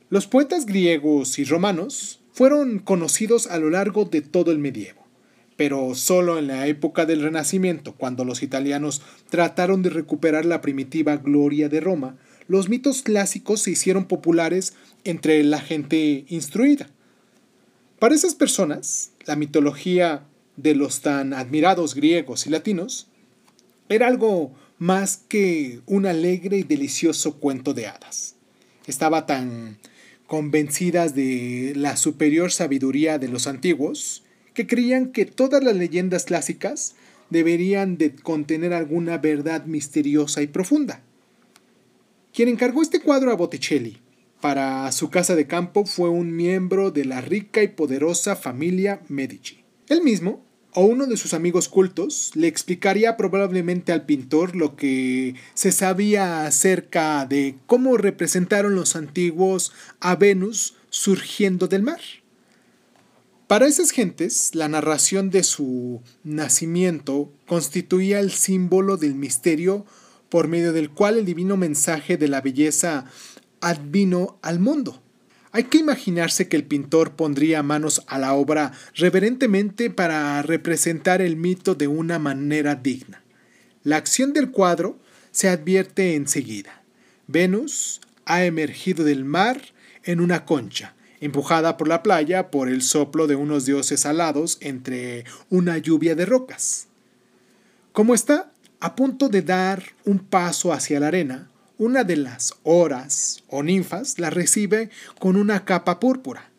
Los 0.10 0.28
poetas 0.28 0.66
griegos 0.66 1.38
y 1.40 1.44
romanos 1.44 2.22
fueron 2.32 2.80
conocidos 2.80 3.48
a 3.48 3.58
lo 3.58 3.70
largo 3.70 4.06
de 4.06 4.22
todo 4.22 4.52
el 4.52 4.60
medievo, 4.60 5.06
pero 5.56 5.96
solo 5.96 6.38
en 6.38 6.48
la 6.48 6.68
época 6.68 7.06
del 7.06 7.22
Renacimiento, 7.22 7.94
cuando 7.96 8.24
los 8.24 8.44
italianos 8.44 9.02
trataron 9.30 9.82
de 9.82 9.90
recuperar 9.90 10.46
la 10.46 10.62
primitiva 10.62 11.18
gloria 11.18 11.68
de 11.68 11.82
Roma, 11.82 12.18
los 12.48 12.70
mitos 12.70 13.02
clásicos 13.02 13.62
se 13.62 13.72
hicieron 13.72 14.06
populares 14.06 14.76
entre 15.04 15.44
la 15.44 15.60
gente 15.60 16.26
instruida. 16.30 16.90
Para 18.00 18.16
esas 18.16 18.36
personas, 18.36 19.12
la 19.26 19.36
mitología 19.36 20.24
de 20.56 20.76
los 20.76 21.02
tan 21.02 21.34
admirados 21.34 21.96
griegos 21.96 22.48
y 22.48 22.50
latinos 22.50 23.08
era 23.90 24.08
algo 24.08 24.54
más 24.80 25.18
que 25.18 25.82
un 25.86 26.06
alegre 26.06 26.58
y 26.58 26.64
delicioso 26.64 27.40
cuento 27.40 27.74
de 27.74 27.88
hadas. 27.88 28.36
Estaba 28.86 29.26
tan 29.26 29.78
convencidas 30.28 31.16
de 31.16 31.74
la 31.76 31.98
superior 31.98 32.52
sabiduría 32.52 33.18
de 33.18 33.30
los 33.30 33.48
antiguos 33.48 34.24
que 34.54 34.68
creían 34.68 35.12
que 35.12 35.26
todas 35.26 35.64
las 35.64 35.76
leyendas 35.76 36.26
clásicas 36.26 36.96
deberían 37.30 37.98
de 37.98 38.16
contener 38.16 38.74
alguna 38.74 39.18
verdad 39.18 39.66
misteriosa 39.66 40.42
y 40.42 40.48
profunda. 40.48 41.02
Quien 42.34 42.50
encargó 42.50 42.82
este 42.82 43.02
cuadro 43.02 43.32
a 43.32 43.36
Botticelli 43.36 43.98
para 44.42 44.92
su 44.92 45.10
casa 45.10 45.36
de 45.36 45.48
campo 45.48 45.86
fue 45.86 46.10
un 46.10 46.36
miembro 46.36 46.92
de 46.92 47.06
la 47.06 47.22
rica 47.22 47.64
y 47.64 47.70
poderosa 47.70 48.36
familia 48.36 49.02
Medici. 49.10 49.64
Él 49.90 50.04
mismo 50.04 50.44
o 50.80 50.82
uno 50.82 51.08
de 51.08 51.18
sus 51.18 51.34
amigos 51.34 51.70
cultos 51.70 52.30
le 52.36 52.48
explicaría 52.48 53.18
probablemente 53.18 53.92
al 53.92 54.06
pintor 54.06 54.56
lo 54.56 54.76
que 54.76 55.34
se 55.56 55.72
sabía 55.72 56.46
acerca 56.46 57.26
de 57.26 57.56
cómo 57.66 57.98
representaron 57.98 58.76
los 58.76 58.96
antiguos 58.96 59.72
a 60.00 60.16
Venus 60.16 60.76
surgiendo 60.92 61.68
del 61.68 61.82
mar. 61.82 62.00
Para 63.48 63.66
esas 63.66 63.90
gentes, 63.90 64.54
la 64.54 64.68
narración 64.68 65.32
de 65.32 65.42
su 65.42 66.04
nacimiento 66.24 67.32
constituía 67.48 68.20
el 68.20 68.30
símbolo 68.30 68.98
del 68.98 69.16
misterio 69.16 69.84
por 70.30 70.48
medio 70.48 70.74
del 70.74 70.92
cual 70.92 71.18
el 71.18 71.26
divino 71.26 71.58
mensaje 71.58 72.18
de 72.18 72.28
la 72.28 72.42
belleza 72.42 73.06
advino 73.62 74.38
al 74.44 74.60
mundo. 74.60 75.02
Hay 75.52 75.66
que 75.66 75.78
imaginarse 75.78 76.48
que 76.48 76.58
el 76.58 76.66
pintor 76.66 77.12
pondría 77.12 77.64
manos 77.64 78.04
a 78.08 78.20
la 78.20 78.34
obra 78.34 78.74
reverentemente 78.96 79.90
para 79.90 80.42
representar 80.42 81.22
el 81.22 81.36
mito 81.36 81.76
de 81.76 81.88
una 81.88 82.20
manera 82.20 82.76
digna. 82.76 83.24
La 83.84 83.98
acción 83.98 84.34
del 84.34 84.52
cuadro 84.52 85.00
se 85.32 85.50
advierte 85.50 86.16
enseguida. 86.16 86.82
Venus 87.28 88.02
ha 88.26 88.44
emergido 88.44 89.06
del 89.06 89.24
mar 89.24 89.62
en 90.04 90.20
una 90.20 90.46
concha, 90.46 90.96
empujada 91.22 91.78
por 91.78 91.88
la 91.88 92.04
playa 92.04 92.52
por 92.52 92.70
el 92.70 92.82
soplo 92.82 93.28
de 93.28 93.36
unos 93.36 93.66
dioses 93.66 94.06
alados 94.06 94.58
entre 94.62 95.26
una 95.50 95.78
lluvia 95.78 96.16
de 96.16 96.26
rocas. 96.26 96.88
Como 97.94 98.14
está 98.14 98.52
a 98.80 98.96
punto 98.96 99.30
de 99.30 99.42
dar 99.42 99.84
un 100.06 100.20
paso 100.20 100.74
hacia 100.74 101.00
la 101.00 101.08
arena, 101.08 101.50
una 101.78 102.04
de 102.04 102.18
las 102.18 102.56
horas 102.64 103.44
o 103.48 103.64
ninfas 103.64 104.20
la 104.20 104.30
recibe 104.30 104.90
con 105.20 105.36
una 105.36 105.66
capa 105.66 106.00
púrpura. 106.00 106.52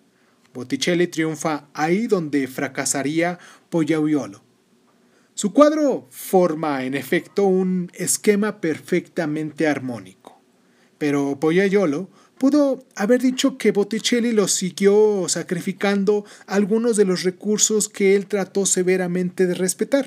Botticelli 0.54 1.06
triunfa 1.08 1.68
ahí 1.74 2.06
donde 2.06 2.46
fracasaría 2.46 3.38
Pollaiuolo. 3.70 4.42
Su 5.34 5.52
cuadro 5.52 6.08
forma 6.10 6.84
en 6.84 6.94
efecto 6.94 7.44
un 7.44 7.90
esquema 7.94 8.60
perfectamente 8.60 9.68
armónico, 9.68 10.40
pero 10.98 11.38
Pollaiuolo 11.38 12.10
pudo 12.38 12.84
haber 12.94 13.20
dicho 13.20 13.58
que 13.58 13.72
Botticelli 13.72 14.32
lo 14.32 14.48
siguió 14.48 15.28
sacrificando 15.28 16.24
algunos 16.46 16.96
de 16.96 17.04
los 17.04 17.24
recursos 17.24 17.88
que 17.88 18.14
él 18.16 18.26
trató 18.26 18.66
severamente 18.66 19.46
de 19.46 19.54
respetar. 19.54 20.06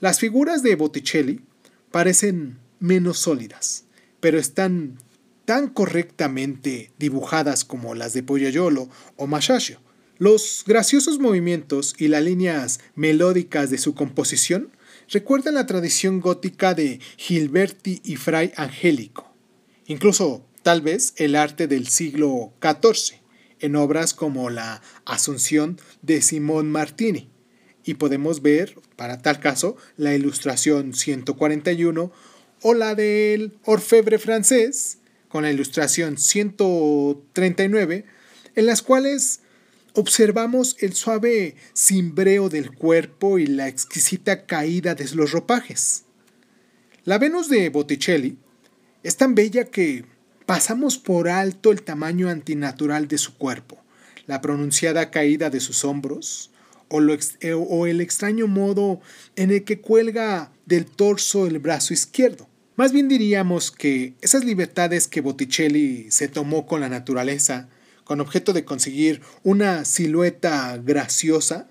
Las 0.00 0.20
figuras 0.20 0.62
de 0.62 0.76
Botticelli 0.76 1.40
parecen 1.90 2.58
menos 2.80 3.18
sólidas, 3.18 3.84
pero 4.20 4.38
están 4.38 4.98
tan 5.44 5.68
correctamente 5.68 6.92
dibujadas 6.98 7.64
como 7.64 7.94
las 7.94 8.12
de 8.12 8.22
Poyayolo 8.22 8.88
o 9.16 9.26
Masaccio. 9.26 9.80
Los 10.18 10.64
graciosos 10.66 11.18
movimientos 11.18 11.94
y 11.96 12.08
las 12.08 12.22
líneas 12.22 12.80
melódicas 12.94 13.70
de 13.70 13.78
su 13.78 13.94
composición 13.94 14.70
recuerdan 15.08 15.54
la 15.54 15.66
tradición 15.66 16.20
gótica 16.20 16.74
de 16.74 17.00
Gilberti 17.16 18.00
y 18.04 18.16
Fray 18.16 18.52
Angélico, 18.56 19.32
incluso 19.86 20.44
tal 20.62 20.82
vez 20.82 21.14
el 21.16 21.34
arte 21.34 21.66
del 21.66 21.88
siglo 21.88 22.52
XIV, 22.60 23.20
en 23.60 23.76
obras 23.76 24.14
como 24.14 24.50
la 24.50 24.82
Asunción 25.04 25.80
de 26.02 26.20
Simón 26.20 26.70
Martini. 26.70 27.30
Y 27.84 27.94
podemos 27.94 28.42
ver, 28.42 28.74
para 28.96 29.22
tal 29.22 29.40
caso, 29.40 29.76
la 29.96 30.14
ilustración 30.14 30.92
141 30.92 32.12
o 32.62 32.74
la 32.74 32.94
del 32.94 33.58
orfebre 33.64 34.18
francés, 34.18 34.98
con 35.28 35.42
la 35.42 35.50
ilustración 35.52 36.18
139, 36.18 38.04
en 38.54 38.66
las 38.66 38.82
cuales 38.82 39.40
observamos 39.94 40.76
el 40.80 40.94
suave 40.94 41.56
cimbreo 41.74 42.48
del 42.48 42.72
cuerpo 42.72 43.38
y 43.38 43.46
la 43.46 43.68
exquisita 43.68 44.46
caída 44.46 44.94
de 44.94 45.08
los 45.14 45.32
ropajes. 45.32 46.04
La 47.04 47.18
Venus 47.18 47.48
de 47.48 47.68
Botticelli 47.70 48.38
es 49.02 49.16
tan 49.16 49.34
bella 49.34 49.64
que 49.64 50.04
pasamos 50.46 50.98
por 50.98 51.28
alto 51.28 51.72
el 51.72 51.82
tamaño 51.82 52.28
antinatural 52.28 53.08
de 53.08 53.18
su 53.18 53.36
cuerpo, 53.36 53.82
la 54.26 54.40
pronunciada 54.40 55.10
caída 55.10 55.50
de 55.50 55.60
sus 55.60 55.84
hombros, 55.84 56.50
o, 56.88 56.98
o, 56.98 57.86
el 57.86 58.00
extraño 58.00 58.46
modo 58.46 59.00
en 59.36 59.50
el 59.50 59.64
que 59.64 59.80
cuelga 59.80 60.52
del 60.66 60.86
torso 60.86 61.46
el 61.46 61.58
brazo 61.58 61.94
izquierdo. 61.94 62.48
Más 62.76 62.92
bien 62.92 63.08
diríamos 63.08 63.70
que 63.70 64.14
esas 64.20 64.44
libertades 64.44 65.08
que 65.08 65.20
Botticelli 65.20 66.10
se 66.10 66.28
tomó 66.28 66.66
con 66.66 66.80
la 66.80 66.88
naturaleza, 66.88 67.68
con 68.04 68.20
objeto 68.20 68.52
de 68.52 68.64
conseguir 68.64 69.20
una 69.42 69.84
silueta 69.84 70.76
graciosa, 70.78 71.68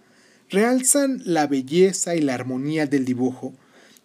realzan 0.50 1.22
la 1.26 1.48
belleza 1.48 2.16
y 2.16 2.22
la 2.22 2.34
armonía 2.34 2.88
del 2.88 3.06
dibujo, 3.06 3.54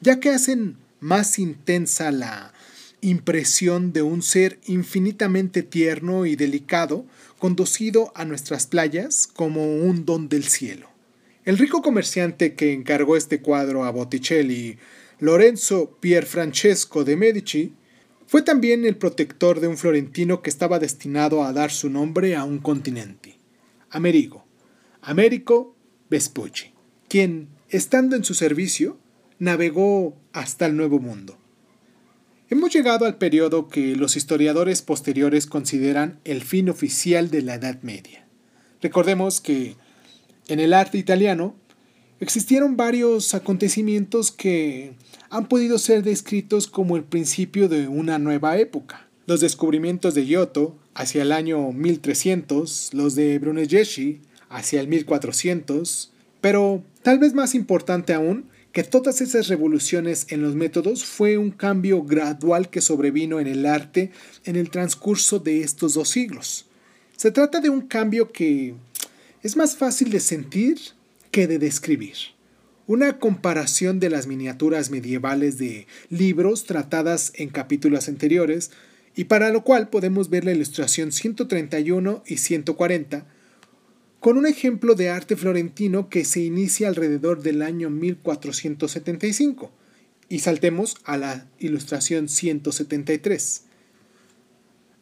ya 0.00 0.20
que 0.20 0.30
hacen 0.30 0.76
más 1.00 1.38
intensa 1.38 2.10
la 2.12 2.52
impresión 3.00 3.92
de 3.92 4.02
un 4.02 4.22
ser 4.22 4.60
infinitamente 4.66 5.62
tierno 5.62 6.24
y 6.24 6.36
delicado 6.36 7.04
conducido 7.38 8.12
a 8.14 8.24
nuestras 8.24 8.68
playas 8.68 9.26
como 9.26 9.74
un 9.74 10.06
don 10.06 10.28
del 10.28 10.44
cielo. 10.44 10.91
El 11.44 11.58
rico 11.58 11.82
comerciante 11.82 12.54
que 12.54 12.72
encargó 12.72 13.16
este 13.16 13.40
cuadro 13.40 13.84
a 13.84 13.90
Botticelli 13.90 14.78
Lorenzo 15.18 15.96
Pierfrancesco 15.98 17.02
de 17.02 17.16
Medici 17.16 17.72
fue 18.28 18.42
también 18.42 18.84
el 18.84 18.96
protector 18.96 19.58
de 19.58 19.66
un 19.66 19.76
florentino 19.76 20.40
que 20.40 20.50
estaba 20.50 20.78
destinado 20.78 21.42
a 21.42 21.52
dar 21.52 21.72
su 21.72 21.90
nombre 21.90 22.36
a 22.36 22.44
un 22.44 22.60
continente, 22.60 23.38
Amerigo, 23.90 24.44
Américo 25.00 25.74
Vespucci, 26.08 26.74
quien, 27.08 27.48
estando 27.70 28.14
en 28.14 28.22
su 28.22 28.34
servicio, 28.34 28.98
navegó 29.40 30.16
hasta 30.32 30.66
el 30.66 30.76
Nuevo 30.76 31.00
Mundo. 31.00 31.36
Hemos 32.50 32.72
llegado 32.72 33.04
al 33.04 33.18
periodo 33.18 33.68
que 33.68 33.96
los 33.96 34.16
historiadores 34.16 34.80
posteriores 34.80 35.46
consideran 35.46 36.20
el 36.24 36.42
fin 36.42 36.70
oficial 36.70 37.30
de 37.30 37.42
la 37.42 37.54
Edad 37.54 37.82
Media. 37.82 38.28
Recordemos 38.80 39.40
que 39.40 39.74
en 40.52 40.60
el 40.60 40.74
arte 40.74 40.98
italiano 40.98 41.54
existieron 42.20 42.76
varios 42.76 43.34
acontecimientos 43.34 44.30
que 44.30 44.92
han 45.30 45.48
podido 45.48 45.78
ser 45.78 46.02
descritos 46.02 46.66
como 46.66 46.98
el 46.98 47.04
principio 47.04 47.70
de 47.70 47.88
una 47.88 48.18
nueva 48.18 48.58
época. 48.58 49.08
Los 49.26 49.40
descubrimientos 49.40 50.14
de 50.14 50.26
Giotto 50.26 50.76
hacia 50.94 51.22
el 51.22 51.32
año 51.32 51.72
1300, 51.72 52.90
los 52.92 53.14
de 53.14 53.38
Brunelleschi 53.38 54.20
hacia 54.50 54.80
el 54.80 54.88
1400, 54.88 56.12
pero 56.42 56.84
tal 57.02 57.18
vez 57.18 57.32
más 57.32 57.54
importante 57.54 58.12
aún, 58.12 58.50
que 58.72 58.84
todas 58.84 59.22
esas 59.22 59.48
revoluciones 59.48 60.26
en 60.28 60.42
los 60.42 60.54
métodos 60.54 61.04
fue 61.04 61.38
un 61.38 61.50
cambio 61.50 62.02
gradual 62.02 62.68
que 62.68 62.82
sobrevino 62.82 63.40
en 63.40 63.46
el 63.46 63.64
arte 63.64 64.10
en 64.44 64.56
el 64.56 64.68
transcurso 64.68 65.38
de 65.38 65.62
estos 65.62 65.94
dos 65.94 66.10
siglos. 66.10 66.66
Se 67.16 67.30
trata 67.30 67.60
de 67.60 67.70
un 67.70 67.82
cambio 67.82 68.32
que 68.32 68.74
es 69.42 69.56
más 69.56 69.76
fácil 69.76 70.10
de 70.10 70.20
sentir 70.20 70.78
que 71.30 71.46
de 71.46 71.58
describir. 71.58 72.14
Una 72.86 73.18
comparación 73.18 74.00
de 74.00 74.10
las 74.10 74.26
miniaturas 74.26 74.90
medievales 74.90 75.58
de 75.58 75.86
libros 76.10 76.64
tratadas 76.64 77.32
en 77.36 77.48
capítulos 77.48 78.08
anteriores, 78.08 78.70
y 79.14 79.24
para 79.24 79.50
lo 79.50 79.62
cual 79.62 79.88
podemos 79.88 80.30
ver 80.30 80.44
la 80.44 80.52
ilustración 80.52 81.12
131 81.12 82.22
y 82.26 82.36
140, 82.38 83.26
con 84.20 84.38
un 84.38 84.46
ejemplo 84.46 84.94
de 84.94 85.10
arte 85.10 85.36
florentino 85.36 86.08
que 86.08 86.24
se 86.24 86.40
inicia 86.40 86.88
alrededor 86.88 87.42
del 87.42 87.60
año 87.62 87.90
1475 87.90 89.72
y 90.28 90.38
saltemos 90.38 90.96
a 91.04 91.16
la 91.16 91.46
ilustración 91.58 92.28
173. 92.28 93.64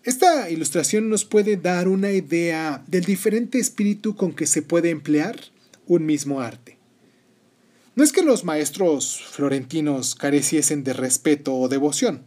Esta 0.02 0.48
ilustración 0.48 1.10
nos 1.10 1.26
puede 1.26 1.58
dar 1.58 1.86
una 1.86 2.10
idea 2.10 2.82
del 2.86 3.04
diferente 3.04 3.58
espíritu 3.58 4.16
con 4.16 4.32
que 4.32 4.46
se 4.46 4.62
puede 4.62 4.88
emplear 4.88 5.38
un 5.86 6.06
mismo 6.06 6.40
arte. 6.40 6.78
No 7.96 8.02
es 8.02 8.10
que 8.10 8.22
los 8.22 8.42
maestros 8.42 9.22
florentinos 9.30 10.14
careciesen 10.14 10.84
de 10.84 10.94
respeto 10.94 11.54
o 11.54 11.68
devoción, 11.68 12.22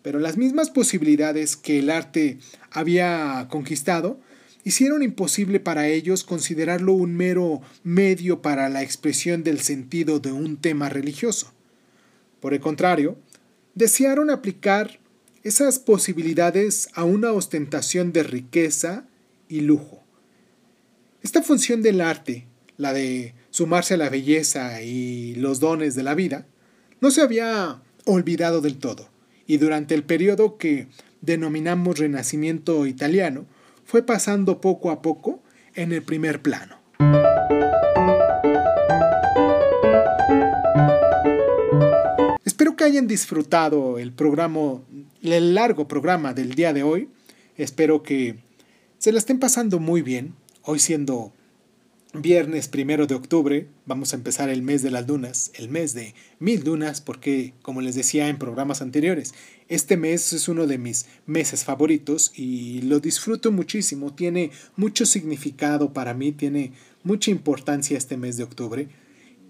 pero 0.00 0.20
las 0.20 0.38
mismas 0.38 0.70
posibilidades 0.70 1.54
que 1.54 1.80
el 1.80 1.90
arte 1.90 2.38
había 2.70 3.46
conquistado 3.50 4.18
hicieron 4.64 5.02
imposible 5.02 5.60
para 5.60 5.88
ellos 5.88 6.24
considerarlo 6.24 6.94
un 6.94 7.14
mero 7.14 7.60
medio 7.82 8.40
para 8.40 8.70
la 8.70 8.82
expresión 8.82 9.44
del 9.44 9.60
sentido 9.60 10.18
de 10.18 10.32
un 10.32 10.56
tema 10.56 10.88
religioso. 10.88 11.52
Por 12.40 12.54
el 12.54 12.60
contrario, 12.60 13.18
desearon 13.74 14.30
aplicar 14.30 15.01
esas 15.42 15.78
posibilidades 15.78 16.88
a 16.94 17.04
una 17.04 17.32
ostentación 17.32 18.12
de 18.12 18.22
riqueza 18.22 19.04
y 19.48 19.60
lujo. 19.60 20.02
Esta 21.22 21.42
función 21.42 21.82
del 21.82 22.00
arte, 22.00 22.46
la 22.76 22.92
de 22.92 23.34
sumarse 23.50 23.94
a 23.94 23.96
la 23.96 24.08
belleza 24.08 24.82
y 24.82 25.34
los 25.36 25.60
dones 25.60 25.94
de 25.94 26.02
la 26.02 26.14
vida, 26.14 26.46
no 27.00 27.10
se 27.10 27.22
había 27.22 27.82
olvidado 28.04 28.60
del 28.60 28.78
todo, 28.78 29.08
y 29.46 29.58
durante 29.58 29.94
el 29.94 30.04
periodo 30.04 30.56
que 30.56 30.88
denominamos 31.20 31.98
Renacimiento 31.98 32.86
italiano, 32.86 33.46
fue 33.84 34.02
pasando 34.02 34.60
poco 34.60 34.90
a 34.90 35.02
poco 35.02 35.42
en 35.74 35.92
el 35.92 36.02
primer 36.02 36.42
plano. 36.42 36.80
Que 42.82 42.86
hayan 42.88 43.06
disfrutado 43.06 44.00
el 44.00 44.10
programa, 44.12 44.82
el 45.22 45.54
largo 45.54 45.86
programa 45.86 46.34
del 46.34 46.56
día 46.56 46.72
de 46.72 46.82
hoy. 46.82 47.08
Espero 47.56 48.02
que 48.02 48.40
se 48.98 49.12
la 49.12 49.20
estén 49.20 49.38
pasando 49.38 49.78
muy 49.78 50.02
bien, 50.02 50.34
hoy 50.62 50.80
siendo 50.80 51.32
viernes 52.12 52.66
primero 52.66 53.06
de 53.06 53.14
octubre 53.14 53.68
vamos 53.86 54.12
a 54.12 54.16
empezar 54.16 54.48
el 54.48 54.62
mes 54.62 54.82
de 54.82 54.90
las 54.90 55.06
dunas, 55.06 55.52
el 55.54 55.68
mes 55.68 55.94
de 55.94 56.16
mil 56.40 56.64
dunas, 56.64 57.00
porque 57.00 57.54
como 57.62 57.82
les 57.82 57.94
decía 57.94 58.28
en 58.28 58.36
programas 58.36 58.82
anteriores, 58.82 59.32
este 59.68 59.96
mes 59.96 60.32
es 60.32 60.48
uno 60.48 60.66
de 60.66 60.78
mis 60.78 61.06
meses 61.24 61.62
favoritos 61.62 62.32
y 62.34 62.82
lo 62.82 62.98
disfruto 62.98 63.52
muchísimo, 63.52 64.12
tiene 64.12 64.50
mucho 64.74 65.06
significado 65.06 65.92
para 65.92 66.14
mí, 66.14 66.32
tiene 66.32 66.72
mucha 67.04 67.30
importancia 67.30 67.96
este 67.96 68.16
mes 68.16 68.38
de 68.38 68.42
octubre 68.42 68.88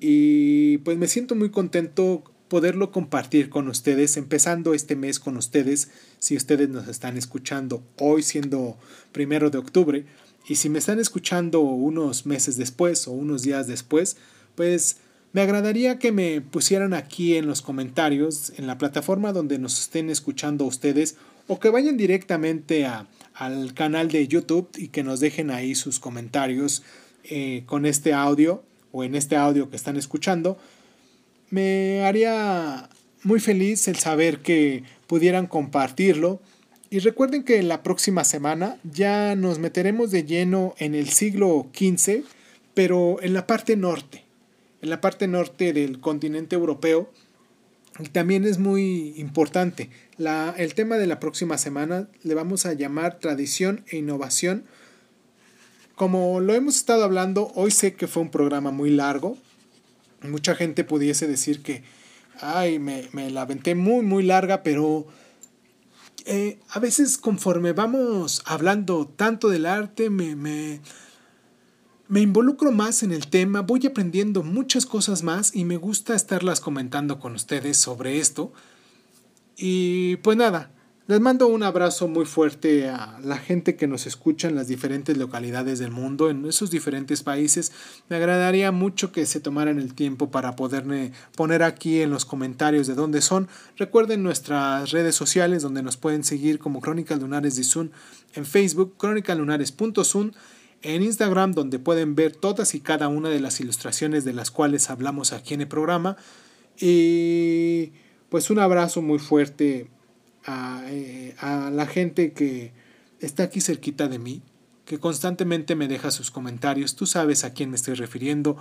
y 0.01 0.77
pues 0.79 0.99
me 0.99 1.07
siento 1.07 1.35
muy 1.35 1.51
contento 1.51 2.25
poderlo 2.53 2.91
compartir 2.91 3.49
con 3.49 3.67
ustedes, 3.69 4.19
empezando 4.19 4.75
este 4.75 4.95
mes 4.95 5.19
con 5.19 5.39
ustedes, 5.39 5.89
si 6.19 6.37
ustedes 6.37 6.69
nos 6.69 6.87
están 6.87 7.17
escuchando 7.17 7.83
hoy 7.99 8.23
siendo 8.23 8.77
primero 9.11 9.49
de 9.49 9.57
octubre, 9.57 10.05
y 10.47 10.57
si 10.57 10.69
me 10.69 10.79
están 10.79 10.99
escuchando 10.99 11.61
unos 11.61 12.27
meses 12.27 12.59
después 12.59 13.09
o 13.09 13.13
unos 13.13 13.41
días 13.41 13.69
después, 13.69 14.19
pues 14.55 14.99
me 15.33 15.41
agradaría 15.41 15.99
que 15.99 16.13
me 16.13 16.43
pusieran 16.43 16.93
aquí 16.93 17.37
en 17.37 17.47
los 17.47 17.63
comentarios, 17.63 18.53
en 18.59 18.67
la 18.67 18.77
plataforma 18.77 19.33
donde 19.33 19.59
nos 19.59 19.81
estén 19.81 20.11
escuchando 20.11 20.67
ustedes, 20.67 21.17
o 21.49 21.59
que 21.59 21.71
vayan 21.71 21.97
directamente 21.97 22.85
a, 22.85 23.07
al 23.33 23.73
canal 23.73 24.11
de 24.11 24.29
YouTube 24.29 24.69
y 24.77 24.89
que 24.89 25.03
nos 25.03 25.21
dejen 25.21 25.51
ahí 25.51 25.75
sus 25.75 25.99
comentarios 25.99 26.83
eh, 27.25 27.63
con 27.65 27.87
este 27.87 28.13
audio 28.13 28.63
o 28.91 29.05
en 29.05 29.15
este 29.15 29.37
audio 29.37 29.71
que 29.71 29.77
están 29.77 29.97
escuchando. 29.97 30.59
Me 31.53 32.03
haría 32.07 32.89
muy 33.25 33.39
feliz 33.39 33.87
el 33.87 33.97
saber 33.97 34.39
que 34.39 34.85
pudieran 35.07 35.47
compartirlo 35.47 36.41
y 36.89 37.01
recuerden 37.01 37.43
que 37.43 37.63
la 37.63 37.83
próxima 37.83 38.25
semana 38.25 38.79
ya 38.91 39.37
nos 39.37 39.59
meteremos 39.59 40.11
de 40.11 40.25
lleno 40.25 40.75
en 40.79 40.95
el 40.95 41.11
siglo 41.11 41.67
XV, 41.75 42.25
pero 42.73 43.21
en 43.21 43.35
la 43.35 43.47
parte 43.47 43.77
norte, 43.77 44.25
en 44.81 44.89
la 44.89 45.03
parte 45.03 45.29
norte 45.29 45.75
del 45.75 46.01
continente 46.01 46.57
europeo. 46.57 47.11
Y 47.99 48.09
también 48.09 48.47
es 48.47 48.59
muy 48.59 49.13
importante. 49.19 49.91
La, 50.17 50.55
el 50.57 50.73
tema 50.73 50.97
de 50.97 51.07
la 51.07 51.21
próxima 51.21 51.59
semana 51.59 52.09
le 52.23 52.33
vamos 52.33 52.65
a 52.65 52.73
llamar 52.73 53.19
tradición 53.19 53.85
e 53.89 53.99
innovación. 53.99 54.65
Como 55.97 56.41
lo 56.41 56.55
hemos 56.55 56.77
estado 56.77 57.05
hablando, 57.05 57.53
hoy 57.55 57.73
sé 57.73 57.93
que 57.93 58.07
fue 58.07 58.23
un 58.23 58.31
programa 58.31 58.71
muy 58.71 58.89
largo. 58.89 59.37
Mucha 60.23 60.55
gente 60.55 60.85
pudiese 60.85 61.27
decir 61.27 61.63
que, 61.63 61.83
ay, 62.41 62.79
me, 62.79 63.09
me 63.13 63.31
la 63.31 63.43
aventé 63.43 63.75
muy, 63.75 64.05
muy 64.05 64.23
larga, 64.23 64.63
pero 64.63 65.07
eh, 66.25 66.61
a 66.71 66.79
veces 66.79 67.19
conforme 67.19 67.73
vamos 67.73 68.43
hablando 68.47 69.07
tanto 69.07 69.49
del 69.49 69.67
arte, 69.67 70.11
me, 70.11 70.37
me, 70.37 70.81
me 72.09 72.21
involucro 72.21 72.73
más 72.73 73.03
en 73.03 73.13
el 73.13 73.29
tema, 73.29 73.63
voy 73.63 73.87
aprendiendo 73.87 74.43
muchas 74.43 74.87
cosas 74.87 75.23
más 75.23 75.55
y 75.55 75.65
me 75.65 75.77
gusta 75.77 76.15
estarlas 76.15 76.61
comentando 76.61 77.19
con 77.19 77.35
ustedes 77.35 77.77
sobre 77.77 78.19
esto. 78.19 78.53
Y 79.57 80.17
pues 80.17 80.37
nada, 80.37 80.72
les 81.09 81.21
mando 81.21 81.49
un 81.49 81.65
abrazo 81.65 82.07
muy 82.07 82.25
fuerte 82.27 82.89
a 82.89 83.19
la 83.25 83.37
gente 83.37 83.75
que 83.75 83.89
nos 83.89 84.07
escucha 84.07 84.49
en 84.49 84.55
las 84.55 84.69
diferentes 84.69 85.17
localidades 85.17 85.81
del 85.81 85.91
mundo, 85.91 86.31
en 86.31 86.47
esos 86.47 86.71
diferentes 86.71 87.25
países. 87.25 87.73
Me 88.09 88.17
agradaría 88.17 88.71
mucho 88.71 89.11
que 89.11 89.27
se 89.27 89.41
tomaran 89.41 89.81
el 89.81 89.95
tiempo 89.95 90.31
para 90.31 90.55
poderme 90.55 91.13
poner 91.37 91.65
aquí 91.65 92.01
en 92.03 92.11
los 92.11 92.25
comentarios 92.25 92.87
de 92.87 92.95
dónde 92.95 93.21
son. 93.21 93.49
Recuerden 93.77 94.23
nuestras 94.23 94.93
redes 94.93 95.17
sociales 95.17 95.63
donde 95.63 95.83
nos 95.83 95.97
pueden 95.97 96.23
seguir 96.23 96.61
como 96.61 96.81
Crónicas 96.81 97.21
Lunares 97.21 97.57
de 97.57 97.65
Zoom 97.65 97.91
en 98.35 98.47
Facebook, 98.47 98.95
crónicalunares.zoom, 98.97 100.31
en 100.83 101.03
Instagram 101.03 101.53
donde 101.53 101.81
pueden 101.81 102.15
ver 102.15 102.37
todas 102.37 102.77
y 102.77 102.81
cada 102.81 103.09
una 103.09 103.29
de 103.29 103.41
las 103.41 103.61
ilustraciones 103.61 104.25
de 104.25 104.35
las 104.35 104.53
cuales 104.53 104.89
hablamos 104.89 105.33
aquí 105.33 105.55
en 105.55 105.63
el 105.63 105.69
programa. 105.69 106.17
Y 106.79 107.93
pues 108.29 108.51
un 108.51 108.61
abrazo 108.61 109.03
muy 109.03 109.19
fuerte 109.19 109.91
eh, 110.47 111.35
a, 111.39 111.71
la 111.71 111.87
gente 111.87 112.33
que 112.33 112.73
está 113.21 113.45
aquí 113.45 113.61
cerquita 113.61 114.09
de 114.09 114.19
mí, 114.19 114.43
que 114.85 114.99
constantemente 114.99 115.75
me 115.75 115.89
deja 115.89 116.11
sus 116.11 116.31
comentarios, 116.31 116.97
tú 116.97 117.07
sabes 117.07 117.45
a 117.45 117.53
quién 117.53 117.71
me 117.71 117.77
estoy 117.77 117.95
refiriendo 117.95 118.57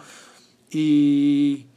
y 0.70 1.68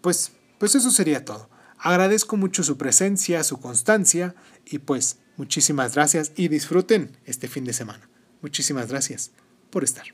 pues, 0.00 0.32
pues 0.58 0.74
eso 0.74 0.90
sería 0.90 1.24
todo. 1.24 1.48
Agradezco 1.78 2.36
mucho 2.36 2.62
su 2.62 2.76
presencia, 2.78 3.44
su 3.44 3.60
constancia 3.60 4.34
y 4.64 4.78
pues 4.78 5.18
muchísimas 5.36 5.94
gracias 5.94 6.32
y 6.36 6.48
disfruten 6.48 7.16
este 7.24 7.48
fin 7.48 7.64
de 7.64 7.72
semana. 7.72 8.08
Muchísimas 8.42 8.88
gracias 8.88 9.30
por 9.70 9.84
estar. 9.84 10.06